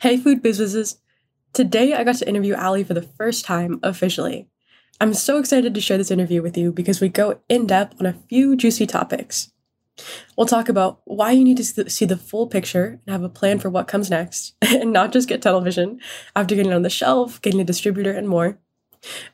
Hey, 0.00 0.16
food 0.16 0.40
businesses! 0.40 0.98
Today 1.52 1.92
I 1.92 2.04
got 2.04 2.14
to 2.16 2.26
interview 2.26 2.54
Allie 2.54 2.84
for 2.84 2.94
the 2.94 3.02
first 3.02 3.44
time 3.44 3.78
officially. 3.82 4.48
I'm 4.98 5.12
so 5.12 5.36
excited 5.36 5.74
to 5.74 5.80
share 5.82 5.98
this 5.98 6.10
interview 6.10 6.40
with 6.40 6.56
you 6.56 6.72
because 6.72 7.02
we 7.02 7.10
go 7.10 7.40
in 7.50 7.66
depth 7.66 8.00
on 8.00 8.06
a 8.06 8.16
few 8.30 8.56
juicy 8.56 8.86
topics. 8.86 9.52
We'll 10.38 10.46
talk 10.46 10.70
about 10.70 11.02
why 11.04 11.32
you 11.32 11.44
need 11.44 11.58
to 11.58 11.90
see 11.90 12.06
the 12.06 12.16
full 12.16 12.46
picture 12.46 12.98
and 13.04 13.12
have 13.12 13.22
a 13.22 13.28
plan 13.28 13.58
for 13.58 13.68
what 13.68 13.88
comes 13.88 14.08
next, 14.08 14.54
and 14.62 14.90
not 14.90 15.12
just 15.12 15.28
get 15.28 15.42
tunnel 15.42 15.60
vision 15.60 16.00
after 16.34 16.54
getting 16.54 16.72
it 16.72 16.76
on 16.76 16.80
the 16.80 16.88
shelf, 16.88 17.42
getting 17.42 17.60
a 17.60 17.64
distributor, 17.64 18.12
and 18.12 18.26
more. 18.26 18.58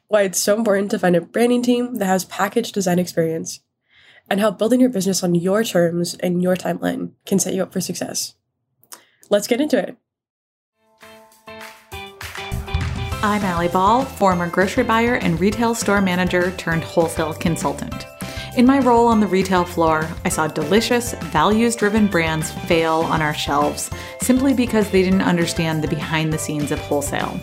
Why 0.09 0.23
it's 0.23 0.41
so 0.41 0.57
important 0.57 0.91
to 0.91 0.99
find 0.99 1.15
a 1.15 1.21
branding 1.21 1.63
team 1.63 1.95
that 1.99 2.07
has 2.07 2.25
package 2.25 2.73
design 2.73 2.99
experience, 2.99 3.61
and 4.29 4.41
how 4.41 4.51
building 4.51 4.81
your 4.81 4.91
business 4.91 5.23
on 5.23 5.37
your 5.37 5.63
terms 5.63 6.17
and 6.17 6.43
your 6.43 6.57
timeline 6.57 7.13
can 7.25 7.39
set 7.39 7.55
you 7.55 7.63
up 7.63 7.73
for 7.73 7.81
success. 7.81 8.35
Let's 9.31 9.47
get 9.47 9.61
into 9.61 9.79
it. 9.79 9.97
I'm 13.27 13.43
Allie 13.43 13.67
Ball, 13.67 14.05
former 14.05 14.49
grocery 14.49 14.85
buyer 14.85 15.17
and 15.17 15.41
retail 15.41 15.75
store 15.75 16.01
manager 16.01 16.53
turned 16.53 16.85
wholesale 16.85 17.35
consultant. 17.35 18.07
In 18.57 18.65
my 18.65 18.79
role 18.79 19.09
on 19.09 19.19
the 19.19 19.27
retail 19.27 19.65
floor, 19.65 20.09
I 20.25 20.29
saw 20.29 20.47
delicious, 20.47 21.15
values 21.15 21.75
driven 21.75 22.07
brands 22.07 22.53
fail 22.53 23.01
on 23.01 23.21
our 23.21 23.35
shelves 23.35 23.91
simply 24.21 24.55
because 24.55 24.89
they 24.91 25.03
didn't 25.03 25.23
understand 25.23 25.83
the 25.83 25.89
behind 25.89 26.33
the 26.33 26.39
scenes 26.39 26.71
of 26.71 26.79
wholesale. 26.79 27.41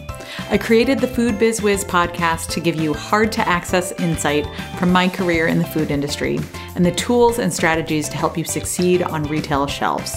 I 0.49 0.57
created 0.57 0.99
the 0.99 1.07
Food 1.07 1.38
Biz 1.38 1.61
Wiz 1.61 1.83
podcast 1.83 2.49
to 2.52 2.61
give 2.61 2.77
you 2.77 2.93
hard 2.93 3.33
to 3.33 3.45
access 3.45 3.91
insight 3.99 4.47
from 4.79 4.89
my 4.89 5.09
career 5.09 5.47
in 5.47 5.59
the 5.59 5.65
food 5.65 5.91
industry 5.91 6.39
and 6.75 6.85
the 6.85 6.93
tools 6.93 7.39
and 7.39 7.53
strategies 7.53 8.07
to 8.07 8.15
help 8.15 8.38
you 8.38 8.45
succeed 8.45 9.03
on 9.03 9.23
retail 9.23 9.67
shelves. 9.67 10.15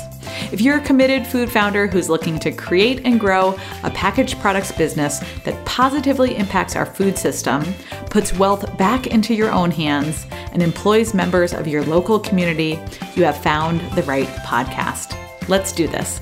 If 0.52 0.60
you're 0.60 0.78
a 0.78 0.84
committed 0.84 1.26
food 1.26 1.50
founder 1.50 1.86
who's 1.86 2.08
looking 2.08 2.38
to 2.40 2.52
create 2.52 3.02
and 3.04 3.18
grow 3.18 3.58
a 3.82 3.90
packaged 3.90 4.38
products 4.40 4.72
business 4.72 5.20
that 5.44 5.64
positively 5.64 6.36
impacts 6.36 6.76
our 6.76 6.86
food 6.86 7.18
system, 7.18 7.64
puts 8.10 8.32
wealth 8.34 8.76
back 8.78 9.06
into 9.06 9.34
your 9.34 9.50
own 9.50 9.70
hands, 9.70 10.26
and 10.52 10.62
employs 10.62 11.14
members 11.14 11.52
of 11.52 11.66
your 11.66 11.84
local 11.84 12.18
community, 12.18 12.78
you 13.14 13.24
have 13.24 13.42
found 13.42 13.80
the 13.92 14.02
right 14.04 14.28
podcast. 14.44 15.16
Let's 15.48 15.72
do 15.72 15.86
this. 15.86 16.20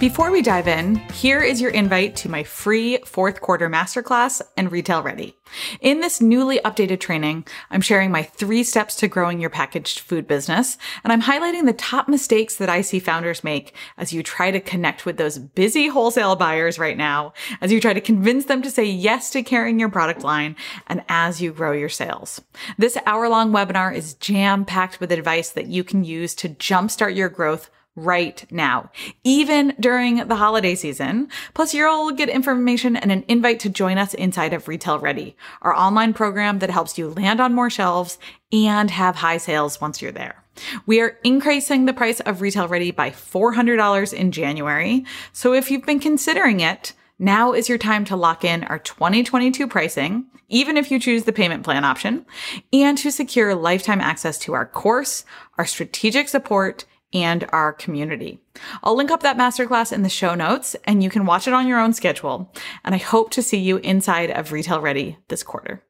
Before 0.00 0.30
we 0.30 0.42
dive 0.42 0.68
in, 0.68 0.96
here 1.14 1.40
is 1.40 1.60
your 1.60 1.70
invite 1.70 2.16
to 2.16 2.28
my 2.28 2.42
free 2.42 2.98
fourth 3.06 3.40
quarter 3.40 3.70
masterclass 3.70 4.42
and 4.56 4.70
Retail 4.70 5.02
Ready. 5.02 5.34
In 5.80 6.00
this 6.00 6.20
newly 6.20 6.58
updated 6.60 7.00
training, 7.00 7.46
I'm 7.70 7.80
sharing 7.80 8.10
my 8.10 8.22
three 8.22 8.64
steps 8.64 8.96
to 8.96 9.08
growing 9.08 9.40
your 9.40 9.50
packaged 9.50 10.00
food 10.00 10.26
business, 10.26 10.78
and 11.02 11.12
I'm 11.12 11.22
highlighting 11.22 11.66
the 11.66 11.72
top 11.72 12.08
mistakes 12.08 12.56
that 12.56 12.68
I 12.68 12.80
see 12.80 12.98
founders 12.98 13.44
make 13.44 13.74
as 13.96 14.12
you 14.12 14.22
try 14.22 14.50
to 14.50 14.60
connect 14.60 15.06
with 15.06 15.16
those 15.16 15.38
busy 15.38 15.88
wholesale 15.88 16.36
buyers 16.36 16.78
right 16.78 16.96
now, 16.96 17.32
as 17.60 17.72
you 17.72 17.80
try 17.80 17.92
to 17.92 18.00
convince 18.00 18.46
them 18.46 18.62
to 18.62 18.70
say 18.70 18.84
yes 18.84 19.30
to 19.30 19.42
carrying 19.42 19.78
your 19.78 19.88
product 19.88 20.22
line, 20.22 20.56
and 20.86 21.02
as 21.08 21.40
you 21.40 21.52
grow 21.52 21.72
your 21.72 21.88
sales. 21.88 22.40
This 22.78 22.98
hour 23.06 23.28
long 23.28 23.52
webinar 23.52 23.94
is 23.94 24.14
jam 24.14 24.64
packed 24.64 25.00
with 25.00 25.12
advice 25.12 25.50
that 25.50 25.66
you 25.66 25.84
can 25.84 26.04
use 26.04 26.34
to 26.36 26.48
jumpstart 26.48 27.16
your 27.16 27.28
growth 27.28 27.70
right 27.96 28.44
now, 28.50 28.90
even 29.22 29.74
during 29.78 30.26
the 30.28 30.36
holiday 30.36 30.74
season. 30.74 31.28
Plus, 31.54 31.74
you'll 31.74 32.12
get 32.12 32.28
information 32.28 32.96
and 32.96 33.12
an 33.12 33.24
invite 33.28 33.60
to 33.60 33.68
join 33.68 33.98
us 33.98 34.14
inside 34.14 34.52
of 34.52 34.66
Retail 34.68 34.98
Ready, 34.98 35.36
our 35.62 35.74
online 35.74 36.12
program 36.12 36.58
that 36.58 36.70
helps 36.70 36.98
you 36.98 37.10
land 37.10 37.40
on 37.40 37.54
more 37.54 37.70
shelves 37.70 38.18
and 38.52 38.90
have 38.90 39.16
high 39.16 39.38
sales 39.38 39.80
once 39.80 40.02
you're 40.02 40.12
there. 40.12 40.42
We 40.86 41.00
are 41.00 41.18
increasing 41.24 41.84
the 41.84 41.92
price 41.92 42.20
of 42.20 42.40
Retail 42.40 42.68
Ready 42.68 42.90
by 42.90 43.10
$400 43.10 44.12
in 44.12 44.32
January. 44.32 45.04
So 45.32 45.52
if 45.52 45.70
you've 45.70 45.86
been 45.86 46.00
considering 46.00 46.60
it, 46.60 46.92
now 47.18 47.52
is 47.52 47.68
your 47.68 47.78
time 47.78 48.04
to 48.06 48.16
lock 48.16 48.44
in 48.44 48.64
our 48.64 48.78
2022 48.78 49.68
pricing, 49.68 50.26
even 50.48 50.76
if 50.76 50.90
you 50.90 50.98
choose 50.98 51.24
the 51.24 51.32
payment 51.32 51.64
plan 51.64 51.84
option, 51.84 52.26
and 52.72 52.98
to 52.98 53.10
secure 53.10 53.54
lifetime 53.54 54.00
access 54.00 54.38
to 54.40 54.52
our 54.52 54.66
course, 54.66 55.24
our 55.56 55.66
strategic 55.66 56.28
support, 56.28 56.84
and 57.14 57.46
our 57.50 57.72
community. 57.72 58.40
I'll 58.82 58.96
link 58.96 59.10
up 59.10 59.22
that 59.22 59.38
masterclass 59.38 59.92
in 59.92 60.02
the 60.02 60.08
show 60.08 60.34
notes 60.34 60.74
and 60.84 61.02
you 61.02 61.08
can 61.08 61.24
watch 61.24 61.46
it 61.46 61.54
on 61.54 61.68
your 61.68 61.80
own 61.80 61.92
schedule. 61.92 62.52
And 62.84 62.94
I 62.94 62.98
hope 62.98 63.30
to 63.30 63.42
see 63.42 63.58
you 63.58 63.78
inside 63.78 64.30
of 64.30 64.52
Retail 64.52 64.80
Ready 64.80 65.16
this 65.28 65.42
quarter. 65.42 65.82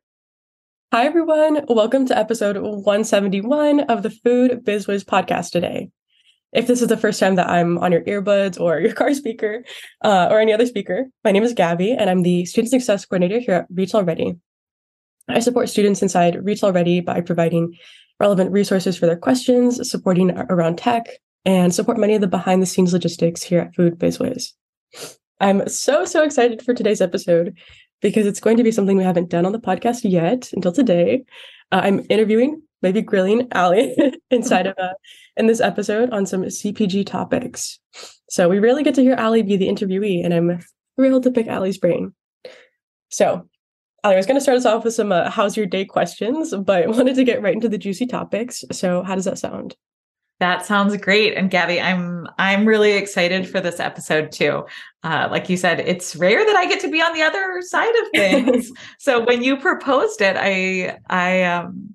Hi, 0.92 1.06
everyone. 1.06 1.64
Welcome 1.68 2.06
to 2.06 2.16
episode 2.16 2.56
171 2.56 3.80
of 3.80 4.02
the 4.04 4.10
Food 4.10 4.64
Biz 4.64 4.86
Wiz 4.86 5.02
podcast 5.02 5.50
today. 5.50 5.90
If 6.52 6.68
this 6.68 6.80
is 6.80 6.88
the 6.88 6.96
first 6.96 7.18
time 7.18 7.34
that 7.34 7.50
I'm 7.50 7.78
on 7.78 7.90
your 7.90 8.02
earbuds 8.02 8.60
or 8.60 8.78
your 8.78 8.92
car 8.92 9.12
speaker 9.12 9.64
uh, 10.04 10.28
or 10.30 10.38
any 10.38 10.52
other 10.52 10.66
speaker, 10.66 11.06
my 11.24 11.32
name 11.32 11.42
is 11.42 11.52
Gabby 11.52 11.92
and 11.92 12.08
I'm 12.08 12.22
the 12.22 12.44
Student 12.44 12.70
Success 12.70 13.06
Coordinator 13.06 13.40
here 13.40 13.54
at 13.54 13.66
Retail 13.74 14.04
Ready. 14.04 14.34
I 15.28 15.40
support 15.40 15.68
students 15.68 16.02
inside 16.02 16.44
Retail 16.44 16.72
Ready 16.72 17.00
by 17.00 17.22
providing 17.22 17.74
relevant 18.24 18.50
resources 18.52 18.96
for 18.96 19.04
their 19.04 19.18
questions, 19.18 19.86
supporting 19.90 20.30
around 20.48 20.78
tech, 20.78 21.06
and 21.44 21.74
support 21.74 21.98
many 21.98 22.14
of 22.14 22.22
the 22.22 22.26
behind 22.26 22.62
the 22.62 22.66
scenes 22.66 22.94
logistics 22.94 23.42
here 23.42 23.60
at 23.60 23.74
Food 23.74 23.98
BizWiz. 23.98 24.52
I'm 25.40 25.68
so, 25.68 26.06
so 26.06 26.22
excited 26.22 26.62
for 26.62 26.72
today's 26.72 27.02
episode 27.02 27.54
because 28.00 28.26
it's 28.26 28.40
going 28.40 28.56
to 28.56 28.62
be 28.62 28.72
something 28.72 28.96
we 28.96 29.04
haven't 29.04 29.28
done 29.28 29.44
on 29.44 29.52
the 29.52 29.58
podcast 29.58 30.10
yet 30.10 30.50
until 30.54 30.72
today. 30.72 31.22
Uh, 31.70 31.82
I'm 31.84 32.06
interviewing, 32.08 32.62
maybe 32.80 33.02
grilling 33.02 33.46
Allie 33.52 33.94
inside 34.30 34.68
of 34.68 34.74
a, 34.78 34.84
uh, 34.84 34.92
in 35.36 35.46
this 35.46 35.60
episode 35.60 36.08
on 36.08 36.24
some 36.24 36.44
CPG 36.44 37.04
topics. 37.04 37.78
So 38.30 38.48
we 38.48 38.58
really 38.58 38.82
get 38.82 38.94
to 38.94 39.02
hear 39.02 39.16
Allie 39.16 39.42
be 39.42 39.58
the 39.58 39.68
interviewee, 39.68 40.24
and 40.24 40.32
I'm 40.32 40.60
thrilled 40.96 41.24
to 41.24 41.30
pick 41.30 41.46
Allie's 41.46 41.76
brain. 41.76 42.14
So 43.10 43.46
I 44.04 44.14
was 44.14 44.26
going 44.26 44.36
to 44.36 44.40
start 44.40 44.58
us 44.58 44.66
off 44.66 44.84
with 44.84 44.94
some 44.94 45.12
uh, 45.12 45.30
how's 45.30 45.56
your 45.56 45.66
day 45.66 45.84
questions, 45.84 46.54
but 46.54 46.84
I 46.84 46.86
wanted 46.88 47.16
to 47.16 47.24
get 47.24 47.42
right 47.42 47.54
into 47.54 47.68
the 47.68 47.78
juicy 47.78 48.06
topics. 48.06 48.64
So, 48.70 49.02
how 49.02 49.14
does 49.14 49.24
that 49.24 49.38
sound? 49.38 49.76
That 50.40 50.66
sounds 50.66 50.96
great. 50.96 51.34
And 51.36 51.50
Gabby, 51.50 51.80
I'm 51.80 52.26
I'm 52.38 52.66
really 52.66 52.92
excited 52.92 53.48
for 53.48 53.60
this 53.60 53.80
episode 53.80 54.32
too. 54.32 54.64
Uh, 55.02 55.28
like 55.30 55.48
you 55.48 55.56
said, 55.56 55.80
it's 55.80 56.16
rare 56.16 56.44
that 56.44 56.56
I 56.56 56.66
get 56.68 56.80
to 56.80 56.90
be 56.90 57.00
on 57.00 57.14
the 57.14 57.22
other 57.22 57.62
side 57.62 57.94
of 58.02 58.08
things. 58.14 58.70
so 58.98 59.24
when 59.24 59.42
you 59.42 59.56
proposed 59.56 60.20
it, 60.20 60.36
I 60.38 60.98
I 61.08 61.44
um 61.44 61.94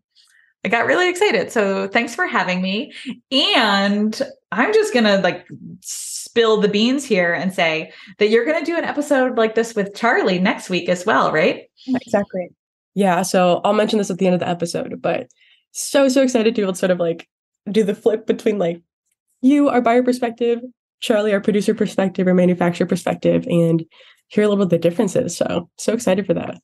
I 0.65 0.69
got 0.69 0.85
really 0.87 1.09
excited. 1.09 1.51
So 1.51 1.87
thanks 1.87 2.15
for 2.15 2.25
having 2.25 2.61
me. 2.61 2.93
And 3.31 4.19
I'm 4.51 4.73
just 4.73 4.93
gonna 4.93 5.19
like 5.19 5.45
spill 6.29 6.61
the 6.61 6.67
beans 6.67 7.03
here 7.03 7.33
and 7.33 7.53
say 7.53 7.91
that 8.19 8.29
you're 8.29 8.45
gonna 8.45 8.63
do 8.63 8.77
an 8.77 8.83
episode 8.83 9.35
like 9.35 9.55
this 9.55 9.75
with 9.75 9.95
Charlie 9.95 10.37
next 10.37 10.69
week 10.69 10.87
as 10.87 11.05
well, 11.05 11.31
right? 11.31 11.63
Exactly. 11.87 12.49
Yeah. 12.93 13.23
So 13.23 13.61
I'll 13.63 13.73
mention 13.73 13.97
this 13.97 14.11
at 14.11 14.19
the 14.19 14.27
end 14.27 14.35
of 14.35 14.39
the 14.39 14.47
episode, 14.47 15.01
but 15.01 15.27
so, 15.71 16.07
so 16.07 16.21
excited 16.21 16.53
to 16.53 16.59
be 16.59 16.63
able 16.63 16.73
to 16.73 16.79
sort 16.79 16.91
of 16.91 16.99
like 16.99 17.27
do 17.71 17.83
the 17.83 17.95
flip 17.95 18.27
between 18.27 18.59
like 18.59 18.81
you, 19.41 19.69
our 19.69 19.81
buyer 19.81 20.03
perspective, 20.03 20.59
Charlie, 20.99 21.33
our 21.33 21.41
producer 21.41 21.73
perspective, 21.73 22.27
our 22.27 22.33
manufacturer 22.33 22.85
perspective, 22.85 23.47
and 23.47 23.83
hear 24.27 24.43
a 24.43 24.47
little 24.47 24.63
bit 24.63 24.75
of 24.75 24.81
the 24.81 24.89
differences. 24.89 25.35
So, 25.35 25.69
so 25.77 25.93
excited 25.93 26.27
for 26.27 26.35
that. 26.35 26.59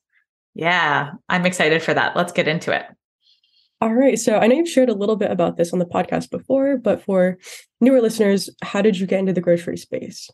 Yeah, 0.54 1.12
I'm 1.28 1.44
excited 1.44 1.82
for 1.82 1.94
that. 1.94 2.16
Let's 2.16 2.32
get 2.32 2.46
into 2.46 2.72
it. 2.72 2.84
All 3.80 3.94
right. 3.94 4.18
So 4.18 4.38
I 4.38 4.46
know 4.46 4.56
you've 4.56 4.68
shared 4.68 4.88
a 4.88 4.94
little 4.94 5.16
bit 5.16 5.30
about 5.30 5.56
this 5.56 5.72
on 5.72 5.78
the 5.78 5.84
podcast 5.84 6.30
before, 6.30 6.78
but 6.78 7.02
for 7.02 7.38
newer 7.80 8.00
listeners, 8.00 8.48
how 8.62 8.80
did 8.80 8.98
you 8.98 9.06
get 9.06 9.20
into 9.20 9.34
the 9.34 9.40
grocery 9.42 9.76
space? 9.76 10.30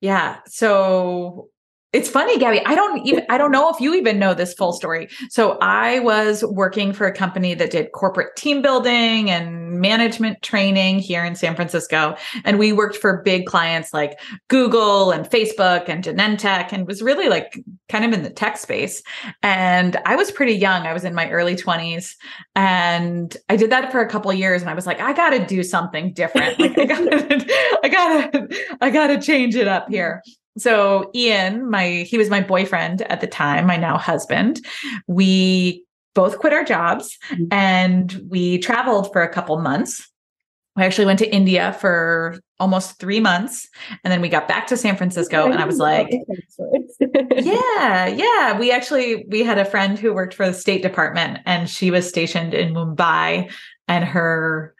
Yeah. 0.00 0.38
So 0.46 1.48
it's 1.92 2.08
funny, 2.08 2.38
Gabby. 2.38 2.64
I 2.64 2.74
don't 2.74 3.06
even 3.06 3.26
I 3.28 3.36
don't 3.36 3.52
know 3.52 3.68
if 3.68 3.78
you 3.78 3.94
even 3.94 4.18
know 4.18 4.32
this 4.32 4.54
full 4.54 4.72
story. 4.72 5.08
So 5.28 5.58
I 5.60 5.98
was 6.00 6.42
working 6.44 6.94
for 6.94 7.06
a 7.06 7.12
company 7.12 7.52
that 7.54 7.70
did 7.70 7.92
corporate 7.92 8.34
team 8.34 8.62
building 8.62 9.30
and 9.30 9.78
management 9.78 10.40
training 10.40 11.00
here 11.00 11.22
in 11.22 11.34
San 11.34 11.54
Francisco. 11.54 12.16
And 12.44 12.58
we 12.58 12.72
worked 12.72 12.96
for 12.96 13.22
big 13.22 13.44
clients 13.44 13.92
like 13.92 14.18
Google 14.48 15.10
and 15.10 15.28
Facebook 15.28 15.86
and 15.88 16.02
Genentech 16.02 16.72
and 16.72 16.86
was 16.86 17.02
really 17.02 17.28
like 17.28 17.62
kind 17.90 18.06
of 18.06 18.12
in 18.14 18.22
the 18.22 18.30
tech 18.30 18.56
space. 18.56 19.02
And 19.42 19.98
I 20.06 20.16
was 20.16 20.30
pretty 20.30 20.54
young. 20.54 20.86
I 20.86 20.94
was 20.94 21.04
in 21.04 21.14
my 21.14 21.28
early 21.30 21.56
20s. 21.56 22.14
And 22.56 23.36
I 23.50 23.56
did 23.56 23.70
that 23.70 23.92
for 23.92 24.00
a 24.00 24.08
couple 24.08 24.32
years. 24.32 24.62
And 24.62 24.70
I 24.70 24.74
was 24.74 24.86
like, 24.86 25.00
I 25.00 25.12
gotta 25.12 25.44
do 25.44 25.62
something 25.62 26.14
different. 26.14 26.58
Like 26.58 26.78
I 26.78 26.86
gotta, 26.86 27.78
I 27.82 27.88
gotta, 27.88 28.48
I 28.80 28.90
gotta 28.90 29.20
change 29.20 29.56
it 29.56 29.68
up 29.68 29.88
here 29.90 30.22
so 30.58 31.10
Ian, 31.14 31.70
my 31.70 32.06
he 32.06 32.18
was 32.18 32.30
my 32.30 32.40
boyfriend 32.40 33.02
at 33.02 33.20
the 33.20 33.26
time, 33.26 33.66
my 33.66 33.76
now 33.76 33.96
husband. 33.96 34.64
We 35.06 35.84
both 36.14 36.38
quit 36.38 36.52
our 36.52 36.64
jobs 36.64 37.18
mm-hmm. 37.30 37.44
and 37.50 38.22
we 38.28 38.58
traveled 38.58 39.12
for 39.12 39.22
a 39.22 39.28
couple 39.28 39.58
months. 39.58 40.08
We 40.76 40.84
actually 40.84 41.06
went 41.06 41.18
to 41.18 41.34
India 41.34 41.76
for 41.80 42.38
almost 42.58 42.98
three 42.98 43.20
months. 43.20 43.68
And 44.04 44.12
then 44.12 44.22
we 44.22 44.28
got 44.28 44.48
back 44.48 44.66
to 44.68 44.76
San 44.76 44.96
Francisco 44.96 45.50
and 45.50 45.60
I 45.60 45.66
was 45.66 45.78
like, 45.78 46.10
yeah, 47.36 48.06
yeah. 48.06 48.58
We 48.58 48.70
actually, 48.70 49.26
we 49.28 49.42
had 49.42 49.58
a 49.58 49.64
friend 49.64 49.98
who 49.98 50.14
worked 50.14 50.32
for 50.32 50.46
the 50.46 50.54
State 50.54 50.80
Department 50.80 51.40
and 51.44 51.68
she 51.68 51.90
was 51.90 52.08
stationed 52.08 52.54
in 52.54 52.72
Mumbai 52.72 53.52
and 53.88 54.04
her 54.04 54.71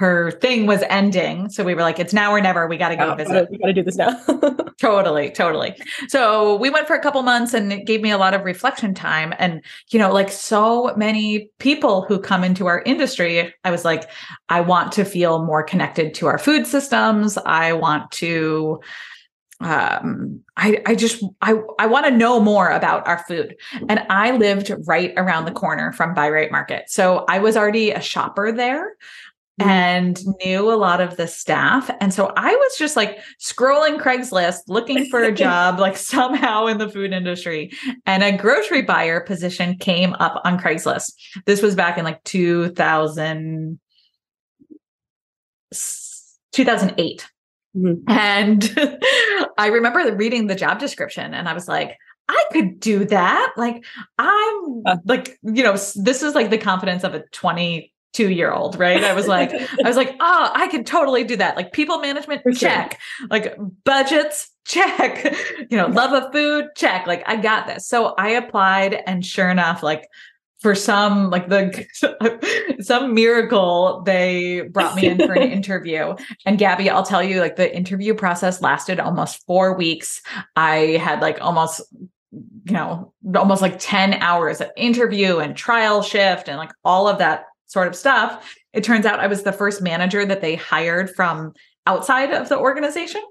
her 0.00 0.30
thing 0.30 0.64
was 0.64 0.82
ending. 0.88 1.50
So 1.50 1.62
we 1.62 1.74
were 1.74 1.82
like, 1.82 1.98
it's 1.98 2.14
now 2.14 2.32
or 2.32 2.40
never. 2.40 2.66
We 2.66 2.78
got 2.78 2.88
to 2.88 2.96
go 2.96 3.14
visit. 3.14 3.50
We 3.50 3.58
got 3.58 3.66
to 3.66 3.72
do 3.74 3.82
this 3.82 3.96
now. 3.96 4.18
totally, 4.80 5.30
totally. 5.30 5.76
So 6.08 6.56
we 6.56 6.70
went 6.70 6.86
for 6.86 6.96
a 6.96 7.02
couple 7.02 7.20
months 7.20 7.52
and 7.52 7.70
it 7.70 7.84
gave 7.84 8.00
me 8.00 8.10
a 8.10 8.16
lot 8.16 8.32
of 8.32 8.42
reflection 8.42 8.94
time. 8.94 9.34
And, 9.38 9.62
you 9.90 9.98
know, 9.98 10.10
like 10.10 10.30
so 10.30 10.94
many 10.96 11.50
people 11.58 12.06
who 12.06 12.18
come 12.18 12.44
into 12.44 12.66
our 12.66 12.80
industry, 12.86 13.52
I 13.62 13.70
was 13.70 13.84
like, 13.84 14.08
I 14.48 14.62
want 14.62 14.92
to 14.92 15.04
feel 15.04 15.44
more 15.44 15.62
connected 15.62 16.14
to 16.14 16.28
our 16.28 16.38
food 16.38 16.66
systems. 16.66 17.36
I 17.36 17.74
want 17.74 18.10
to, 18.12 18.80
um 19.62 20.40
i 20.56 20.82
i 20.86 20.94
just 20.94 21.22
i 21.42 21.54
i 21.78 21.86
want 21.86 22.06
to 22.06 22.10
know 22.10 22.40
more 22.40 22.70
about 22.70 23.06
our 23.06 23.22
food 23.28 23.54
and 23.90 24.00
i 24.08 24.30
lived 24.30 24.72
right 24.86 25.12
around 25.18 25.44
the 25.44 25.50
corner 25.50 25.92
from 25.92 26.14
Bi-Rite 26.14 26.50
market 26.50 26.88
so 26.88 27.26
i 27.28 27.38
was 27.38 27.58
already 27.58 27.90
a 27.90 28.00
shopper 28.00 28.52
there. 28.52 28.94
And 29.60 30.20
knew 30.42 30.72
a 30.72 30.74
lot 30.74 31.00
of 31.00 31.16
the 31.16 31.26
staff. 31.26 31.90
And 32.00 32.12
so 32.12 32.32
i 32.36 32.50
was 32.50 32.76
just 32.78 32.96
like 32.96 33.18
scrolling 33.40 34.00
craigslist 34.00 34.60
looking 34.68 35.06
for 35.06 35.22
a 35.22 35.32
job 35.46 35.78
like 35.78 35.96
somehow 35.96 36.66
in 36.66 36.78
the 36.78 36.88
food 36.88 37.12
industry. 37.12 37.70
And 38.06 38.22
a 38.22 38.36
grocery 38.36 38.82
buyer 38.82 39.20
position 39.20 39.76
came 39.76 40.14
up 40.14 40.40
on 40.44 40.58
craigslist. 40.58 41.12
This 41.46 41.62
was 41.62 41.74
back 41.74 41.98
in 41.98 42.04
like 42.04 42.22
2000 42.24 43.78
2008 46.52 47.30
Mm-hmm. 47.76 48.10
And 48.10 48.98
I 49.58 49.68
remember 49.68 50.14
reading 50.16 50.46
the 50.46 50.54
job 50.54 50.78
description 50.78 51.34
and 51.34 51.48
I 51.48 51.52
was 51.52 51.68
like, 51.68 51.96
I 52.28 52.44
could 52.52 52.78
do 52.78 53.04
that. 53.06 53.52
Like, 53.56 53.84
I'm 54.18 54.82
uh, 54.86 54.96
like, 55.04 55.38
you 55.42 55.64
know, 55.64 55.72
this 55.72 56.22
is 56.22 56.34
like 56.34 56.50
the 56.50 56.58
confidence 56.58 57.02
of 57.02 57.14
a 57.14 57.24
22 58.12 58.34
year 58.34 58.52
old, 58.52 58.78
right? 58.78 59.02
I 59.04 59.12
was 59.12 59.26
like, 59.26 59.52
I 59.52 59.86
was 59.88 59.96
like, 59.96 60.14
oh, 60.20 60.50
I 60.54 60.68
could 60.68 60.86
totally 60.86 61.24
do 61.24 61.36
that. 61.36 61.56
Like, 61.56 61.72
people 61.72 62.00
management, 62.00 62.42
For 62.42 62.52
check. 62.52 62.98
Sure. 63.18 63.28
Like, 63.28 63.56
budgets, 63.84 64.50
check. 64.66 65.36
You 65.70 65.76
know, 65.76 65.86
love 65.86 66.12
of 66.12 66.32
food, 66.32 66.66
check. 66.74 67.06
Like, 67.06 67.22
I 67.26 67.36
got 67.36 67.66
this. 67.68 67.86
So 67.86 68.14
I 68.18 68.30
applied, 68.30 68.94
and 69.06 69.24
sure 69.24 69.48
enough, 69.48 69.82
like, 69.82 70.08
for 70.60 70.74
some 70.74 71.30
like 71.30 71.48
the 71.48 72.76
some 72.80 73.14
miracle 73.14 74.02
they 74.04 74.62
brought 74.72 74.94
me 74.94 75.06
in 75.06 75.16
for 75.16 75.32
an 75.32 75.50
interview 75.52 76.14
and 76.44 76.58
gabby 76.58 76.90
i'll 76.90 77.02
tell 77.02 77.22
you 77.22 77.40
like 77.40 77.56
the 77.56 77.74
interview 77.74 78.12
process 78.12 78.60
lasted 78.60 79.00
almost 79.00 79.42
four 79.46 79.74
weeks 79.74 80.20
i 80.56 80.98
had 81.02 81.22
like 81.22 81.40
almost 81.40 81.80
you 82.30 82.74
know 82.74 83.10
almost 83.34 83.62
like 83.62 83.78
10 83.78 84.14
hours 84.14 84.60
of 84.60 84.68
interview 84.76 85.38
and 85.38 85.56
trial 85.56 86.02
shift 86.02 86.46
and 86.46 86.58
like 86.58 86.72
all 86.84 87.08
of 87.08 87.16
that 87.16 87.44
sort 87.70 87.88
of 87.88 87.96
stuff 87.96 88.54
it 88.72 88.84
turns 88.84 89.06
out 89.06 89.20
i 89.20 89.26
was 89.26 89.42
the 89.42 89.52
first 89.52 89.80
manager 89.80 90.24
that 90.24 90.40
they 90.40 90.54
hired 90.54 91.10
from 91.10 91.52
outside 91.86 92.32
of 92.32 92.48
the 92.48 92.58
organization 92.58 93.22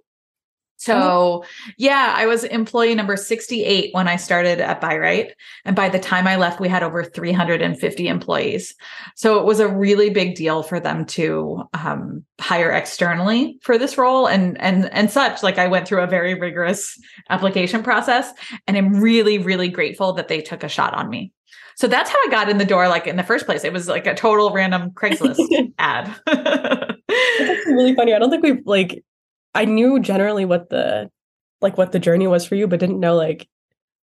so, 0.80 1.44
yeah, 1.77 2.13
I 2.15 2.25
was 2.25 2.45
employee 2.45 2.95
number 2.95 3.18
68 3.18 3.94
when 3.94 4.07
I 4.07 4.15
started 4.15 4.62
at 4.62 4.80
Bi-Rite. 4.80 5.33
And 5.65 5.75
by 5.75 5.89
the 5.89 6.00
time 6.00 6.25
I 6.25 6.38
left, 6.38 6.62
we 6.62 6.69
had 6.69 6.83
over 6.83 7.03
350 7.03 8.07
employees. 8.07 8.75
So 9.13 9.38
it 9.39 9.45
was 9.45 9.59
a 9.59 9.68
really 9.68 10.09
big 10.09 10.36
deal 10.36 10.63
for 10.63 10.80
them 10.80 11.06
to 11.07 11.63
um, 11.74 12.24
hire 12.39 12.71
externally 12.71 13.59
for 13.62 13.77
this 13.77 13.97
role 13.97 14.25
and, 14.25 14.59
and, 14.62 14.86
and 14.94 15.12
such. 15.12 15.44
Like 15.44 15.57
I 15.57 15.68
went 15.68 15.86
through 15.86 16.01
a 16.01 16.07
very 16.07 16.33
rigorous 16.33 16.97
application 17.30 17.83
process 17.83 18.31
and 18.65 18.77
I'm 18.77 19.01
really, 19.01 19.38
really 19.38 19.68
grateful 19.68 20.13
that 20.13 20.30
they 20.30 20.39
took 20.39 20.63
a 20.63 20.69
shot 20.69 20.94
on 20.94 21.09
me. 21.09 21.33
So 21.80 21.88
that's 21.88 22.10
how 22.10 22.18
I 22.26 22.30
got 22.30 22.50
in 22.50 22.58
the 22.58 22.66
door. 22.66 22.90
Like 22.90 23.08
in 23.08 23.16
the 23.16 23.24
first 23.24 23.46
place, 23.46 23.64
it 23.64 23.72
was 23.72 23.88
like 23.88 24.06
a 24.06 24.14
total 24.14 24.52
random 24.52 24.92
Craigslist 24.92 25.40
ad. 25.80 26.14
that's 26.26 26.98
really 27.68 27.96
funny. 27.96 28.14
I 28.14 28.20
don't 28.20 28.30
think 28.30 28.44
we've 28.44 28.62
like 28.66 29.02
I 29.56 29.64
knew 29.64 30.02
generally 30.02 30.44
what 30.44 30.70
the 30.70 31.10
like 31.62 31.78
what 31.78 31.94
the 31.94 32.00
journey 32.00 32.28
was 32.28 32.46
for 32.46 32.56
you, 32.56 32.68
but 32.68 32.81
didn't 32.81 33.00
know 33.00 33.16
like, 33.16 33.48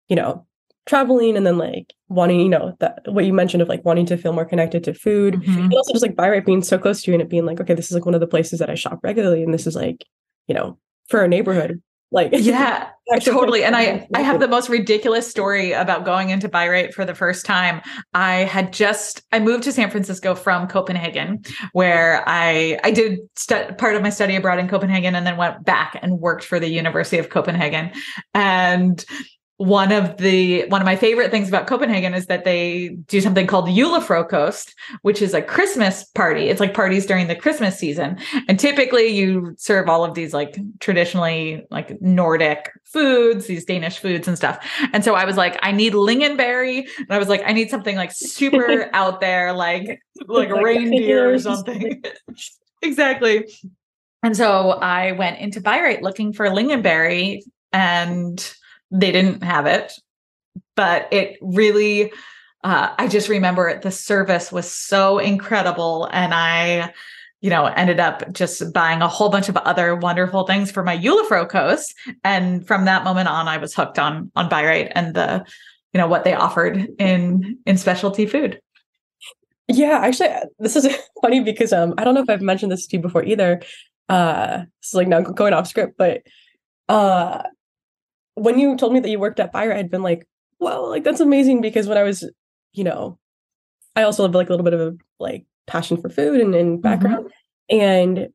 you 0.08 0.16
know, 0.16 0.46
traveling 0.86 1.36
and 1.36 1.44
then 1.46 1.58
like 1.58 1.92
wanting, 2.08 2.40
you 2.40 2.48
know, 2.48 2.74
that 2.80 3.00
what 3.08 3.26
you 3.26 3.34
mentioned 3.34 3.60
of 3.60 3.68
like 3.68 3.84
wanting 3.84 4.06
to 4.06 4.16
feel 4.16 4.32
more 4.32 4.46
connected 4.46 4.82
to 4.84 4.94
food. 4.94 5.34
Mm-hmm. 5.34 5.64
And 5.64 5.74
also 5.74 5.92
just 5.92 6.02
like 6.02 6.16
Bi-Rite 6.16 6.46
being 6.46 6.62
so 6.62 6.78
close 6.78 7.02
to 7.02 7.10
you 7.10 7.14
and 7.14 7.20
it 7.20 7.28
being 7.28 7.44
like, 7.44 7.60
okay, 7.60 7.74
this 7.74 7.90
is 7.90 7.92
like 7.92 8.06
one 8.06 8.14
of 8.14 8.22
the 8.22 8.26
places 8.26 8.58
that 8.60 8.70
I 8.70 8.74
shop 8.74 9.00
regularly. 9.02 9.42
And 9.42 9.52
this 9.52 9.66
is 9.66 9.76
like, 9.76 10.02
you 10.46 10.54
know, 10.54 10.78
for 11.10 11.22
a 11.22 11.28
neighborhood. 11.28 11.82
Like 12.12 12.30
yeah, 12.32 12.90
totally. 13.22 13.64
And 13.64 13.74
I 13.74 14.06
I 14.14 14.22
have 14.22 14.40
the 14.40 14.48
most 14.48 14.68
ridiculous 14.68 15.28
story 15.28 15.72
about 15.72 16.04
going 16.04 16.30
into 16.30 16.48
Right 16.48 16.94
for 16.94 17.04
the 17.04 17.14
first 17.14 17.44
time. 17.44 17.82
I 18.14 18.44
had 18.44 18.72
just 18.72 19.22
I 19.32 19.40
moved 19.40 19.64
to 19.64 19.72
San 19.72 19.90
Francisco 19.90 20.34
from 20.34 20.68
Copenhagen, 20.68 21.42
where 21.72 22.22
I 22.26 22.78
I 22.84 22.92
did 22.92 23.18
stu- 23.36 23.74
part 23.76 23.96
of 23.96 24.02
my 24.02 24.10
study 24.10 24.36
abroad 24.36 24.58
in 24.58 24.68
Copenhagen, 24.68 25.14
and 25.14 25.26
then 25.26 25.36
went 25.36 25.64
back 25.64 25.98
and 26.00 26.20
worked 26.20 26.44
for 26.44 26.60
the 26.60 26.68
University 26.68 27.18
of 27.18 27.28
Copenhagen. 27.28 27.90
And 28.34 29.04
one 29.58 29.90
of 29.90 30.18
the 30.18 30.66
one 30.68 30.82
of 30.82 30.84
my 30.84 30.96
favorite 30.96 31.30
things 31.30 31.48
about 31.48 31.66
Copenhagen 31.66 32.12
is 32.12 32.26
that 32.26 32.44
they 32.44 32.88
do 33.06 33.22
something 33.22 33.46
called 33.46 33.68
Julefrokost, 33.68 34.74
which 35.00 35.22
is 35.22 35.32
a 35.32 35.40
Christmas 35.40 36.04
party. 36.04 36.48
It's 36.48 36.60
like 36.60 36.74
parties 36.74 37.06
during 37.06 37.26
the 37.26 37.34
Christmas 37.34 37.78
season. 37.78 38.18
And 38.48 38.60
typically 38.60 39.06
you 39.06 39.54
serve 39.56 39.88
all 39.88 40.04
of 40.04 40.12
these 40.12 40.34
like 40.34 40.58
traditionally 40.80 41.66
like 41.70 42.00
Nordic 42.02 42.70
foods, 42.84 43.46
these 43.46 43.64
Danish 43.64 43.98
foods 43.98 44.28
and 44.28 44.36
stuff. 44.36 44.58
And 44.92 45.02
so 45.02 45.14
I 45.14 45.24
was 45.24 45.38
like, 45.38 45.58
I 45.62 45.72
need 45.72 45.94
lingonberry. 45.94 46.86
And 46.98 47.10
I 47.10 47.18
was 47.18 47.28
like, 47.28 47.42
I 47.46 47.52
need 47.52 47.70
something 47.70 47.96
like 47.96 48.12
super 48.12 48.90
out 48.92 49.22
there, 49.22 49.54
like 49.54 49.86
like, 50.26 50.50
like 50.50 50.62
reindeer 50.62 51.32
or 51.32 51.38
something. 51.38 52.02
exactly. 52.82 53.50
And 54.22 54.36
so 54.36 54.72
I 54.72 55.12
went 55.12 55.38
into 55.38 55.60
Right 55.60 56.02
looking 56.02 56.34
for 56.34 56.46
lingonberry 56.46 57.40
and 57.72 58.54
they 58.90 59.12
didn't 59.12 59.42
have 59.42 59.66
it 59.66 59.92
but 60.74 61.08
it 61.12 61.38
really 61.40 62.12
uh, 62.64 62.94
i 62.98 63.06
just 63.06 63.28
remember 63.28 63.68
it, 63.68 63.82
the 63.82 63.90
service 63.90 64.50
was 64.50 64.70
so 64.70 65.18
incredible 65.18 66.08
and 66.12 66.32
i 66.34 66.92
you 67.40 67.50
know 67.50 67.66
ended 67.66 68.00
up 68.00 68.32
just 68.32 68.72
buying 68.72 69.02
a 69.02 69.08
whole 69.08 69.28
bunch 69.28 69.48
of 69.48 69.56
other 69.58 69.94
wonderful 69.94 70.46
things 70.46 70.70
for 70.70 70.82
my 70.82 70.96
Julefrokost 70.96 71.94
and 72.24 72.66
from 72.66 72.84
that 72.86 73.04
moment 73.04 73.28
on 73.28 73.48
i 73.48 73.56
was 73.56 73.74
hooked 73.74 73.98
on 73.98 74.30
on 74.36 74.48
Bi-Rite 74.48 74.92
and 74.94 75.14
the 75.14 75.44
you 75.92 76.00
know 76.00 76.08
what 76.08 76.24
they 76.24 76.34
offered 76.34 76.88
in 76.98 77.58
in 77.64 77.78
specialty 77.78 78.26
food. 78.26 78.60
Yeah 79.66 80.00
actually 80.02 80.28
this 80.58 80.76
is 80.76 80.86
funny 81.22 81.40
because 81.40 81.72
um 81.72 81.94
i 81.98 82.04
don't 82.04 82.14
know 82.14 82.22
if 82.22 82.30
i've 82.30 82.42
mentioned 82.42 82.70
this 82.70 82.86
to 82.86 82.96
you 82.96 83.02
before 83.02 83.24
either 83.24 83.62
uh 84.08 84.58
this 84.58 84.88
is 84.88 84.94
like 84.94 85.08
now 85.08 85.20
going 85.20 85.54
off 85.54 85.66
script 85.66 85.96
but 85.96 86.22
uh 86.88 87.42
when 88.36 88.58
you 88.58 88.76
told 88.76 88.92
me 88.92 89.00
that 89.00 89.08
you 89.08 89.18
worked 89.18 89.40
at 89.40 89.52
Fire, 89.52 89.72
I'd 89.72 89.90
been 89.90 90.02
like, 90.02 90.28
well, 90.60 90.88
like 90.88 91.04
that's 91.04 91.20
amazing 91.20 91.60
because 91.60 91.88
when 91.88 91.98
I 91.98 92.02
was, 92.02 92.30
you 92.72 92.84
know, 92.84 93.18
I 93.96 94.02
also 94.02 94.22
have 94.22 94.34
like 94.34 94.48
a 94.48 94.52
little 94.52 94.64
bit 94.64 94.74
of 94.74 94.80
a 94.80 94.96
like 95.18 95.46
passion 95.66 95.96
for 95.96 96.08
food 96.08 96.40
and, 96.40 96.54
and 96.54 96.80
background. 96.80 97.26
Mm-hmm. 97.70 97.80
And 97.80 98.28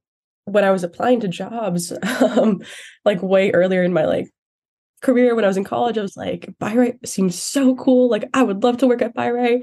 when 0.46 0.63
I 0.63 0.72
was 0.72 0.84
applying 0.84 1.20
to 1.22 1.27
jobs, 1.27 1.93
um, 2.22 2.62
like 3.05 3.22
way 3.22 3.51
earlier 3.51 3.84
in 3.84 3.93
my 3.93 4.05
like 4.05 4.29
career 5.01 5.36
when 5.36 5.46
I 5.46 5.48
was 5.48 5.58
in 5.58 5.63
college, 5.63 5.98
I 5.98 6.01
was 6.01 6.17
like, 6.17 6.50
Buy 6.60 6.93
seems 7.05 7.39
so 7.39 7.75
cool. 7.75 8.10
Like 8.10 8.25
I 8.34 8.43
would 8.43 8.63
love 8.63 8.77
to 8.77 8.88
work 8.88 9.03
at 9.03 9.13
Buy 9.13 9.62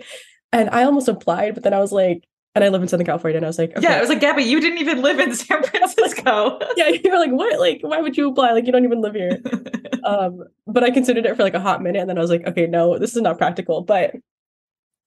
And 0.53 0.71
I 0.71 0.85
almost 0.85 1.09
applied, 1.09 1.55
but 1.55 1.65
then 1.65 1.75
I 1.75 1.81
was 1.81 1.93
like, 1.93 2.25
and 2.55 2.65
I 2.65 2.69
live 2.71 2.83
in 2.83 2.89
Southern 2.89 3.07
California. 3.07 3.37
And 3.37 3.47
I 3.47 3.49
was 3.49 3.59
like, 3.59 3.71
okay. 3.71 3.83
yeah, 3.83 3.97
I 3.97 4.01
was 4.01 4.09
like, 4.09 4.21
Gabby, 4.21 4.43
you 4.43 4.61
didn't 4.61 4.79
even 4.79 5.01
live 5.01 5.21
in 5.21 5.35
San 5.35 5.63
Francisco. 5.65 6.59
yeah, 6.77 6.89
you 6.89 7.11
were 7.11 7.19
like, 7.19 7.31
what? 7.31 7.61
Like, 7.61 7.81
why 7.83 8.01
would 8.01 8.17
you 8.17 8.29
apply? 8.29 8.53
Like, 8.53 8.67
you 8.67 8.73
don't 8.73 8.85
even 8.85 9.01
live 9.01 9.15
here. 9.15 9.41
um, 10.09 10.45
but 10.67 10.85
I 10.85 10.91
considered 10.91 11.27
it 11.27 11.37
for 11.37 11.43
like 11.43 11.55
a 11.55 11.61
hot 11.61 11.83
minute, 11.83 12.01
and 12.01 12.09
then 12.09 12.19
I 12.19 12.21
was 12.21 12.31
like, 12.31 12.47
okay, 12.47 12.67
no, 12.67 12.99
this 12.99 13.15
is 13.17 13.23
not 13.23 13.39
practical. 13.39 13.83
But 13.83 14.13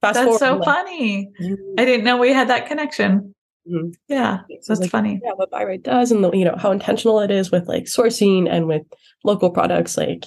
fast 0.02 0.16
that's 0.16 0.26
forward, 0.26 0.40
so 0.40 0.56
like, 0.58 0.66
funny. 0.66 1.30
I 1.78 1.86
didn't 1.86 2.04
know 2.04 2.18
we 2.18 2.34
had 2.34 2.50
that 2.50 2.68
connection. 2.68 3.34
Mm-hmm. 3.70 3.90
Yeah, 4.08 4.40
so 4.62 4.74
that's 4.74 4.82
like, 4.82 4.90
funny. 4.90 5.20
Yeah, 5.24 5.34
what 5.36 5.52
Bi-Rite 5.52 5.84
does, 5.84 6.12
and 6.12 6.24
the, 6.24 6.32
you 6.32 6.46
know 6.46 6.56
how 6.58 6.72
intentional 6.72 7.20
it 7.20 7.32
is 7.32 7.52
with 7.52 7.68
like 7.68 7.86
sourcing 7.86 8.50
and 8.50 8.68
with 8.68 8.84
local 9.24 9.50
products. 9.50 9.98
Like, 9.98 10.26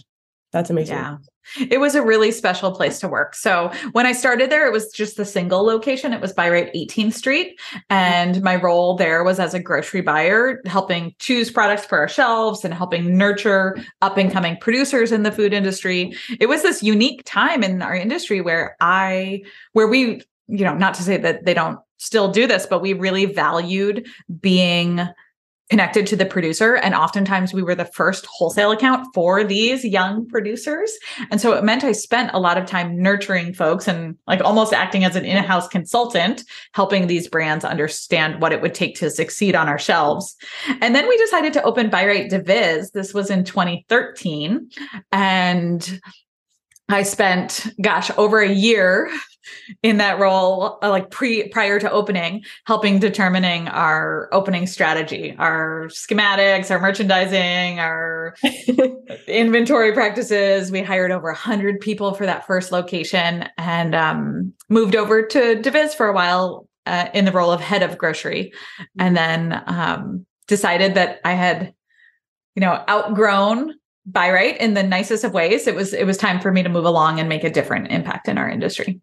that's 0.52 0.71
amazing. 0.71 0.97
Yeah. 0.97 1.16
It 1.58 1.80
was 1.80 1.94
a 1.94 2.02
really 2.02 2.30
special 2.30 2.72
place 2.72 3.00
to 3.00 3.08
work. 3.08 3.34
So 3.34 3.70
when 3.92 4.06
I 4.06 4.12
started 4.12 4.50
there, 4.50 4.66
it 4.66 4.72
was 4.72 4.90
just 4.90 5.16
the 5.16 5.24
single 5.24 5.64
location. 5.64 6.12
It 6.12 6.20
was 6.20 6.32
Bi-Rite 6.32 6.72
18th 6.74 7.14
Street. 7.14 7.60
And 7.90 8.42
my 8.42 8.56
role 8.56 8.96
there 8.96 9.24
was 9.24 9.38
as 9.38 9.54
a 9.54 9.60
grocery 9.60 10.00
buyer, 10.00 10.60
helping 10.66 11.14
choose 11.18 11.50
products 11.50 11.84
for 11.84 11.98
our 11.98 12.08
shelves 12.08 12.64
and 12.64 12.74
helping 12.74 13.16
nurture 13.16 13.76
up 14.02 14.16
and 14.16 14.32
coming 14.32 14.56
producers 14.60 15.12
in 15.12 15.22
the 15.22 15.32
food 15.32 15.52
industry. 15.52 16.14
It 16.40 16.46
was 16.46 16.62
this 16.62 16.82
unique 16.82 17.22
time 17.24 17.62
in 17.62 17.82
our 17.82 17.94
industry 17.94 18.40
where 18.40 18.76
I, 18.80 19.42
where 19.72 19.88
we, 19.88 20.22
you 20.48 20.64
know, 20.64 20.74
not 20.74 20.94
to 20.94 21.02
say 21.02 21.16
that 21.18 21.44
they 21.44 21.54
don't 21.54 21.78
still 21.98 22.30
do 22.30 22.46
this, 22.46 22.66
but 22.66 22.82
we 22.82 22.92
really 22.92 23.26
valued 23.26 24.06
being 24.40 25.08
connected 25.71 26.06
to 26.06 26.16
the 26.16 26.26
producer. 26.26 26.76
And 26.76 26.94
oftentimes 26.94 27.54
we 27.54 27.62
were 27.62 27.75
the 27.75 27.87
first 27.87 28.26
wholesale 28.26 28.71
account 28.71 29.06
for 29.14 29.42
these 29.42 29.85
young 29.85 30.26
producers. 30.28 30.92
And 31.30 31.40
so 31.40 31.52
it 31.54 31.64
meant 31.64 31.85
I 31.85 31.92
spent 31.92 32.30
a 32.35 32.38
lot 32.38 32.59
of 32.59 32.66
time 32.66 33.00
nurturing 33.00 33.54
folks 33.54 33.88
and 33.88 34.16
like 34.26 34.42
almost 34.42 34.73
acting 34.73 35.04
as 35.04 35.16
an 35.16 35.25
in 35.25 35.42
house 35.42 35.66
consultant, 35.66 36.44
helping 36.73 37.06
these 37.06 37.28
brands 37.28 37.64
understand 37.64 38.42
what 38.42 38.52
it 38.52 38.61
would 38.61 38.75
take 38.75 38.97
to 38.97 39.11
succeed 39.11 39.54
on 39.54 39.68
our 39.68 39.78
shelves. 39.78 40.37
And 40.83 40.94
then 40.94 41.09
we 41.09 41.16
decided 41.16 41.52
to 41.54 41.62
open 41.62 41.88
Buy 41.88 42.06
Right 42.06 42.30
Divis. 42.30 42.92
This 42.92 43.14
was 43.14 43.30
in 43.30 43.44
2013. 43.44 44.68
And 45.12 46.00
I 46.88 47.03
spent, 47.03 47.67
gosh, 47.81 48.11
over 48.19 48.41
a 48.41 48.50
year 48.50 49.11
in 49.83 49.97
that 49.99 50.19
role, 50.19 50.79
uh, 50.83 50.91
like 50.91 51.11
pre 51.11 51.49
prior 51.49 51.81
to 51.81 51.91
opening, 51.91 52.45
helping 52.67 52.99
determining 52.99 53.69
our 53.69 54.29
opening 54.33 54.67
strategy, 54.67 55.35
our 55.38 55.88
schematics, 55.88 56.71
our 56.71 56.81
merchandising, 56.81 57.79
our 57.79 58.35
inventory 59.26 59.93
practices. 59.93 60.71
We 60.71 60.83
hired 60.83 61.11
over 61.11 61.31
a 61.31 61.35
hundred 61.35 61.81
people 61.81 62.14
for 62.14 62.26
that 62.26 62.47
first 62.47 62.71
location, 62.71 63.49
and 63.57 63.95
um, 63.95 64.53
moved 64.69 64.95
over 64.95 65.23
to 65.23 65.38
Divis 65.57 65.95
for 65.95 66.09
a 66.09 66.12
while 66.12 66.69
uh, 66.87 67.09
in 67.14 67.25
the 67.25 67.33
role 67.33 67.50
of 67.50 67.61
head 67.61 67.83
of 67.83 67.97
grocery, 67.97 68.53
and 68.99 69.17
then 69.17 69.62
um, 69.67 70.26
decided 70.49 70.95
that 70.95 71.21
I 71.25 71.33
had, 71.33 71.75
you 72.55 72.61
know, 72.61 72.85
outgrown 72.88 73.75
Bi-Rite 74.06 74.58
in 74.58 74.75
the 74.75 74.82
nicest 74.82 75.25
of 75.25 75.32
ways. 75.32 75.66
It 75.66 75.75
was 75.75 75.94
it 75.94 76.06
was 76.06 76.16
time 76.16 76.40
for 76.40 76.52
me 76.52 76.62
to 76.62 76.68
move 76.68 76.84
along 76.84 77.20
and 77.20 77.28
make 77.28 77.44
a 77.44 77.50
different 77.50 77.90
impact 77.90 78.28
in 78.28 78.38
our 78.38 78.49
industry. 78.49 79.00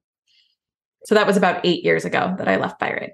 So 1.06 1.16
that 1.16 1.26
was 1.26 1.38
about 1.38 1.66
eight 1.66 1.84
years 1.84 2.06
ago 2.06 2.36
that 2.38 2.48
I 2.48 2.58
left 2.58 2.80
Bi-Rite. 2.80 3.14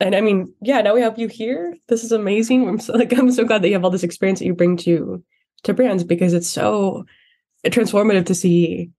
And 0.00 0.14
I 0.14 0.20
mean, 0.20 0.54
yeah, 0.60 0.80
now 0.82 0.94
we 0.94 1.00
have 1.00 1.18
you 1.18 1.28
here. 1.28 1.76
This 1.88 2.04
is 2.04 2.12
amazing. 2.12 2.68
I'm 2.68 2.78
so, 2.78 2.92
like, 2.96 3.12
I'm 3.16 3.32
so 3.32 3.44
glad 3.44 3.62
that 3.62 3.68
you 3.68 3.74
have 3.74 3.84
all 3.84 3.90
this 3.90 4.02
experience 4.02 4.38
that 4.38 4.46
you 4.46 4.54
bring 4.54 4.76
to 4.78 5.22
to 5.64 5.74
brands 5.74 6.04
because 6.04 6.34
it's 6.34 6.48
so 6.48 7.04
transformative 7.66 8.26
to 8.26 8.34
see. 8.34 8.90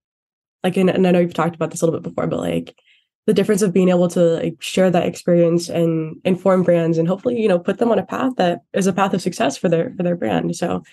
Like, 0.63 0.77
and, 0.77 0.89
and 0.89 1.05
I 1.05 1.12
know 1.12 1.19
you've 1.19 1.33
talked 1.33 1.55
about 1.55 1.69
this 1.69 1.81
a 1.81 1.85
little 1.85 2.00
bit 2.00 2.09
before, 2.09 2.27
but 2.27 2.39
like 2.39 2.75
the 3.27 3.33
difference 3.33 3.62
of 3.62 3.74
being 3.74 3.89
able 3.89 4.07
to 4.09 4.19
like 4.19 4.62
share 4.62 4.89
that 4.89 5.05
experience 5.05 5.69
and 5.69 6.19
inform 6.25 6.63
brands 6.63 6.97
and 6.97 7.07
hopefully 7.07 7.39
you 7.39 7.47
know 7.47 7.57
put 7.57 7.79
them 7.79 7.91
on 7.91 7.97
a 7.97 8.05
path 8.05 8.33
that 8.38 8.59
is 8.74 8.88
a 8.88 8.93
path 8.93 9.13
of 9.13 9.21
success 9.21 9.57
for 9.57 9.69
their 9.69 9.93
for 9.95 10.03
their 10.03 10.15
brand. 10.15 10.55
So 10.55 10.83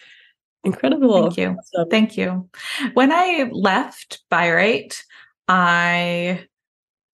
incredible. 0.65 1.23
Thank 1.23 1.37
you. 1.39 1.57
Awesome. 1.59 1.89
Thank 1.91 2.17
you. 2.17 2.49
When 2.95 3.13
I 3.13 3.49
left 3.53 4.23
Right, 4.31 5.03
I 5.49 6.47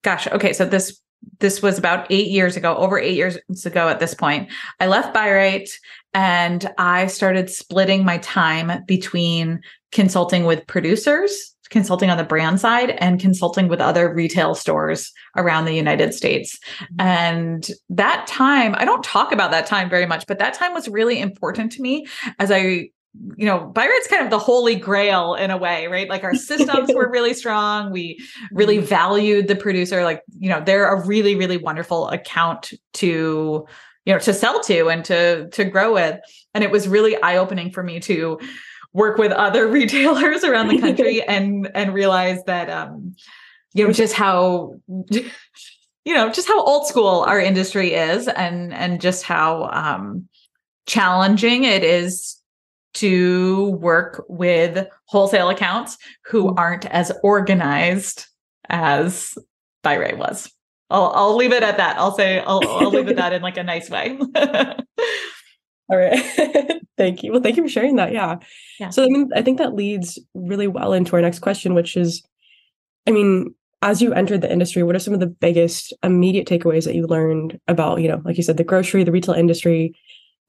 gosh, 0.02 0.26
okay, 0.28 0.52
so 0.52 0.64
this 0.64 1.00
this 1.40 1.62
was 1.62 1.78
about 1.78 2.06
eight 2.10 2.28
years 2.28 2.56
ago, 2.56 2.76
over 2.76 2.98
eight 2.98 3.16
years 3.16 3.38
ago 3.64 3.88
at 3.88 4.00
this 4.00 4.14
point. 4.14 4.50
I 4.80 4.86
left 4.86 5.14
Right 5.14 5.68
and 6.14 6.70
I 6.78 7.06
started 7.06 7.50
splitting 7.50 8.04
my 8.04 8.18
time 8.18 8.84
between 8.86 9.60
consulting 9.92 10.44
with 10.44 10.66
producers, 10.66 11.54
consulting 11.70 12.10
on 12.10 12.18
the 12.18 12.24
brand 12.24 12.60
side, 12.60 12.90
and 12.90 13.20
consulting 13.20 13.68
with 13.68 13.80
other 13.80 14.12
retail 14.12 14.54
stores 14.54 15.12
around 15.36 15.64
the 15.64 15.74
United 15.74 16.14
States. 16.14 16.58
Mm-hmm. 16.80 17.00
And 17.00 17.70
that 17.90 18.26
time, 18.26 18.74
I 18.78 18.84
don't 18.84 19.04
talk 19.04 19.32
about 19.32 19.50
that 19.50 19.66
time 19.66 19.90
very 19.90 20.06
much, 20.06 20.26
but 20.26 20.38
that 20.38 20.54
time 20.54 20.72
was 20.72 20.88
really 20.88 21.20
important 21.20 21.72
to 21.72 21.82
me 21.82 22.06
as 22.38 22.50
I 22.50 22.90
you 23.36 23.46
know, 23.46 23.72
Right's 23.74 24.06
kind 24.06 24.22
of 24.22 24.30
the 24.30 24.38
holy 24.38 24.74
grail 24.76 25.34
in 25.34 25.50
a 25.50 25.56
way, 25.56 25.86
right? 25.86 26.08
Like 26.08 26.24
our 26.24 26.34
systems 26.34 26.90
were 26.92 27.08
really 27.12 27.34
strong. 27.34 27.90
We 27.90 28.20
really 28.52 28.78
mm-hmm. 28.78 28.86
valued 28.86 29.48
the 29.48 29.56
producer. 29.56 30.04
Like, 30.04 30.22
you 30.38 30.48
know, 30.48 30.60
they're 30.60 30.92
a 30.92 31.06
really, 31.06 31.34
really 31.34 31.56
wonderful 31.56 32.08
account 32.08 32.72
to, 32.94 33.66
you 34.04 34.12
know, 34.12 34.18
to 34.20 34.32
sell 34.32 34.62
to 34.64 34.88
and 34.88 35.04
to 35.06 35.48
to 35.50 35.64
grow 35.64 35.94
with. 35.94 36.20
And 36.54 36.62
it 36.62 36.70
was 36.70 36.88
really 36.88 37.20
eye-opening 37.22 37.72
for 37.72 37.82
me 37.82 38.00
to 38.00 38.38
work 38.92 39.18
with 39.18 39.32
other 39.32 39.66
retailers 39.68 40.44
around 40.44 40.68
the 40.68 40.78
country 40.78 41.22
and 41.28 41.70
and 41.74 41.94
realize 41.94 42.42
that 42.44 42.70
um, 42.70 43.14
you 43.74 43.86
know, 43.86 43.92
just 43.92 44.14
how 44.14 44.74
you 44.88 46.14
know, 46.14 46.30
just 46.30 46.48
how 46.48 46.62
old 46.62 46.86
school 46.86 47.20
our 47.20 47.40
industry 47.40 47.94
is 47.94 48.28
and 48.28 48.72
and 48.72 49.00
just 49.00 49.24
how 49.24 49.68
um 49.72 50.28
challenging 50.86 51.64
it 51.64 51.84
is 51.84 52.37
to 52.98 53.70
work 53.70 54.24
with 54.28 54.86
wholesale 55.06 55.50
accounts 55.50 55.98
who 56.24 56.44
mm. 56.44 56.54
aren't 56.56 56.86
as 56.86 57.12
organized 57.22 58.26
as 58.68 59.36
Right 59.84 60.18
was. 60.18 60.52
I'll 60.90 61.12
I'll 61.14 61.36
leave 61.36 61.52
it 61.52 61.62
at 61.62 61.78
that. 61.78 61.96
I'll 61.98 62.14
say 62.14 62.40
I'll 62.40 62.60
I'll 62.62 62.90
leave 62.90 63.08
it 63.08 63.16
that 63.16 63.32
in 63.32 63.40
like 63.40 63.56
a 63.56 63.62
nice 63.62 63.88
way. 63.88 64.18
All 65.90 65.96
right. 65.96 66.22
thank 66.98 67.22
you. 67.22 67.32
Well, 67.32 67.40
thank 67.40 67.56
you 67.56 67.62
for 67.62 67.68
sharing 67.68 67.96
that. 67.96 68.12
Yeah. 68.12 68.36
yeah. 68.78 68.90
So 68.90 69.02
I 69.02 69.06
mean, 69.06 69.30
I 69.34 69.40
think 69.40 69.58
that 69.58 69.74
leads 69.74 70.18
really 70.34 70.66
well 70.66 70.92
into 70.92 71.16
our 71.16 71.22
next 71.22 71.38
question, 71.38 71.74
which 71.74 71.96
is, 71.96 72.22
I 73.06 73.12
mean, 73.12 73.54
as 73.80 74.02
you 74.02 74.12
entered 74.12 74.42
the 74.42 74.52
industry, 74.52 74.82
what 74.82 74.96
are 74.96 75.00
some 75.00 75.14
of 75.14 75.20
the 75.20 75.26
biggest 75.26 75.94
immediate 76.02 76.46
takeaways 76.46 76.84
that 76.84 76.94
you 76.94 77.06
learned 77.06 77.58
about, 77.68 78.02
you 78.02 78.08
know, 78.08 78.20
like 78.24 78.36
you 78.36 78.42
said, 78.42 78.58
the 78.58 78.64
grocery, 78.64 79.04
the 79.04 79.12
retail 79.12 79.34
industry, 79.34 79.94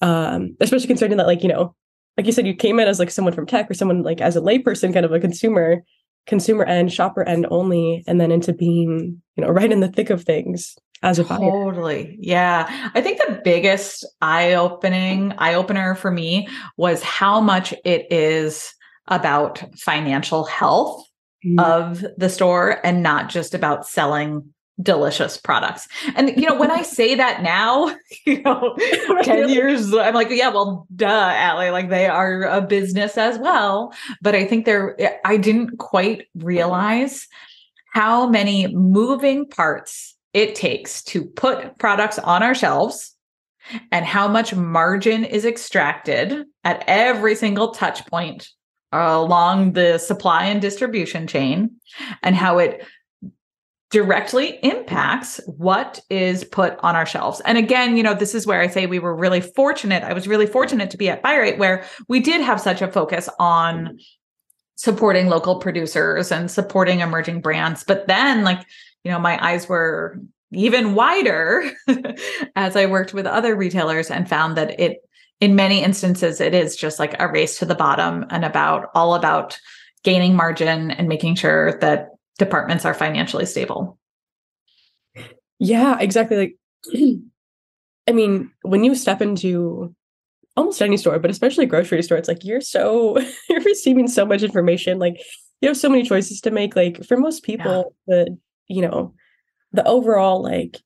um, 0.01 0.57
especially 0.59 0.87
concerning 0.87 1.17
that, 1.17 1.27
like, 1.27 1.43
you 1.43 1.49
know, 1.49 1.75
like 2.19 2.25
you 2.25 2.33
said, 2.33 2.45
you 2.45 2.53
came 2.53 2.81
in 2.81 2.87
as 2.89 2.99
like 2.99 3.09
someone 3.09 3.33
from 3.33 3.45
tech 3.45 3.71
or 3.71 3.73
someone 3.73 4.03
like 4.03 4.19
as 4.19 4.35
a 4.35 4.41
layperson, 4.41 4.93
kind 4.93 5.05
of 5.05 5.13
a 5.13 5.21
consumer, 5.21 5.85
consumer 6.27 6.65
end, 6.65 6.91
shopper 6.91 7.23
end 7.23 7.47
only, 7.49 8.03
and 8.07 8.19
then 8.19 8.29
into 8.29 8.51
being, 8.51 9.21
you 9.37 9.41
know, 9.41 9.49
right 9.49 9.71
in 9.71 9.79
the 9.79 9.87
thick 9.87 10.09
of 10.09 10.25
things 10.25 10.75
as 11.01 11.17
a 11.17 11.23
buyer. 11.23 11.39
Totally. 11.39 12.17
Yeah. 12.19 12.89
I 12.93 12.99
think 12.99 13.19
the 13.19 13.39
biggest 13.41 14.05
eye-opening, 14.19 15.31
eye-opener 15.37 15.95
for 15.95 16.11
me 16.11 16.49
was 16.75 17.01
how 17.01 17.39
much 17.39 17.73
it 17.85 18.11
is 18.11 18.73
about 19.07 19.63
financial 19.77 20.43
health 20.43 21.01
mm-hmm. 21.45 21.57
of 21.57 22.03
the 22.17 22.29
store 22.29 22.85
and 22.85 23.01
not 23.01 23.29
just 23.29 23.53
about 23.53 23.87
selling 23.87 24.53
delicious 24.81 25.37
products. 25.37 25.87
And 26.15 26.29
you 26.29 26.47
know, 26.47 26.55
when 26.55 26.71
I 26.71 26.81
say 26.97 27.15
that 27.15 27.41
now, 27.41 27.95
you 28.25 28.41
know, 28.41 28.75
10 29.23 29.49
years, 29.49 29.93
I'm 29.93 30.13
like, 30.13 30.29
yeah, 30.29 30.49
well, 30.49 30.87
duh, 30.95 31.07
Allie, 31.07 31.71
like 31.71 31.89
they 31.89 32.07
are 32.07 32.43
a 32.43 32.61
business 32.61 33.17
as 33.17 33.37
well. 33.37 33.93
But 34.21 34.35
I 34.35 34.45
think 34.45 34.65
there 34.65 34.99
eh, 34.99 35.17
I 35.25 35.37
didn't 35.37 35.77
quite 35.77 36.27
realize 36.35 37.27
how 37.93 38.27
many 38.27 38.67
moving 38.67 39.47
parts 39.47 40.15
it 40.33 40.55
takes 40.55 41.03
to 41.03 41.25
put 41.25 41.77
products 41.79 42.19
on 42.19 42.43
our 42.43 42.53
shelves 42.53 43.15
and 43.91 44.05
how 44.05 44.27
much 44.27 44.53
margin 44.53 45.23
is 45.23 45.45
extracted 45.45 46.45
at 46.63 46.83
every 46.87 47.35
single 47.35 47.71
touch 47.71 48.05
point 48.07 48.49
along 48.91 49.73
the 49.73 49.97
supply 49.97 50.45
and 50.45 50.61
distribution 50.61 51.27
chain 51.27 51.71
and 52.23 52.35
how 52.35 52.57
it 52.57 52.83
directly 53.91 54.59
impacts 54.61 55.39
what 55.47 55.99
is 56.09 56.43
put 56.43 56.77
on 56.83 56.95
our 56.95 57.05
shelves. 57.05 57.41
And 57.41 57.57
again, 57.57 57.97
you 57.97 58.03
know, 58.03 58.13
this 58.13 58.35
is 58.35 58.45
where 58.45 58.61
I 58.61 58.67
say 58.67 58.85
we 58.85 58.99
were 58.99 59.15
really 59.15 59.41
fortunate. 59.41 60.03
I 60.03 60.13
was 60.13 60.27
really 60.27 60.45
fortunate 60.45 60.91
to 60.91 60.97
be 60.97 61.09
at 61.09 61.23
Bi-Rite 61.23 61.57
where 61.57 61.83
we 62.07 62.19
did 62.19 62.41
have 62.41 62.61
such 62.61 62.81
a 62.81 62.91
focus 62.91 63.27
on 63.39 63.97
supporting 64.75 65.27
local 65.27 65.57
producers 65.57 66.31
and 66.31 66.51
supporting 66.51 66.99
emerging 66.99 67.41
brands. 67.41 67.83
But 67.83 68.07
then 68.07 68.43
like, 68.43 68.63
you 69.03 69.11
know, 69.11 69.19
my 69.19 69.43
eyes 69.43 69.67
were 69.67 70.19
even 70.51 70.93
wider 70.93 71.69
as 72.55 72.75
I 72.75 72.85
worked 72.85 73.13
with 73.13 73.25
other 73.25 73.55
retailers 73.55 74.11
and 74.11 74.29
found 74.29 74.55
that 74.57 74.79
it 74.79 74.99
in 75.39 75.55
many 75.55 75.83
instances 75.83 76.41
it 76.41 76.53
is 76.53 76.75
just 76.75 76.99
like 76.99 77.15
a 77.19 77.27
race 77.27 77.59
to 77.59 77.65
the 77.65 77.75
bottom 77.75 78.25
and 78.29 78.43
about 78.43 78.89
all 78.93 79.15
about 79.15 79.59
gaining 80.03 80.35
margin 80.35 80.91
and 80.91 81.07
making 81.07 81.35
sure 81.35 81.77
that 81.79 82.09
departments 82.39 82.85
are 82.85 82.93
financially 82.95 83.45
stable. 83.45 83.99
Yeah, 85.59 85.99
exactly. 85.99 86.37
Like, 86.37 86.55
I 88.07 88.11
mean, 88.11 88.51
when 88.63 88.83
you 88.83 88.95
step 88.95 89.21
into 89.21 89.93
almost 90.57 90.81
any 90.81 90.97
store, 90.97 91.19
but 91.19 91.29
especially 91.29 91.67
grocery 91.67 92.01
store, 92.01 92.17
it's 92.17 92.27
like 92.27 92.43
you're 92.43 92.61
so 92.61 93.19
you're 93.49 93.61
receiving 93.61 94.07
so 94.07 94.25
much 94.25 94.41
information. 94.41 94.97
Like 94.97 95.21
you 95.61 95.67
have 95.67 95.77
so 95.77 95.89
many 95.89 96.03
choices 96.03 96.41
to 96.41 96.51
make. 96.51 96.75
Like 96.75 97.03
for 97.05 97.17
most 97.17 97.43
people, 97.43 97.93
yeah. 98.07 98.15
the 98.15 98.37
you 98.67 98.81
know, 98.81 99.13
the 99.73 99.85
overall 99.85 100.41
like 100.41 100.77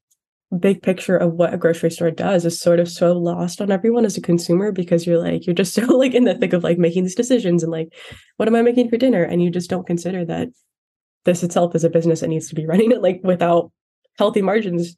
big 0.60 0.82
picture 0.82 1.18
of 1.18 1.34
what 1.34 1.54
a 1.54 1.58
grocery 1.58 1.90
store 1.90 2.12
does 2.12 2.46
is 2.46 2.60
sort 2.60 2.80
of 2.80 2.90
so 2.90 3.14
lost 3.14 3.60
on 3.62 3.72
everyone 3.72 4.06
as 4.06 4.18
a 4.18 4.22
consumer 4.22 4.72
because 4.72 5.06
you're 5.08 5.18
like 5.18 5.48
you're 5.48 5.56
just 5.56 5.74
so 5.76 5.82
like 5.98 6.14
in 6.14 6.26
the 6.26 6.36
thick 6.36 6.54
of 6.54 6.64
like 6.64 6.78
making 6.78 7.04
these 7.04 7.16
decisions 7.16 7.64
and 7.64 7.72
like 7.72 7.90
what 8.38 8.48
am 8.48 8.56
i 8.56 8.62
making 8.62 8.88
for 8.88 8.98
dinner 8.98 9.24
and 9.24 9.42
you 9.42 9.50
just 9.50 9.70
don't 9.70 9.88
consider 9.88 10.24
that 10.24 10.50
this 11.26 11.44
itself 11.44 11.76
is 11.76 11.84
a 11.84 11.90
business 11.90 12.20
that 12.22 12.28
needs 12.28 12.50
to 12.50 12.56
be 12.56 12.66
running 12.66 12.92
it 12.92 13.02
like 13.02 13.22
without 13.24 13.72
healthy 14.18 14.42
margins 14.42 14.96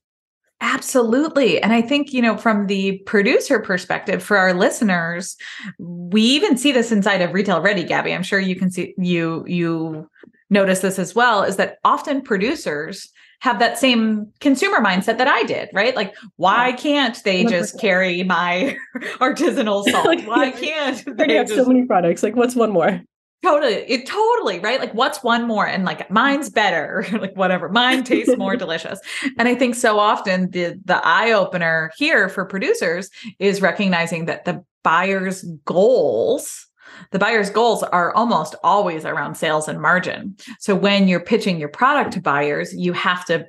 Absolutely. 0.61 1.61
And 1.61 1.73
I 1.73 1.81
think, 1.81 2.13
you 2.13 2.21
know, 2.21 2.37
from 2.37 2.67
the 2.67 2.99
producer 2.99 3.59
perspective 3.59 4.23
for 4.23 4.37
our 4.37 4.53
listeners, 4.53 5.35
we 5.79 6.21
even 6.21 6.57
see 6.57 6.71
this 6.71 6.93
inside 6.93 7.21
of 7.21 7.33
Retail 7.33 7.61
Ready, 7.61 7.83
Gabby. 7.83 8.13
I'm 8.13 8.23
sure 8.23 8.39
you 8.39 8.55
can 8.55 8.71
see 8.71 8.93
you 8.97 9.43
you 9.47 10.09
notice 10.49 10.79
this 10.79 10.97
as 10.97 11.13
well 11.13 11.43
is 11.43 11.57
that 11.57 11.79
often 11.83 12.21
producers 12.21 13.09
have 13.39 13.59
that 13.59 13.77
same 13.77 14.31
consumer 14.39 14.79
mindset 14.79 15.17
that 15.17 15.27
I 15.27 15.43
did, 15.43 15.69
right? 15.73 15.95
Like, 15.95 16.15
why 16.37 16.71
can't 16.71 17.21
they 17.23 17.43
just 17.43 17.79
carry 17.79 18.23
my 18.23 18.77
artisanal 19.19 19.83
salt? 19.83 20.05
like, 20.05 20.25
why 20.25 20.51
can't 20.51 21.17
they 21.17 21.35
have 21.35 21.47
just... 21.47 21.59
so 21.59 21.65
many 21.65 21.85
products? 21.85 22.23
Like, 22.23 22.35
what's 22.35 22.55
one 22.55 22.71
more? 22.71 23.01
Totally, 23.43 23.73
it 23.73 24.07
totally 24.07 24.59
right. 24.59 24.79
Like, 24.79 24.93
what's 24.93 25.23
one 25.23 25.47
more? 25.47 25.67
And 25.67 25.85
like, 25.85 26.09
mine's 26.09 26.49
better. 26.49 27.05
like, 27.11 27.35
whatever. 27.35 27.69
Mine 27.69 28.03
tastes 28.03 28.35
more 28.37 28.55
delicious. 28.57 28.99
And 29.37 29.47
I 29.47 29.55
think 29.55 29.75
so 29.75 29.99
often 29.99 30.49
the 30.51 30.79
the 30.83 31.05
eye 31.05 31.31
opener 31.31 31.91
here 31.97 32.27
for 32.29 32.45
producers 32.45 33.09
is 33.39 33.61
recognizing 33.61 34.25
that 34.25 34.45
the 34.45 34.63
buyer's 34.83 35.43
goals 35.65 36.67
the 37.11 37.19
buyer's 37.19 37.49
goals 37.49 37.83
are 37.83 38.13
almost 38.13 38.55
always 38.63 39.05
around 39.05 39.35
sales 39.35 39.67
and 39.67 39.81
margin. 39.81 40.35
So 40.59 40.75
when 40.75 41.07
you're 41.07 41.19
pitching 41.19 41.59
your 41.59 41.69
product 41.69 42.13
to 42.13 42.21
buyers, 42.21 42.73
you 42.73 42.93
have 42.93 43.25
to 43.25 43.45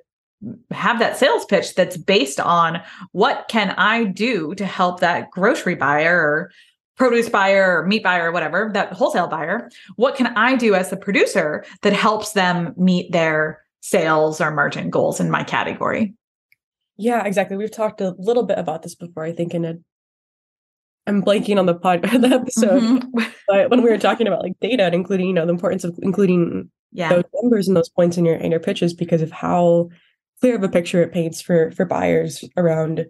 have 0.71 0.99
that 0.99 1.17
sales 1.17 1.45
pitch 1.47 1.75
that's 1.75 1.97
based 1.97 2.41
on 2.41 2.83
what 3.13 3.47
can 3.49 3.71
I 3.71 4.05
do 4.05 4.55
to 4.57 4.67
help 4.67 5.01
that 5.01 5.31
grocery 5.31 5.75
buyer 5.75 6.19
or 6.19 6.51
produce 6.97 7.29
buyer 7.29 7.81
or 7.81 7.87
meat 7.87 8.03
buyer 8.03 8.31
or 8.31 8.33
whatever, 8.33 8.71
that 8.73 8.93
wholesale 8.93 9.29
buyer, 9.29 9.71
what 9.97 10.17
can 10.17 10.29
I 10.29 10.57
do 10.57 10.75
as 10.75 10.91
the 10.91 10.97
producer 10.97 11.65
that 11.83 11.93
helps 11.93 12.33
them 12.33 12.75
meet 12.77 13.13
their 13.13 13.63
sales 13.81 14.41
or 14.41 14.51
margin 14.51 14.91
goals 14.91 15.21
in 15.21 15.31
my 15.31 15.45
category? 15.45 16.15
Yeah, 16.97 17.25
exactly. 17.25 17.57
We've 17.57 17.71
talked 17.71 18.01
a 18.01 18.15
little 18.19 18.45
bit 18.45 18.59
about 18.59 18.83
this 18.83 18.95
before, 18.95 19.25
I 19.25 19.33
think, 19.33 19.55
in 19.55 19.65
a 19.65 19.75
I'm 21.09 21.23
blanking 21.23 21.59
on 21.59 21.67
the 21.67 21.75
pod 21.75 22.03
the 22.21 22.29
episode, 22.29 22.83
mm-hmm. 22.83 23.23
but 23.47 23.71
when 23.71 23.83
we 23.83 23.91
were 23.91 23.99
talking 23.99 24.27
about 24.27 24.43
like 24.43 24.59
data 24.61 24.85
and 24.85 24.95
including, 24.95 25.29
you 25.29 25.33
know, 25.33 25.47
the 25.47 25.53
importance 25.53 25.85
of 25.85 25.97
including 26.03 26.69
yeah. 26.91 27.11
those 27.11 27.25
numbers 27.35 27.69
and 27.69 27.77
those 27.77 27.89
points 27.89 28.17
in 28.17 28.25
your 28.25 28.35
in 28.35 28.51
your 28.51 28.59
pitches 28.59 28.93
because 28.93 29.23
of 29.23 29.31
how 29.31 29.89
clear 30.41 30.57
of 30.57 30.63
a 30.63 30.69
picture 30.69 31.03
it 31.03 31.13
paints 31.13 31.41
for 31.41 31.71
for 31.73 31.85
buyers 31.85 32.45
around 32.57 33.07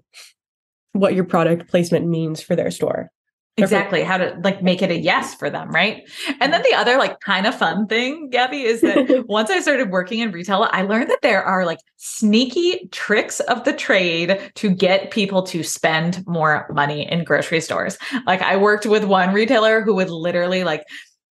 what 0.92 1.14
your 1.14 1.24
product 1.24 1.68
placement 1.68 2.06
means 2.06 2.42
for 2.42 2.54
their 2.56 2.70
store 2.70 3.10
exactly 3.56 4.02
how 4.02 4.18
to 4.18 4.38
like 4.44 4.62
make 4.62 4.82
it 4.82 4.90
a 4.90 4.98
yes 4.98 5.34
for 5.34 5.48
them 5.48 5.70
right? 5.70 6.02
And 6.40 6.52
then 6.52 6.62
the 6.62 6.74
other 6.74 6.98
like 6.98 7.20
kind 7.20 7.46
of 7.46 7.54
fun 7.54 7.86
thing 7.86 8.28
gabby 8.30 8.62
is 8.62 8.80
that 8.82 9.24
once 9.28 9.50
i 9.50 9.60
started 9.60 9.90
working 9.90 10.20
in 10.20 10.30
retail 10.30 10.68
i 10.72 10.82
learned 10.82 11.10
that 11.10 11.22
there 11.22 11.42
are 11.42 11.64
like 11.64 11.78
sneaky 11.96 12.88
tricks 12.92 13.40
of 13.40 13.64
the 13.64 13.72
trade 13.72 14.38
to 14.54 14.70
get 14.70 15.10
people 15.10 15.42
to 15.42 15.62
spend 15.62 16.26
more 16.26 16.68
money 16.72 17.10
in 17.10 17.24
grocery 17.24 17.60
stores. 17.60 17.98
Like 18.26 18.42
i 18.42 18.56
worked 18.56 18.86
with 18.86 19.04
one 19.04 19.32
retailer 19.32 19.80
who 19.80 19.94
would 19.94 20.10
literally 20.10 20.64
like 20.64 20.84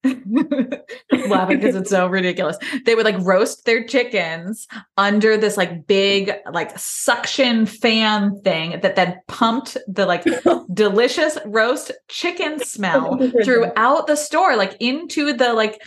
laughing 1.28 1.60
because 1.60 1.76
it's 1.76 1.90
so 1.90 2.08
ridiculous. 2.08 2.58
They 2.86 2.96
would 2.96 3.06
like 3.06 3.18
roast 3.20 3.66
their 3.66 3.84
chickens 3.84 4.68
under 4.98 5.38
this 5.38 5.58
like 5.58 5.88
big 5.88 6.32
like 6.52 6.78
suction 6.78 7.66
fan 7.66 8.40
thing 8.42 8.80
that 8.82 8.96
then 8.96 9.20
pumped 9.28 9.78
the 9.88 10.06
like 10.06 10.26
delicious 10.74 11.38
roast 11.46 11.92
chicken 12.08 12.60
smell 12.60 13.18
throughout 13.44 14.08
the 14.08 14.16
store, 14.16 14.56
like 14.56 14.78
into 14.80 15.34
the 15.34 15.54
like 15.54 15.82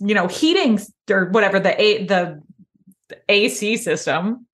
you 0.00 0.14
know 0.14 0.28
heating 0.28 0.78
or 1.10 1.26
whatever 1.30 1.58
the 1.58 1.80
a 1.80 2.04
the, 2.04 2.40
AC 3.30 3.78
system 3.78 4.46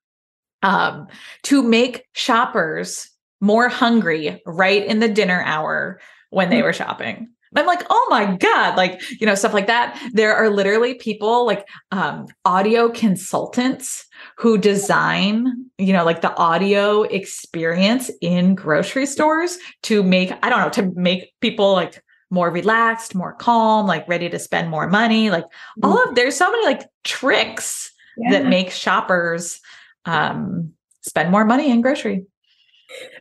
um 0.63 1.09
to 1.43 1.61
make 1.61 2.05
shoppers 2.13 3.11
more 3.41 3.69
hungry 3.69 4.41
right 4.47 4.85
in 4.87 5.01
the 5.01 5.09
dinner 5.09 5.43
hour 5.45 6.01
when 6.31 6.51
they 6.51 6.59
hmm. 6.59 6.65
were 6.65 6.73
shopping. 6.73 7.29
I'm 7.57 7.67
like, 7.67 7.85
oh 7.91 8.07
my 8.11 8.37
God, 8.37 8.77
like, 8.77 9.01
you 9.21 9.27
know, 9.27 9.35
stuff 9.35 9.55
like 9.55 9.67
that. 9.67 10.01
There 10.13 10.35
are 10.35 10.51
literally 10.51 10.95
people 10.95 11.47
like 11.47 11.67
um, 11.93 12.27
audio 12.45 12.89
consultants 12.89 14.07
who 14.39 14.59
design, 14.59 15.71
you 15.79 15.93
know, 15.93 16.05
like 16.05 16.21
the 16.21 16.35
audio 16.37 17.03
experience 17.03 18.11
in 18.21 18.55
grocery 18.55 19.07
stores 19.07 19.59
to 19.85 20.03
make, 20.03 20.33
I 20.43 20.51
don't 20.51 20.61
know, 20.61 20.71
to 20.71 20.93
make 20.99 21.33
people 21.41 21.73
like 21.73 22.03
more 22.31 22.51
relaxed, 22.51 23.15
more 23.15 23.35
calm, 23.35 23.87
like 23.87 24.07
ready 24.09 24.29
to 24.29 24.39
spend 24.39 24.69
more 24.69 24.89
money. 24.89 25.31
Like 25.31 25.45
all 25.83 26.03
of 26.03 26.15
there's 26.15 26.37
so 26.37 26.51
many 26.51 26.67
like 26.67 26.83
tricks 27.05 27.93
yeah. 28.19 28.33
that 28.33 28.47
make 28.47 28.71
shoppers 28.71 29.61
um 30.05 30.73
spend 31.03 31.31
more 31.31 31.45
money 31.45 31.71
in 31.71 31.81
grocery. 31.81 32.27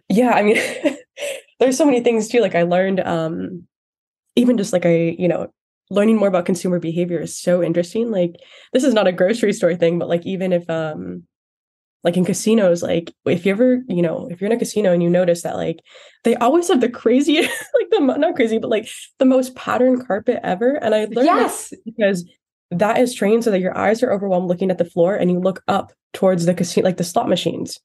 Yeah, 0.09 0.31
I 0.31 0.43
mean 0.43 0.57
there's 1.59 1.77
so 1.77 1.85
many 1.85 2.01
things 2.01 2.27
too. 2.27 2.41
Like 2.41 2.55
I 2.55 2.63
learned 2.63 2.99
um 3.01 3.67
even 4.35 4.57
just 4.57 4.73
like 4.73 4.85
I, 4.85 5.15
you 5.17 5.27
know, 5.27 5.47
learning 5.89 6.17
more 6.17 6.27
about 6.27 6.45
consumer 6.45 6.79
behavior 6.79 7.19
is 7.19 7.37
so 7.37 7.63
interesting. 7.63 8.11
Like 8.11 8.35
this 8.71 8.83
is 8.83 8.93
not 8.93 9.07
a 9.07 9.11
grocery 9.11 9.53
store 9.53 9.75
thing, 9.75 9.99
but 9.99 10.09
like 10.09 10.25
even 10.25 10.53
if 10.53 10.69
um 10.69 11.23
like 12.03 12.17
in 12.17 12.25
casinos, 12.25 12.83
like 12.83 13.13
if 13.25 13.45
you 13.45 13.51
ever, 13.53 13.81
you 13.87 14.01
know, 14.01 14.27
if 14.29 14.41
you're 14.41 14.49
in 14.49 14.55
a 14.55 14.59
casino 14.59 14.91
and 14.91 15.01
you 15.01 15.09
notice 15.09 15.43
that 15.43 15.55
like 15.55 15.79
they 16.23 16.35
always 16.35 16.67
have 16.67 16.81
the 16.81 16.89
craziest, 16.89 17.49
like 17.73 17.89
the 17.91 17.99
not 18.17 18.35
crazy, 18.35 18.57
but 18.57 18.69
like 18.69 18.89
the 19.19 19.25
most 19.25 19.55
patterned 19.55 20.05
carpet 20.05 20.39
ever. 20.43 20.75
And 20.75 20.93
I 20.93 21.05
learned 21.05 21.25
yes 21.25 21.73
because 21.85 22.29
that 22.71 22.97
is 22.97 23.13
trained 23.13 23.43
so 23.43 23.51
that 23.51 23.61
your 23.61 23.77
eyes 23.77 24.01
are 24.03 24.11
overwhelmed 24.11 24.47
looking 24.47 24.71
at 24.71 24.79
the 24.79 24.85
floor 24.85 25.15
and 25.15 25.31
you 25.31 25.39
look 25.39 25.63
up 25.67 25.93
towards 26.13 26.45
the 26.45 26.53
casino, 26.53 26.85
like 26.85 26.97
the 26.97 27.03
slot 27.03 27.29
machines. 27.29 27.79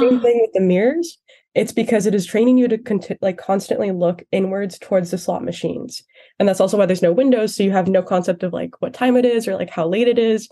same 0.00 0.20
thing 0.22 0.40
with 0.40 0.50
the 0.54 0.60
mirrors 0.60 1.18
it's 1.58 1.72
because 1.72 2.06
it 2.06 2.14
is 2.14 2.24
training 2.24 2.56
you 2.56 2.68
to 2.68 3.18
like 3.20 3.36
constantly 3.36 3.90
look 3.90 4.22
inwards 4.30 4.78
towards 4.78 5.10
the 5.10 5.18
slot 5.18 5.42
machines. 5.42 6.04
And 6.38 6.48
that's 6.48 6.60
also 6.60 6.78
why 6.78 6.86
there's 6.86 7.02
no 7.02 7.12
windows 7.12 7.56
so 7.56 7.64
you 7.64 7.72
have 7.72 7.88
no 7.88 8.00
concept 8.00 8.44
of 8.44 8.52
like 8.52 8.80
what 8.80 8.94
time 8.94 9.16
it 9.16 9.24
is 9.24 9.48
or 9.48 9.56
like 9.56 9.68
how 9.68 9.88
late 9.88 10.06
it 10.06 10.20
is. 10.20 10.48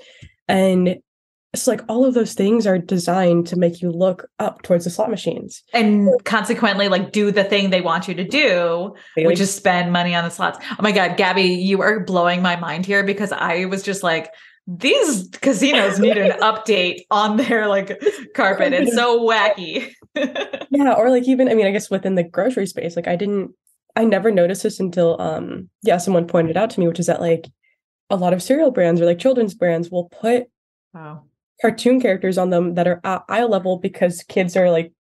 And 0.49 0.97
it's 1.53 1.69
like 1.69 1.83
all 1.89 2.05
of 2.05 2.15
those 2.15 2.35
things 2.35 2.67
are 2.67 2.77
designed 2.77 3.47
to 3.47 3.57
make 3.57 3.81
you 3.81 3.93
look 3.93 4.29
up 4.41 4.63
towards 4.63 4.83
the 4.83 4.91
slot 4.91 5.09
machines. 5.09 5.63
And 5.73 6.11
consequently 6.25 6.89
like 6.89 7.13
do 7.13 7.31
the 7.31 7.45
thing 7.45 7.71
they 7.71 7.81
want 7.81 8.09
you 8.09 8.15
to 8.15 8.25
do 8.25 8.93
really? 9.17 9.29
which 9.29 9.39
is 9.39 9.55
spend 9.55 9.93
money 9.93 10.13
on 10.13 10.25
the 10.25 10.31
slots. 10.31 10.59
Oh 10.73 10.83
my 10.83 10.91
god 10.91 11.17
gabby 11.17 11.43
you 11.43 11.83
are 11.83 12.01
blowing 12.01 12.43
my 12.43 12.57
mind 12.57 12.85
here 12.85 13.05
because 13.05 13.31
i 13.31 13.67
was 13.67 13.85
just 13.85 14.03
like 14.03 14.33
these 14.67 15.29
casinos 15.41 15.99
need 15.99 16.19
an 16.19 16.39
update 16.41 17.03
on 17.11 17.37
their 17.37 17.69
like 17.69 18.01
carpet. 18.35 18.73
It's 18.73 18.95
so 18.95 19.21
wacky. 19.21 19.93
yeah, 20.71 20.93
or 20.93 21.11
like 21.11 21.29
even 21.29 21.49
I 21.49 21.55
mean, 21.55 21.67
I 21.67 21.71
guess 21.71 21.91
within 21.91 22.17
the 22.17 22.25
grocery 22.25 22.67
space, 22.67 22.97
like 22.97 23.07
I 23.07 23.17
didn't 23.17 23.53
I 23.95 24.05
never 24.05 24.31
noticed 24.31 24.65
this 24.65 24.81
until 24.81 25.21
um 25.21 25.71
yeah, 25.83 25.99
someone 25.99 26.27
pointed 26.27 26.57
out 26.57 26.71
to 26.71 26.81
me, 26.81 26.89
which 26.89 26.99
is 26.99 27.07
that 27.07 27.21
like 27.21 27.47
a 28.11 28.17
lot 28.17 28.33
of 28.33 28.43
cereal 28.43 28.71
brands 28.71 29.01
or 29.01 29.07
like 29.07 29.19
children's 29.19 29.55
brands 29.55 29.91
will 29.91 30.09
put 30.09 30.47
wow. 30.93 31.25
cartoon 31.61 32.01
characters 32.01 32.39
on 32.39 32.51
them 32.51 32.75
that 32.75 32.87
are 32.87 33.01
at 33.05 33.23
eye 33.29 33.45
level 33.45 33.79
because 33.79 34.23
kids 34.25 34.57
are 34.57 34.71
like 34.71 34.93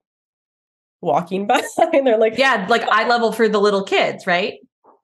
walking 1.00 1.46
by 1.48 1.62
and 1.92 2.07
they're 2.07 2.18
like 2.18 2.37
yeah 2.38 2.66
like 2.68 2.83
eye 2.88 3.07
level 3.07 3.31
for 3.31 3.48
the 3.48 3.61
little 3.61 3.85
kids 3.85 4.26
right 4.26 4.55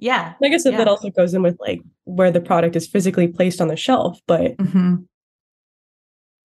yeah 0.02 0.34
i 0.42 0.48
guess 0.48 0.64
yeah. 0.64 0.76
that 0.76 0.88
also 0.88 1.10
goes 1.10 1.32
in 1.32 1.42
with 1.42 1.56
like 1.60 1.80
where 2.04 2.30
the 2.30 2.40
product 2.40 2.76
is 2.76 2.86
physically 2.86 3.28
placed 3.28 3.60
on 3.60 3.68
the 3.68 3.76
shelf 3.76 4.18
but 4.26 4.56
mm-hmm. 4.56 4.96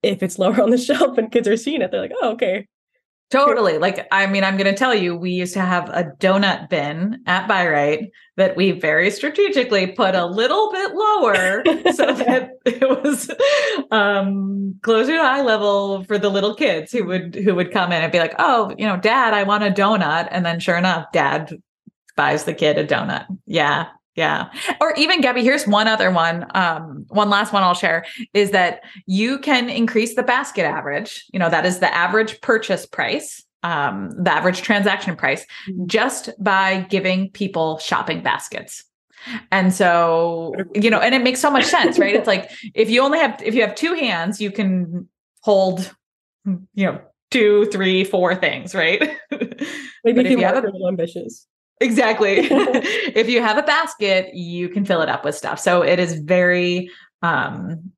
if 0.03 0.21
it's 0.21 0.37
lower 0.39 0.61
on 0.61 0.69
the 0.69 0.77
shelf 0.77 1.17
and 1.17 1.31
kids 1.31 1.47
are 1.47 1.57
seeing 1.57 1.81
it 1.81 1.91
they're 1.91 2.01
like 2.01 2.13
oh 2.21 2.31
okay 2.31 2.67
Totally. 3.29 3.77
Like, 3.77 4.07
I 4.09 4.25
mean, 4.25 4.45
I'm 4.45 4.55
going 4.55 4.73
to 4.73 4.77
tell 4.77 4.95
you, 4.95 5.13
we 5.13 5.31
used 5.31 5.53
to 5.55 5.59
have 5.59 5.89
a 5.89 6.05
donut 6.17 6.69
bin 6.69 7.21
at 7.25 7.45
Bi-Rite 7.45 8.09
that 8.37 8.55
we 8.55 8.71
very 8.71 9.11
strategically 9.11 9.87
put 9.87 10.15
a 10.15 10.25
little 10.25 10.71
bit 10.71 10.93
lower 10.95 11.63
so 11.93 12.13
that 12.13 12.51
it 12.65 12.87
was 12.87 13.29
um, 13.91 14.79
closer 14.81 15.11
to 15.11 15.21
eye 15.21 15.41
level 15.41 16.05
for 16.05 16.17
the 16.17 16.29
little 16.29 16.55
kids 16.55 16.93
who 16.93 17.03
would 17.03 17.35
who 17.35 17.53
would 17.53 17.73
come 17.73 17.91
in 17.91 18.01
and 18.01 18.13
be 18.13 18.19
like, 18.19 18.35
"Oh, 18.39 18.73
you 18.77 18.87
know, 18.87 18.95
Dad, 18.95 19.33
I 19.33 19.43
want 19.43 19.65
a 19.65 19.71
donut," 19.71 20.29
and 20.31 20.45
then 20.45 20.61
sure 20.61 20.77
enough, 20.77 21.11
Dad 21.11 21.51
buys 22.17 22.43
the 22.43 22.53
kid 22.53 22.77
a 22.77 22.86
donut. 22.86 23.25
Yeah. 23.45 23.88
Yeah. 24.15 24.49
Or 24.82 24.93
even 24.97 25.21
Gabby, 25.21 25.43
here's 25.43 25.67
one 25.67 25.88
other 25.88 26.10
one. 26.10 26.47
Um, 26.56 27.06
one 27.10 27.30
last 27.30 27.53
one 27.53 27.62
I'll 27.62 27.75
share 27.75 28.03
is 28.34 28.49
that 28.49 28.82
you 29.06 29.38
can 29.38 29.69
increase 29.69 30.15
the 30.15 30.23
basket 30.23 30.63
average. 30.63 31.23
You 31.32 31.39
know, 31.39 31.49
that 31.49 31.67
is 31.67 31.80
the 31.80 31.93
average 31.93 32.41
purchase 32.41 32.88
price, 32.88 33.45
um, 33.62 34.10
the 34.17 34.34
average 34.34 34.63
transaction 34.63 35.15
price, 35.15 35.45
mm-hmm. 35.69 35.86
just 35.86 36.32
by 36.43 36.88
giving 36.89 37.30
people 37.30 37.77
shopping 37.77 38.23
baskets. 38.23 38.84
And 39.51 39.71
so, 39.71 40.56
you 40.73 40.89
know, 40.89 40.99
and 40.99 41.13
it 41.13 41.21
makes 41.21 41.39
so 41.39 41.51
much 41.51 41.65
sense, 41.65 41.99
right? 41.99 42.15
It's 42.15 42.27
like 42.27 42.49
if 42.73 42.89
you 42.89 43.01
only 43.01 43.19
have 43.19 43.39
if 43.43 43.53
you 43.53 43.62
have 43.62 43.75
two 43.75 43.93
hands, 43.93 44.41
you 44.41 44.51
can 44.51 45.08
hold, 45.41 45.93
you 46.45 46.86
know, 46.86 47.01
two, 47.30 47.65
three, 47.65 48.03
four 48.03 48.36
things, 48.36 48.73
right? 48.73 49.01
Maybe 49.32 50.21
if 50.21 50.32
you 50.32 50.39
have 50.39 50.63
a 50.63 50.67
little 50.67 50.88
ambitious. 50.88 51.45
Exactly. 51.79 52.37
if 52.49 53.29
you 53.29 53.41
have 53.41 53.57
a 53.57 53.63
basket, 53.63 54.33
you 54.33 54.69
can 54.69 54.85
fill 54.85 55.01
it 55.01 55.09
up 55.09 55.23
with 55.23 55.35
stuff. 55.35 55.59
So 55.59 55.81
it 55.81 55.99
is 55.99 56.13
very 56.19 56.89
um 57.21 57.91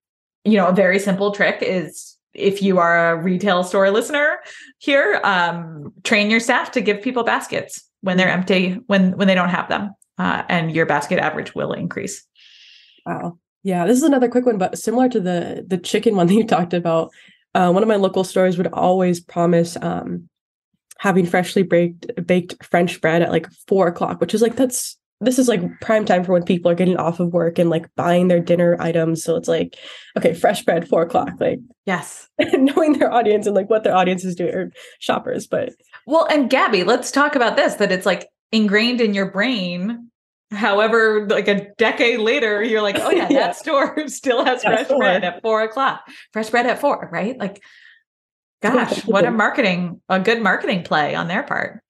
you 0.46 0.56
know, 0.58 0.68
a 0.68 0.74
very 0.74 1.00
simple 1.00 1.32
trick 1.32 1.58
is 1.62 2.16
if 2.34 2.62
you 2.62 2.80
are 2.80 3.12
a 3.14 3.22
retail 3.22 3.64
store 3.64 3.92
listener 3.92 4.40
here, 4.80 5.20
um 5.24 5.94
train 6.04 6.30
your 6.30 6.40
staff 6.40 6.72
to 6.72 6.82
give 6.82 7.02
people 7.02 7.24
baskets 7.24 7.84
when 8.02 8.18
they're 8.18 8.30
empty 8.30 8.74
when 8.88 9.18
when 9.18 9.28
they 9.28 9.36
don't 9.36 9.50
have 9.50 9.70
them. 9.70 9.92
Uh, 10.18 10.44
and 10.50 10.76
your 10.76 10.86
basket 10.86 11.18
average 11.18 11.56
will 11.56 11.72
increase. 11.72 12.26
Wow. 13.06 13.40
Yeah, 13.64 13.86
this 13.86 13.98
is 13.98 14.04
another 14.04 14.30
quick 14.30 14.46
one, 14.46 14.58
but 14.58 14.78
similar 14.78 15.10
to 15.10 15.20
the 15.20 15.66
the 15.68 15.78
chicken 15.78 16.16
one 16.16 16.28
that 16.28 16.34
you 16.34 16.46
talked 16.46 16.74
about. 16.74 17.12
uh, 17.56 17.72
one 17.72 17.84
of 17.84 17.90
my 17.90 17.96
local 17.96 18.24
stores 18.24 18.58
would 18.58 18.68
always 18.68 19.20
promise 19.20 19.78
um, 19.82 20.29
having 21.00 21.26
freshly 21.26 21.64
baked 21.64 22.08
baked 22.28 22.64
French 22.64 23.02
bread 23.02 23.22
at 23.22 23.32
like 23.32 23.48
four 23.68 23.88
o'clock, 23.88 24.22
which 24.22 24.34
is 24.34 24.42
like 24.42 24.56
that's 24.56 24.98
this 25.22 25.38
is 25.38 25.48
like 25.48 25.62
prime 25.82 26.06
time 26.06 26.24
for 26.24 26.32
when 26.32 26.44
people 26.44 26.72
are 26.72 26.76
getting 26.76 26.98
off 26.98 27.20
of 27.20 27.34
work 27.34 27.60
and 27.60 27.70
like 27.70 27.94
buying 27.96 28.30
their 28.30 28.40
dinner 28.40 28.78
items. 28.80 29.24
So 29.24 29.36
it's 29.36 29.50
like, 29.50 29.76
okay, 30.18 30.34
fresh 30.34 30.64
bread, 30.64 30.88
four 30.88 31.02
o'clock. 31.02 31.32
Like, 31.40 31.60
yes, 31.86 32.30
knowing 32.54 32.98
their 32.98 33.12
audience 33.12 33.46
and 33.46 33.56
like 33.56 33.70
what 33.70 33.84
their 33.84 33.96
audience 33.96 34.24
is 34.24 34.36
doing 34.36 34.54
or 34.54 34.72
shoppers. 35.00 35.48
But 35.48 35.74
well, 36.06 36.26
and 36.30 36.50
Gabby, 36.50 36.84
let's 36.84 37.12
talk 37.12 37.36
about 37.36 37.58
this 37.58 37.76
that 37.76 37.92
it's 37.92 38.06
like 38.06 38.30
ingrained 38.52 39.02
in 39.02 39.14
your 39.14 39.32
brain. 39.32 40.10
However, 40.52 41.28
like 41.28 41.48
a 41.48 41.68
decade 41.78 42.20
later, 42.20 42.64
you're 42.64 42.82
like, 42.82 42.98
oh 43.00 43.12
yeah, 43.12 43.28
yeah. 43.30 43.40
that 43.40 43.56
store 43.56 43.96
still 44.08 44.46
has 44.46 44.64
fresh 44.64 44.88
bread 44.88 45.24
at 45.24 45.42
four 45.42 45.62
o'clock. 45.62 46.02
Fresh 46.32 46.50
bread 46.50 46.66
at 46.66 46.80
four, 46.80 47.10
right? 47.12 47.38
Like, 47.38 47.62
gosh, 48.62 49.02
what 49.06 49.26
a 49.26 49.32
marketing, 49.32 50.02
a 50.10 50.20
good 50.20 50.42
marketing 50.42 50.84
play 50.84 51.16
on 51.16 51.28
their 51.28 51.44
part. 51.44 51.82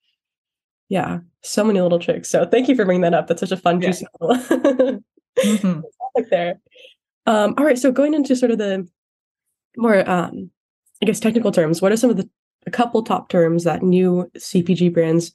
Yeah, 0.88 1.20
so 1.42 1.64
many 1.64 1.80
little 1.80 1.98
tricks. 1.98 2.28
So 2.28 2.44
thank 2.46 2.68
you 2.68 2.74
for 2.74 2.84
bringing 2.84 3.02
that 3.02 3.14
up. 3.14 3.28
That's 3.28 3.40
such 3.40 3.52
a 3.52 3.56
fun, 3.56 3.80
juicy 3.80 4.06
mm-hmm. 4.22 5.80
there. 6.30 6.60
Um, 7.26 7.54
all 7.56 7.64
right, 7.64 7.78
so 7.78 7.92
going 7.92 8.14
into 8.14 8.34
sort 8.34 8.50
of 8.50 8.58
the 8.58 8.88
more, 9.76 10.08
um, 10.08 10.50
I 11.02 11.06
guess, 11.06 11.20
technical 11.20 11.52
terms, 11.52 11.80
what 11.80 11.92
are 11.92 11.96
some 11.96 12.10
of 12.10 12.16
the 12.16 12.28
a 12.66 12.70
couple 12.70 13.02
top 13.02 13.28
terms 13.28 13.64
that 13.64 13.82
new 13.82 14.30
CPG 14.36 14.92
brands 14.92 15.32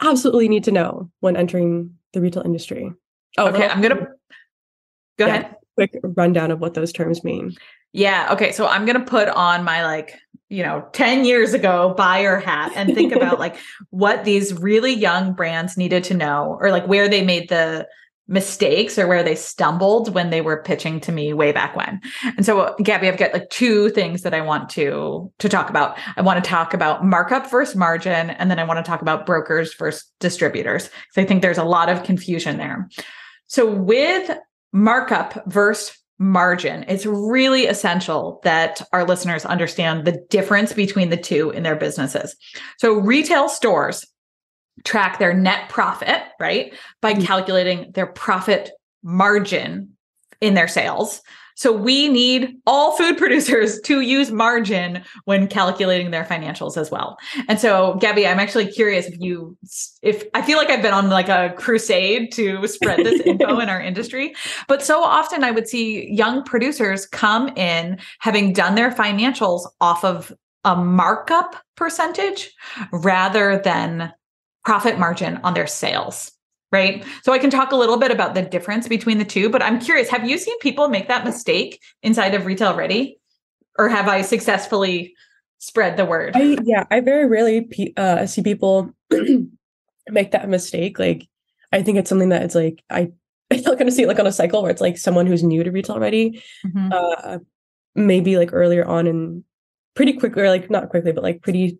absolutely 0.00 0.48
need 0.48 0.62
to 0.64 0.70
know 0.70 1.10
when 1.20 1.36
entering 1.36 1.94
the 2.12 2.20
retail 2.20 2.42
industry? 2.44 2.92
Oh, 3.38 3.48
okay. 3.48 3.68
I'm 3.68 3.80
gonna 3.80 4.08
go 5.18 5.26
yeah, 5.26 5.26
ahead. 5.26 5.56
Quick 5.74 5.94
rundown 6.02 6.50
of 6.50 6.60
what 6.60 6.74
those 6.74 6.92
terms 6.92 7.24
mean. 7.24 7.54
Yeah. 7.96 8.28
Okay. 8.32 8.52
So 8.52 8.66
I'm 8.66 8.84
gonna 8.84 9.04
put 9.04 9.28
on 9.28 9.64
my 9.64 9.84
like 9.84 10.20
you 10.48 10.62
know 10.62 10.86
10 10.92 11.24
years 11.24 11.54
ago 11.54 11.94
buyer 11.96 12.38
hat 12.38 12.72
and 12.76 12.94
think 12.94 13.12
about 13.16 13.40
like 13.40 13.56
what 13.90 14.24
these 14.24 14.52
really 14.54 14.92
young 14.92 15.32
brands 15.32 15.76
needed 15.76 16.04
to 16.04 16.14
know 16.14 16.58
or 16.60 16.70
like 16.70 16.86
where 16.86 17.08
they 17.08 17.24
made 17.24 17.48
the 17.48 17.88
mistakes 18.28 18.98
or 18.98 19.06
where 19.06 19.22
they 19.22 19.34
stumbled 19.34 20.12
when 20.12 20.30
they 20.30 20.40
were 20.40 20.62
pitching 20.62 21.00
to 21.00 21.12
me 21.12 21.32
way 21.32 21.52
back 21.52 21.76
when. 21.76 22.00
And 22.36 22.44
so 22.44 22.74
Gabby, 22.82 23.08
I've 23.08 23.18
got 23.18 23.32
like 23.32 23.48
two 23.50 23.88
things 23.90 24.22
that 24.22 24.34
I 24.34 24.42
want 24.42 24.68
to 24.70 25.32
to 25.38 25.48
talk 25.48 25.70
about. 25.70 25.96
I 26.16 26.22
want 26.22 26.42
to 26.42 26.48
talk 26.48 26.74
about 26.74 27.04
markup 27.04 27.50
versus 27.50 27.74
margin 27.74 28.30
and 28.30 28.50
then 28.50 28.58
I 28.58 28.64
want 28.64 28.84
to 28.84 28.88
talk 28.88 29.00
about 29.00 29.24
brokers 29.24 29.74
versus 29.74 30.04
distributors. 30.20 30.90
So 31.12 31.22
I 31.22 31.24
think 31.24 31.40
there's 31.40 31.56
a 31.56 31.64
lot 31.64 31.88
of 31.88 32.02
confusion 32.02 32.58
there. 32.58 32.88
So 33.46 33.70
with 33.70 34.30
markup 34.72 35.42
versus 35.46 35.96
margin, 36.18 36.84
it's 36.88 37.06
really 37.06 37.66
essential 37.66 38.40
that 38.44 38.80
our 38.92 39.04
listeners 39.04 39.44
understand 39.44 40.04
the 40.04 40.18
difference 40.30 40.72
between 40.72 41.10
the 41.10 41.16
two 41.16 41.50
in 41.50 41.62
their 41.62 41.76
businesses. 41.76 42.36
So 42.78 42.94
retail 42.94 43.48
stores 43.48 44.06
track 44.84 45.18
their 45.18 45.34
net 45.34 45.68
profit, 45.68 46.22
right? 46.40 46.74
By 47.00 47.14
mm-hmm. 47.14 47.22
calculating 47.22 47.92
their 47.92 48.06
profit 48.06 48.70
margin 49.02 49.96
in 50.40 50.54
their 50.54 50.68
sales. 50.68 51.20
So 51.56 51.72
we 51.72 52.08
need 52.08 52.58
all 52.66 52.96
food 52.96 53.18
producers 53.18 53.80
to 53.80 54.00
use 54.00 54.30
margin 54.30 55.02
when 55.24 55.48
calculating 55.48 56.10
their 56.10 56.24
financials 56.24 56.76
as 56.76 56.90
well. 56.90 57.18
And 57.48 57.58
so 57.58 57.94
Gabby, 57.94 58.26
I'm 58.26 58.38
actually 58.38 58.70
curious 58.70 59.06
if 59.06 59.18
you 59.18 59.56
if 60.02 60.24
I 60.34 60.42
feel 60.42 60.58
like 60.58 60.70
I've 60.70 60.82
been 60.82 60.94
on 60.94 61.10
like 61.10 61.28
a 61.28 61.54
crusade 61.56 62.32
to 62.32 62.66
spread 62.68 63.04
this 63.04 63.20
info 63.26 63.58
in 63.58 63.68
our 63.68 63.80
industry, 63.80 64.34
but 64.68 64.82
so 64.82 65.02
often 65.02 65.42
I 65.42 65.50
would 65.50 65.66
see 65.66 66.12
young 66.12 66.44
producers 66.44 67.06
come 67.06 67.48
in 67.56 67.98
having 68.20 68.52
done 68.52 68.74
their 68.74 68.92
financials 68.92 69.66
off 69.80 70.04
of 70.04 70.32
a 70.64 70.76
markup 70.76 71.56
percentage 71.76 72.52
rather 72.92 73.58
than 73.58 74.12
profit 74.64 74.98
margin 74.98 75.38
on 75.44 75.54
their 75.54 75.66
sales 75.66 76.32
right? 76.72 77.04
So 77.22 77.32
I 77.32 77.38
can 77.38 77.50
talk 77.50 77.72
a 77.72 77.76
little 77.76 77.96
bit 77.96 78.10
about 78.10 78.34
the 78.34 78.42
difference 78.42 78.88
between 78.88 79.18
the 79.18 79.24
two, 79.24 79.48
but 79.48 79.62
I'm 79.62 79.80
curious, 79.80 80.08
have 80.08 80.28
you 80.28 80.38
seen 80.38 80.58
people 80.58 80.88
make 80.88 81.08
that 81.08 81.24
mistake 81.24 81.80
inside 82.02 82.34
of 82.34 82.46
Retail 82.46 82.76
Ready? 82.76 83.18
Or 83.78 83.88
have 83.88 84.08
I 84.08 84.22
successfully 84.22 85.14
spread 85.58 85.96
the 85.96 86.04
word? 86.04 86.34
I, 86.34 86.56
yeah, 86.64 86.84
I 86.90 87.00
very 87.00 87.26
rarely 87.26 87.92
uh, 87.96 88.26
see 88.26 88.42
people 88.42 88.90
make 90.08 90.30
that 90.30 90.48
mistake. 90.48 90.98
Like, 90.98 91.28
I 91.72 91.82
think 91.82 91.98
it's 91.98 92.08
something 92.08 92.30
that 92.30 92.42
it's 92.42 92.54
like, 92.54 92.82
I, 92.90 93.12
I 93.50 93.58
feel 93.58 93.72
like 93.72 93.80
I'm 93.80 93.90
see 93.90 94.02
it 94.02 94.08
like 94.08 94.18
on 94.18 94.26
a 94.26 94.32
cycle 94.32 94.62
where 94.62 94.72
it's 94.72 94.80
like 94.80 94.98
someone 94.98 95.26
who's 95.26 95.44
new 95.44 95.62
to 95.62 95.70
Retail 95.70 96.00
Ready, 96.00 96.42
mm-hmm. 96.66 96.88
uh, 96.92 97.38
maybe 97.94 98.38
like 98.38 98.52
earlier 98.52 98.84
on 98.84 99.06
and 99.06 99.44
pretty 99.94 100.14
quickly, 100.14 100.42
or 100.42 100.50
like 100.50 100.68
not 100.68 100.88
quickly, 100.88 101.12
but 101.12 101.22
like 101.22 101.42
pretty 101.42 101.78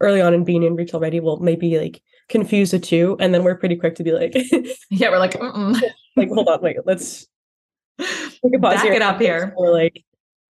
early 0.00 0.22
on 0.22 0.32
in 0.32 0.44
being 0.44 0.62
in 0.62 0.76
Retail 0.76 1.00
Ready 1.00 1.20
will 1.20 1.40
maybe 1.40 1.78
like 1.78 2.00
confuse 2.28 2.70
the 2.70 2.78
two 2.78 3.16
and 3.20 3.34
then 3.34 3.44
we're 3.44 3.54
pretty 3.54 3.76
quick 3.76 3.94
to 3.94 4.02
be 4.02 4.12
like 4.12 4.34
yeah 4.90 5.10
we're 5.10 5.18
like 5.18 5.34
like 6.16 6.28
hold 6.28 6.48
on 6.48 6.60
wait 6.62 6.76
let's 6.84 7.26
take 7.98 8.54
a 8.54 8.58
pause 8.58 8.74
back 8.74 8.86
it 8.86 9.02
up 9.02 9.20
here. 9.20 9.52
or 9.56 9.72
like 9.72 10.02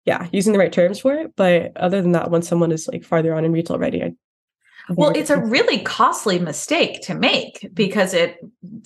yeah 0.05 0.29
using 0.33 0.53
the 0.53 0.59
right 0.59 0.73
terms 0.73 0.99
for 0.99 1.15
it 1.15 1.35
but 1.37 1.75
other 1.77 2.03
than 2.03 2.13
that 2.13 2.31
once 2.31 2.47
someone 2.47 2.73
is 2.73 2.89
like 2.89 3.05
farther 3.05 3.35
on 3.35 3.45
in 3.45 3.53
retail 3.53 3.79
ready 3.79 4.03
I 4.03 4.13
well 4.90 5.11
it's 5.11 5.31
a 5.31 5.38
really 5.38 5.81
costly 5.81 6.38
mistake 6.38 7.01
to 7.03 7.14
make 7.14 7.68
because 7.75 8.14
it 8.14 8.38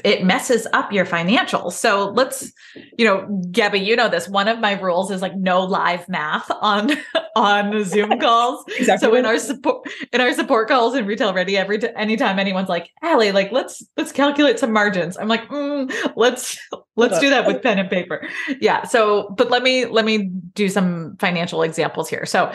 it 0.05 0.25
messes 0.25 0.67
up 0.73 0.93
your 0.93 1.07
financials. 1.07 1.73
So 1.73 2.11
let's 2.11 2.53
you 2.99 3.05
know 3.05 3.27
gabby 3.51 3.79
you 3.79 3.97
know 3.97 4.09
this. 4.09 4.29
One 4.29 4.49
of 4.49 4.59
my 4.59 4.73
rules 4.81 5.11
is 5.11 5.23
like 5.23 5.37
no 5.37 5.65
live 5.65 6.09
math 6.09 6.51
on 6.61 6.91
on 7.37 7.85
zoom 7.85 8.19
calls. 8.19 8.65
Exactly. 8.79 9.09
so 9.09 9.15
in 9.15 9.27
our 9.27 9.39
support 9.39 9.89
in 10.13 10.21
our 10.21 10.33
support 10.33 10.69
calls 10.69 10.95
in 10.95 11.07
retail 11.07 11.33
ready 11.33 11.57
every 11.57 11.79
t- 11.79 11.89
anytime 11.97 12.39
anyone's 12.39 12.69
like 12.69 12.91
Allie, 13.03 13.33
like 13.33 13.53
let's 13.53 13.85
let's 13.97 14.13
calculate 14.13 14.59
some 14.59 14.73
margins. 14.73 15.17
I'm 15.17 15.29
like 15.29 15.49
mm, 15.49 15.93
let's 16.17 16.59
let's 16.97 17.19
do 17.21 17.31
that 17.31 17.47
with 17.47 17.63
pen 17.63 17.79
and 17.79 17.91
paper. 17.91 18.29
Yeah 18.61 18.85
so 18.85 19.35
but 19.37 19.51
let 19.51 19.63
me 19.63 19.87
let 19.87 20.05
me 20.05 20.31
do 20.55 20.69
some 20.69 21.17
financial 21.19 21.63
examples 21.63 22.09
here. 22.09 22.27
So 22.27 22.53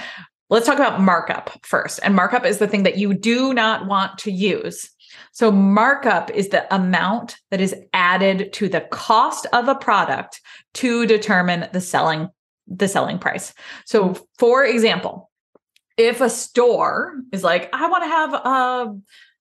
Let's 0.52 0.66
talk 0.66 0.76
about 0.76 1.00
markup 1.00 1.50
first. 1.64 2.02
And 2.04 2.14
markup 2.14 2.46
is 2.46 2.58
the 2.58 2.68
thing 2.68 2.84
that 2.84 2.98
you 2.98 3.14
do 3.14 3.54
not 3.54 3.88
want 3.88 4.18
to 4.20 4.32
use. 4.32 4.90
So, 5.32 5.50
markup 5.50 6.30
is 6.30 6.50
the 6.50 6.74
amount 6.74 7.38
that 7.52 7.62
is 7.62 7.74
added 7.94 8.52
to 8.54 8.68
the 8.68 8.82
cost 8.82 9.48
of 9.54 9.70
a 9.70 9.76
product 9.76 10.42
to 10.76 11.06
determine 11.06 11.70
the 11.72 11.82
selling 11.82 12.28
the 12.68 12.88
selling 12.88 13.18
price. 13.18 13.54
So, 13.86 14.16
for 14.38 14.66
example, 14.66 15.30
if 15.98 16.22
a 16.22 16.30
store 16.30 17.16
is 17.32 17.44
like, 17.44 17.70
I 17.74 17.88
want 17.88 18.04
to 18.04 18.10
have 18.10 18.34
a 18.34 18.98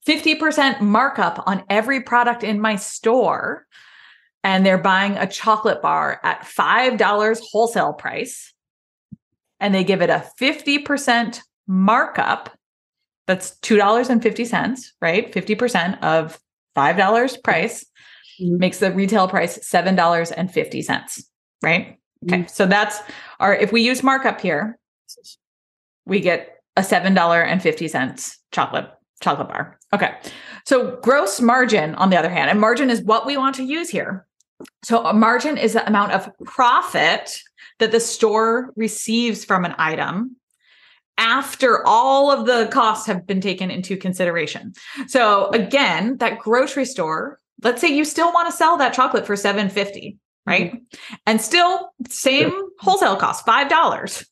50% 0.06 0.80
markup 0.80 1.42
on 1.46 1.64
every 1.68 2.02
product 2.02 2.42
in 2.42 2.60
my 2.60 2.76
store, 2.76 3.66
and 4.42 4.64
they're 4.64 4.78
buying 4.78 5.16
a 5.16 5.26
chocolate 5.26 5.82
bar 5.82 6.20
at 6.22 6.42
$5 6.42 7.40
wholesale 7.52 7.92
price, 7.92 8.52
and 9.60 9.74
they 9.74 9.84
give 9.84 10.02
it 10.02 10.10
a 10.10 10.24
50% 10.40 11.40
markup. 11.66 12.50
That's 13.26 13.56
$2.50, 13.60 14.86
right? 15.00 15.32
50% 15.32 16.02
of 16.02 16.38
$5 16.76 17.42
price 17.42 17.84
mm-hmm. 18.40 18.58
makes 18.58 18.78
the 18.78 18.90
retail 18.90 19.28
price 19.28 19.58
$7.50, 19.58 21.24
right? 21.62 21.98
Okay. 22.24 22.38
Mm-hmm. 22.38 22.48
So 22.48 22.66
that's 22.66 22.98
our, 23.38 23.54
if 23.54 23.72
we 23.72 23.82
use 23.82 24.02
markup 24.02 24.40
here, 24.40 24.78
we 26.06 26.20
get 26.20 26.60
a 26.76 26.82
$7.50 26.82 28.36
chocolate 28.52 28.90
chocolate 29.22 29.48
bar. 29.48 29.78
Okay. 29.92 30.14
So 30.64 30.98
gross 31.02 31.40
margin 31.40 31.94
on 31.96 32.10
the 32.10 32.16
other 32.16 32.30
hand, 32.30 32.50
and 32.50 32.60
margin 32.60 32.90
is 32.90 33.02
what 33.02 33.26
we 33.26 33.36
want 33.36 33.54
to 33.56 33.62
use 33.62 33.90
here. 33.90 34.26
So 34.82 35.04
a 35.06 35.12
margin 35.12 35.56
is 35.56 35.74
the 35.74 35.86
amount 35.86 36.12
of 36.12 36.30
profit 36.44 37.38
that 37.80 37.92
the 37.92 38.00
store 38.00 38.72
receives 38.76 39.44
from 39.44 39.64
an 39.64 39.74
item 39.78 40.36
after 41.18 41.86
all 41.86 42.30
of 42.30 42.46
the 42.46 42.68
costs 42.72 43.06
have 43.06 43.26
been 43.26 43.40
taken 43.40 43.70
into 43.70 43.96
consideration. 43.96 44.72
So 45.06 45.50
again, 45.50 46.16
that 46.16 46.38
grocery 46.38 46.86
store, 46.86 47.38
let's 47.62 47.80
say 47.80 47.88
you 47.88 48.04
still 48.04 48.32
want 48.32 48.48
to 48.48 48.56
sell 48.56 48.78
that 48.78 48.94
chocolate 48.94 49.26
for 49.26 49.36
750, 49.36 50.16
right? 50.46 50.72
Mm-hmm. 50.72 51.16
And 51.26 51.40
still 51.40 51.90
same 52.08 52.52
wholesale 52.78 53.16
cost, 53.16 53.44
$5. 53.44 54.24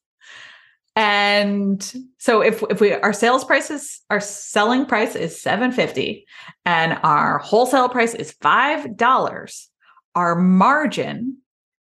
And 0.97 1.95
so 2.19 2.41
if 2.41 2.61
if 2.71 2.81
we 2.81 2.93
our 2.93 3.13
sales 3.13 3.45
prices 3.45 4.01
our 4.11 4.19
selling 4.19 4.85
price 4.85 5.15
is 5.15 5.41
750 5.41 6.27
and 6.65 6.99
our 7.05 7.39
wholesale 7.39 7.89
price 7.89 8.15
is 8.15 8.35
$5, 8.43 9.67
our 10.17 10.35
margin 10.35 11.37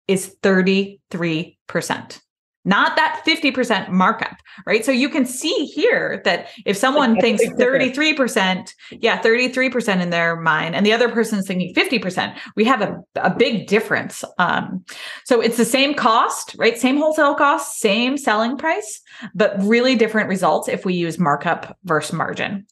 is 0.09 0.35
33%. 0.42 2.21
not 2.64 2.97
that 2.97 3.23
50% 3.27 3.88
markup, 3.88 4.37
right? 4.66 4.85
So 4.85 4.92
you 4.92 5.09
can 5.09 5.25
see 5.25 5.64
here 5.66 6.21
that 6.25 6.49
if 6.66 6.77
someone 6.77 7.18
thinks 7.18 7.42
33%, 7.42 8.75
yeah, 8.90 9.23
33% 9.23 10.03
in 10.03 10.11
their 10.11 10.37
mind, 10.37 10.75
and 10.75 10.85
the 10.85 10.92
other 10.92 11.09
person 11.09 11.38
is 11.38 11.47
thinking 11.47 11.73
50%, 11.75 12.37
we 12.57 12.64
have 12.64 12.83
a, 12.83 12.99
a 13.16 13.35
big 13.35 13.68
difference. 13.68 14.23
Um, 14.38 14.85
so 15.25 15.40
it's 15.40 15.57
the 15.57 15.64
same 15.64 15.94
cost, 15.94 16.57
right? 16.59 16.77
Same 16.77 16.99
wholesale 16.99 17.35
cost, 17.35 17.81
same 17.81 18.18
selling 18.18 18.59
price, 18.59 19.01
but 19.35 19.55
really 19.62 19.94
different 19.94 20.29
results 20.29 20.68
if 20.68 20.85
we 20.85 20.92
use 20.92 21.18
markup 21.18 21.79
versus 21.85 22.12
margin. 22.12 22.66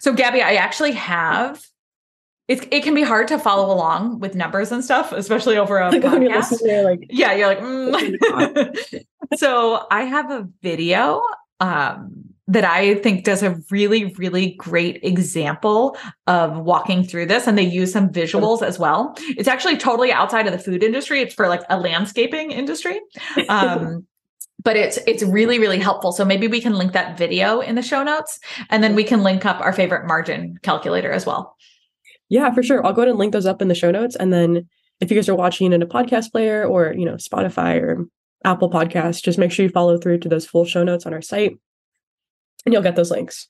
So, 0.00 0.12
Gabby, 0.12 0.42
I 0.42 0.56
actually 0.56 0.92
have 0.92 1.62
it, 2.48 2.66
it 2.72 2.82
can 2.82 2.94
be 2.94 3.02
hard 3.02 3.28
to 3.28 3.38
follow 3.38 3.72
along 3.72 4.20
with 4.20 4.34
numbers 4.34 4.72
and 4.72 4.82
stuff, 4.82 5.12
especially 5.12 5.58
over 5.58 5.78
a 5.78 5.90
like 5.92 6.02
podcast. 6.02 6.58
You're 6.64 6.82
like, 6.82 7.06
yeah, 7.10 7.34
you're 7.34 7.46
like, 7.46 7.60
mm. 7.60 9.04
so 9.36 9.86
I 9.90 10.04
have 10.04 10.30
a 10.30 10.48
video 10.62 11.22
um, 11.60 12.24
that 12.46 12.64
I 12.64 12.94
think 12.96 13.24
does 13.24 13.42
a 13.42 13.60
really, 13.70 14.14
really 14.14 14.52
great 14.54 15.04
example 15.04 15.98
of 16.26 16.56
walking 16.58 17.04
through 17.04 17.26
this. 17.26 17.46
And 17.46 17.58
they 17.58 17.64
use 17.64 17.92
some 17.92 18.08
visuals 18.08 18.62
as 18.62 18.78
well. 18.78 19.14
It's 19.36 19.48
actually 19.48 19.76
totally 19.76 20.10
outside 20.10 20.46
of 20.46 20.52
the 20.52 20.58
food 20.58 20.82
industry. 20.82 21.20
It's 21.20 21.34
for 21.34 21.48
like 21.48 21.60
a 21.68 21.78
landscaping 21.78 22.50
industry. 22.50 22.98
Um, 23.50 24.06
but 24.64 24.76
it's 24.76 24.98
it's 25.06 25.22
really 25.22 25.60
really 25.60 25.78
helpful 25.78 26.10
so 26.10 26.24
maybe 26.24 26.48
we 26.48 26.60
can 26.60 26.74
link 26.74 26.92
that 26.92 27.16
video 27.16 27.60
in 27.60 27.76
the 27.76 27.82
show 27.82 28.02
notes 28.02 28.40
and 28.70 28.82
then 28.82 28.96
we 28.96 29.04
can 29.04 29.22
link 29.22 29.46
up 29.46 29.60
our 29.60 29.72
favorite 29.72 30.04
margin 30.04 30.58
calculator 30.62 31.12
as 31.12 31.24
well 31.24 31.56
yeah, 32.28 32.52
for 32.52 32.62
sure. 32.62 32.84
I'll 32.84 32.92
go 32.92 33.02
ahead 33.02 33.10
and 33.10 33.18
link 33.18 33.32
those 33.32 33.46
up 33.46 33.62
in 33.62 33.68
the 33.68 33.74
show 33.74 33.90
notes. 33.90 34.16
And 34.16 34.32
then 34.32 34.68
if 35.00 35.10
you 35.10 35.16
guys 35.16 35.28
are 35.28 35.34
watching 35.34 35.72
in 35.72 35.82
a 35.82 35.86
podcast 35.86 36.32
player 36.32 36.64
or, 36.64 36.92
you 36.92 37.04
know, 37.04 37.14
Spotify 37.14 37.80
or 37.80 38.06
Apple 38.44 38.70
Podcast, 38.70 39.22
just 39.22 39.38
make 39.38 39.52
sure 39.52 39.64
you 39.64 39.70
follow 39.70 39.98
through 39.98 40.18
to 40.18 40.28
those 40.28 40.46
full 40.46 40.64
show 40.64 40.84
notes 40.84 41.06
on 41.06 41.14
our 41.14 41.22
site 41.22 41.58
and 42.64 42.72
you'll 42.72 42.82
get 42.82 42.96
those 42.96 43.10
links. 43.10 43.48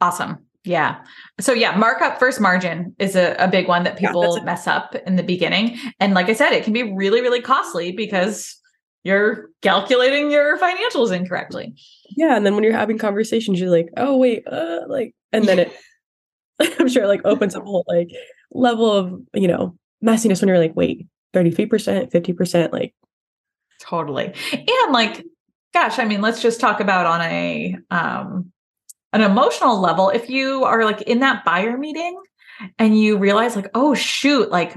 Awesome. 0.00 0.44
Yeah. 0.64 1.02
So 1.40 1.52
yeah, 1.52 1.76
markup 1.76 2.18
first 2.18 2.40
margin 2.40 2.94
is 2.98 3.16
a, 3.16 3.34
a 3.38 3.48
big 3.48 3.68
one 3.68 3.84
that 3.84 3.96
people 3.96 4.36
yeah, 4.36 4.44
mess 4.44 4.66
up 4.66 4.94
in 4.94 5.16
the 5.16 5.22
beginning. 5.22 5.78
And 6.00 6.14
like 6.14 6.28
I 6.28 6.34
said, 6.34 6.52
it 6.52 6.64
can 6.64 6.72
be 6.72 6.82
really, 6.82 7.22
really 7.22 7.40
costly 7.40 7.92
because 7.92 8.56
you're 9.04 9.48
calculating 9.62 10.30
your 10.30 10.58
financials 10.58 11.12
incorrectly. 11.12 11.74
Yeah. 12.16 12.36
And 12.36 12.44
then 12.44 12.54
when 12.54 12.64
you're 12.64 12.72
having 12.72 12.98
conversations, 12.98 13.60
you're 13.60 13.70
like, 13.70 13.88
oh 13.96 14.16
wait, 14.16 14.46
uh, 14.46 14.80
like, 14.88 15.14
and 15.32 15.44
then 15.44 15.60
it 15.60 15.72
I'm 16.78 16.88
sure 16.88 17.04
it 17.04 17.08
like 17.08 17.22
opens 17.24 17.54
up 17.54 17.62
a 17.62 17.66
whole 17.66 17.84
like 17.88 18.10
level 18.50 18.90
of, 18.90 19.20
you 19.34 19.48
know, 19.48 19.76
messiness 20.04 20.40
when 20.40 20.48
you're 20.48 20.58
like, 20.58 20.76
wait, 20.76 21.06
33%, 21.34 22.10
50%, 22.10 22.72
like 22.72 22.94
totally. 23.80 24.32
And 24.52 24.92
like, 24.92 25.24
gosh, 25.72 25.98
I 25.98 26.04
mean, 26.04 26.20
let's 26.20 26.42
just 26.42 26.60
talk 26.60 26.80
about 26.80 27.06
on 27.06 27.20
a 27.22 27.76
um 27.90 28.52
an 29.12 29.22
emotional 29.22 29.80
level. 29.80 30.10
If 30.10 30.28
you 30.28 30.64
are 30.64 30.84
like 30.84 31.02
in 31.02 31.20
that 31.20 31.44
buyer 31.44 31.78
meeting 31.78 32.20
and 32.78 32.98
you 32.98 33.16
realize 33.16 33.56
like, 33.56 33.70
oh 33.74 33.94
shoot, 33.94 34.50
like 34.50 34.76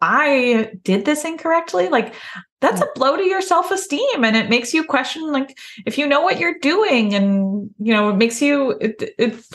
I 0.00 0.72
did 0.82 1.04
this 1.04 1.24
incorrectly, 1.24 1.88
like 1.88 2.14
that's 2.60 2.80
a 2.80 2.88
blow 2.94 3.16
to 3.16 3.24
your 3.24 3.40
self-esteem 3.40 4.24
and 4.24 4.36
it 4.36 4.50
makes 4.50 4.74
you 4.74 4.84
question 4.84 5.32
like 5.32 5.58
if 5.86 5.96
you 5.96 6.06
know 6.06 6.20
what 6.20 6.38
you're 6.38 6.58
doing 6.58 7.14
and 7.14 7.70
you 7.78 7.92
know 7.92 8.10
it 8.10 8.16
makes 8.16 8.42
you 8.42 8.72
it, 8.80 9.14
it's 9.18 9.48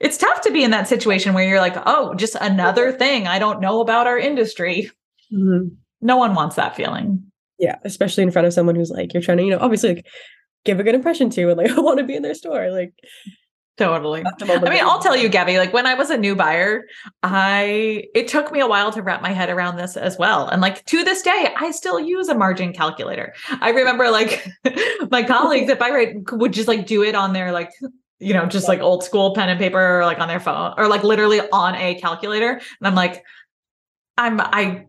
it's 0.00 0.18
tough 0.18 0.40
to 0.42 0.52
be 0.52 0.64
in 0.64 0.70
that 0.70 0.88
situation 0.88 1.34
where 1.34 1.46
you're 1.46 1.60
like, 1.60 1.76
oh, 1.86 2.14
just 2.14 2.36
another 2.40 2.92
thing 2.92 3.26
I 3.26 3.38
don't 3.38 3.60
know 3.60 3.80
about 3.80 4.06
our 4.06 4.18
industry. 4.18 4.90
Mm-hmm. 5.32 5.74
No 6.00 6.16
one 6.16 6.34
wants 6.34 6.56
that 6.56 6.76
feeling. 6.76 7.30
Yeah, 7.58 7.76
especially 7.84 8.24
in 8.24 8.30
front 8.30 8.46
of 8.46 8.52
someone 8.52 8.74
who's 8.74 8.90
like, 8.90 9.14
you're 9.14 9.22
trying 9.22 9.38
to, 9.38 9.44
you 9.44 9.50
know, 9.50 9.58
obviously 9.60 9.94
like 9.94 10.06
give 10.64 10.80
a 10.80 10.82
good 10.82 10.94
impression 10.94 11.30
to 11.30 11.48
and 11.48 11.56
like 11.56 11.70
I 11.76 11.80
want 11.80 11.98
to 11.98 12.04
be 12.04 12.16
in 12.16 12.22
their 12.22 12.34
store. 12.34 12.70
Like 12.70 12.94
Totally. 13.76 14.22
I 14.24 14.70
mean, 14.70 14.84
I'll 14.84 15.00
tell 15.00 15.16
you, 15.16 15.28
Gabby, 15.28 15.58
like 15.58 15.72
when 15.72 15.84
I 15.84 15.94
was 15.94 16.08
a 16.08 16.16
new 16.16 16.36
buyer, 16.36 16.84
I 17.24 18.04
it 18.14 18.28
took 18.28 18.52
me 18.52 18.60
a 18.60 18.68
while 18.68 18.92
to 18.92 19.02
wrap 19.02 19.20
my 19.20 19.32
head 19.32 19.50
around 19.50 19.76
this 19.76 19.96
as 19.96 20.16
well. 20.16 20.46
And 20.46 20.62
like 20.62 20.84
to 20.86 21.02
this 21.02 21.22
day, 21.22 21.52
I 21.56 21.72
still 21.72 21.98
use 21.98 22.28
a 22.28 22.36
margin 22.36 22.72
calculator. 22.72 23.34
I 23.60 23.70
remember 23.70 24.10
like 24.10 24.46
my 25.10 25.22
colleagues, 25.26 25.70
if 25.70 25.82
I 25.82 26.14
would 26.30 26.52
just 26.52 26.68
like 26.68 26.86
do 26.86 27.02
it 27.02 27.16
on 27.16 27.32
their 27.32 27.50
like 27.50 27.70
you 28.20 28.32
know, 28.32 28.46
just 28.46 28.68
like 28.68 28.80
old 28.80 29.04
school 29.04 29.34
pen 29.34 29.48
and 29.48 29.58
paper 29.58 30.00
or 30.00 30.04
like 30.04 30.18
on 30.18 30.28
their 30.28 30.40
phone 30.40 30.74
or 30.76 30.88
like 30.88 31.02
literally 31.02 31.40
on 31.52 31.74
a 31.74 31.94
calculator. 31.96 32.52
And 32.52 32.86
I'm 32.86 32.94
like, 32.94 33.24
I'm 34.16 34.40
I 34.40 34.86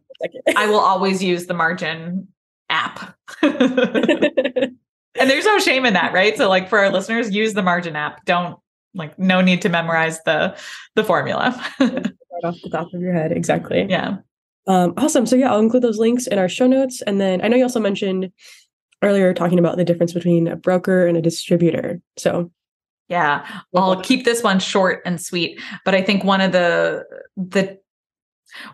I 0.55 0.67
will 0.67 0.79
always 0.79 1.23
use 1.23 1.47
the 1.47 1.53
margin 1.53 2.27
app. 2.69 3.15
and 3.41 4.77
there's 5.15 5.45
no 5.45 5.59
shame 5.59 5.85
in 5.85 5.93
that, 5.93 6.13
right? 6.13 6.37
So 6.37 6.49
like 6.49 6.69
for 6.69 6.79
our 6.79 6.89
listeners, 6.89 7.33
use 7.33 7.53
the 7.53 7.63
margin 7.63 7.95
app. 7.95 8.25
Don't 8.25 8.59
like 8.93 9.17
no 9.19 9.41
need 9.41 9.61
to 9.63 9.69
memorize 9.69 10.21
the 10.23 10.55
the 10.95 11.03
formula. 11.03 11.53
right 11.79 12.43
off 12.43 12.57
the 12.63 12.69
top 12.69 12.93
of 12.93 13.01
your 13.01 13.13
head. 13.13 13.31
Exactly. 13.31 13.85
Yeah. 13.89 14.17
Um, 14.67 14.93
awesome. 14.97 15.25
So 15.25 15.35
yeah, 15.35 15.51
I'll 15.51 15.59
include 15.59 15.83
those 15.83 15.99
links 15.99 16.27
in 16.27 16.39
our 16.39 16.49
show 16.49 16.67
notes. 16.67 17.01
And 17.03 17.21
then 17.21 17.43
I 17.43 17.47
know 17.47 17.57
you 17.57 17.63
also 17.63 17.79
mentioned 17.79 18.31
earlier 19.01 19.33
talking 19.33 19.59
about 19.59 19.77
the 19.77 19.85
difference 19.85 20.13
between 20.13 20.47
a 20.47 20.55
broker 20.55 21.05
and 21.05 21.17
a 21.17 21.21
distributor. 21.21 22.01
So 22.17 22.51
yeah, 23.07 23.45
I'll 23.75 24.01
keep 24.01 24.25
this 24.25 24.41
one 24.41 24.59
short 24.59 25.01
and 25.05 25.21
sweet, 25.21 25.61
but 25.83 25.93
I 25.93 26.01
think 26.01 26.23
one 26.23 26.41
of 26.41 26.51
the 26.51 27.03
the 27.37 27.77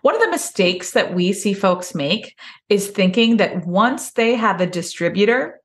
one 0.02 0.16
of 0.16 0.22
the 0.22 0.30
mistakes 0.30 0.92
that 0.92 1.14
we 1.14 1.34
see 1.34 1.54
folks 1.54 1.96
make 1.96 2.38
is 2.70 2.88
thinking 2.88 3.38
that 3.38 3.66
once 3.66 4.12
they 4.12 4.36
have 4.36 4.62
a 4.62 4.68
distributor, 4.68 5.60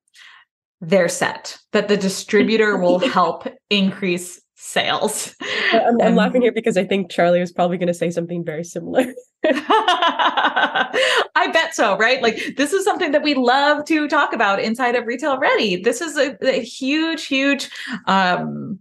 they're 0.80 1.08
set, 1.08 1.58
that 1.72 1.88
the 1.88 1.96
distributor 2.08 2.76
will 2.76 2.98
help 2.98 3.46
increase 3.70 4.40
sales. 4.56 5.34
I'm, 5.72 6.00
I'm 6.00 6.16
laughing 6.16 6.42
here 6.42 6.52
because 6.52 6.76
I 6.76 6.84
think 6.84 7.10
Charlie 7.10 7.40
was 7.40 7.52
probably 7.52 7.78
going 7.78 7.88
to 7.88 7.94
say 7.94 8.10
something 8.10 8.44
very 8.44 8.64
similar. 8.64 9.06
I 9.44 10.90
bet 11.52 11.74
so, 11.74 11.96
right? 11.98 12.22
Like 12.22 12.54
this 12.56 12.72
is 12.72 12.84
something 12.84 13.12
that 13.12 13.22
we 13.22 13.34
love 13.34 13.84
to 13.86 14.08
talk 14.08 14.32
about 14.32 14.60
inside 14.60 14.96
of 14.96 15.06
Retail 15.06 15.38
Ready. 15.38 15.76
This 15.76 16.00
is 16.00 16.16
a, 16.16 16.36
a 16.42 16.60
huge, 16.60 17.26
huge 17.26 17.70
um 18.06 18.80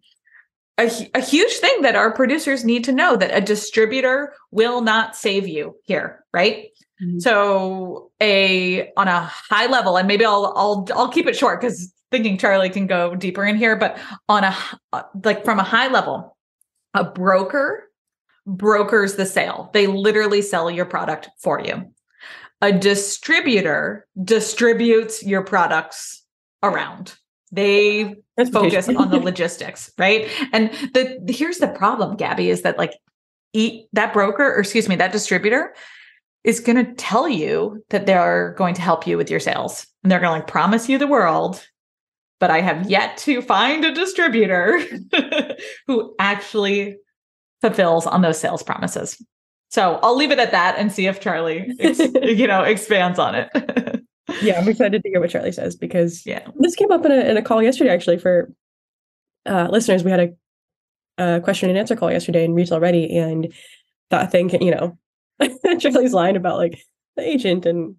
a, 0.78 0.92
a 1.14 1.22
huge 1.22 1.54
thing 1.54 1.84
that 1.84 1.96
our 1.96 2.12
producers 2.12 2.66
need 2.66 2.84
to 2.84 2.92
know 2.92 3.16
that 3.16 3.36
a 3.36 3.40
distributor 3.40 4.34
will 4.52 4.82
not 4.82 5.16
save 5.16 5.48
you 5.48 5.78
here, 5.84 6.26
right? 6.34 6.66
Mm-hmm. 7.02 7.20
So 7.20 8.12
a 8.22 8.92
on 8.98 9.08
a 9.08 9.22
high 9.22 9.68
level, 9.68 9.98
and 9.98 10.08
maybe 10.08 10.26
I'll 10.26 10.54
I'll 10.56 10.88
I'll 10.96 11.10
keep 11.10 11.28
it 11.28 11.36
short 11.36 11.62
because 11.62 11.94
thinking 12.12 12.38
Charlie 12.38 12.70
can 12.70 12.88
go 12.88 13.16
deeper 13.16 13.46
in 13.46 13.56
here, 13.56 13.76
but 13.76 13.98
on 14.30 14.44
a 14.44 14.56
uh, 14.94 15.04
like 15.24 15.44
from 15.44 15.60
a 15.60 15.64
high 15.64 15.88
level, 15.88 16.38
a 16.94 17.04
broker 17.04 17.90
brokers 18.46 19.16
the 19.16 19.26
sale. 19.26 19.70
They 19.74 19.88
literally 19.88 20.42
sell 20.42 20.70
your 20.70 20.86
product 20.86 21.30
for 21.40 21.60
you. 21.60 21.92
A 22.62 22.72
distributor 22.72 24.08
distributes 24.24 25.24
your 25.24 25.44
products 25.44 26.24
around. 26.64 27.16
They 27.52 28.16
focus 28.52 28.90
on 28.90 29.10
the 29.10 29.20
logistics, 29.24 29.92
right? 29.98 30.30
And 30.52 30.72
the, 30.94 31.20
the 31.24 31.34
here's 31.34 31.58
the 31.58 31.68
problem, 31.68 32.16
Gabby, 32.18 32.50
is 32.50 32.62
that 32.64 32.78
like 32.78 32.94
eat 33.54 33.88
that 33.94 34.14
broker, 34.14 34.44
or 34.44 34.60
excuse 34.60 34.90
me, 34.90 34.96
that 34.98 35.12
distributor 35.12 35.74
is 36.44 36.60
going 36.60 36.84
to 36.84 36.94
tell 36.94 37.28
you 37.28 37.84
that 37.90 38.06
they're 38.06 38.54
going 38.58 38.76
to 38.76 38.82
help 38.82 39.08
you 39.08 39.18
with 39.18 39.32
your 39.32 39.40
sales 39.40 39.88
and 40.04 40.12
they're 40.12 40.20
going 40.20 40.34
to 40.34 40.40
like 40.40 40.48
promise 40.48 40.88
you 40.88 40.98
the 40.98 41.08
world 41.08 41.66
but 42.40 42.52
I 42.52 42.62
have 42.62 42.90
yet 42.90 43.18
to 43.20 43.42
find 43.42 43.86
a 43.86 43.94
distributor 43.94 44.80
who 45.88 46.16
actually 46.20 46.98
fulfills 47.62 48.06
on 48.06 48.22
those 48.22 48.40
sales 48.40 48.64
promises. 48.64 49.22
So 49.70 50.00
I'll 50.04 50.16
leave 50.16 50.32
it 50.32 50.40
at 50.40 50.52
that 50.52 50.78
and 50.78 50.92
see 50.92 51.08
if 51.08 51.20
Charlie, 51.20 51.74
ex- 51.80 52.00
you 52.22 52.48
know, 52.48 52.64
expands 52.64 53.20
on 53.20 53.36
it. 53.36 53.50
yeah, 54.42 54.60
I'm 54.60 54.68
excited 54.68 55.02
to 55.02 55.10
hear 55.10 55.20
what 55.20 55.30
Charlie 55.30 55.52
says 55.52 55.76
because 55.76 56.26
yeah, 56.26 56.48
this 56.60 56.76
came 56.76 56.92
up 56.92 57.06
in 57.06 57.12
a 57.12 57.20
in 57.20 57.38
a 57.38 57.42
call 57.42 57.62
yesterday 57.62 57.90
actually 57.90 58.20
for 58.20 58.52
uh, 59.46 59.68
listeners. 59.72 60.04
We 60.04 60.12
had 60.12 60.36
a, 61.18 61.36
a 61.38 61.42
question 61.42 61.70
and 61.70 61.78
answer 61.78 61.96
call 61.96 62.12
yesterday 62.12 62.46
in 62.46 62.54
Retail 62.54 62.80
Ready, 62.80 63.18
and 63.18 63.52
that 64.12 64.32
thing, 64.32 64.50
you 64.62 64.72
know, 64.72 64.98
Charlie's 65.80 66.14
line 66.14 66.36
about 66.36 66.58
like 66.58 66.82
the 67.16 67.28
agent 67.28 67.66
and 67.66 67.96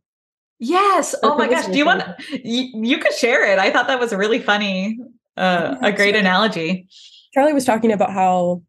yes, 0.58 1.14
oh 1.22 1.36
my 1.36 1.48
gosh, 1.48 1.66
do 1.66 1.76
you 1.76 1.86
want 1.86 2.02
you, 2.30 2.70
you 2.74 2.98
could 2.98 3.12
share 3.12 3.50
it? 3.50 3.58
I 3.58 3.70
thought 3.70 3.86
that 3.88 4.00
was 4.00 4.12
a 4.12 4.16
really 4.16 4.40
funny, 4.40 4.98
uh, 5.36 5.76
a 5.82 5.92
great 5.92 6.16
analogy. 6.16 6.88
Charlie 7.34 7.52
was 7.52 7.64
talking 7.64 7.92
about 7.92 8.12
how 8.12 8.62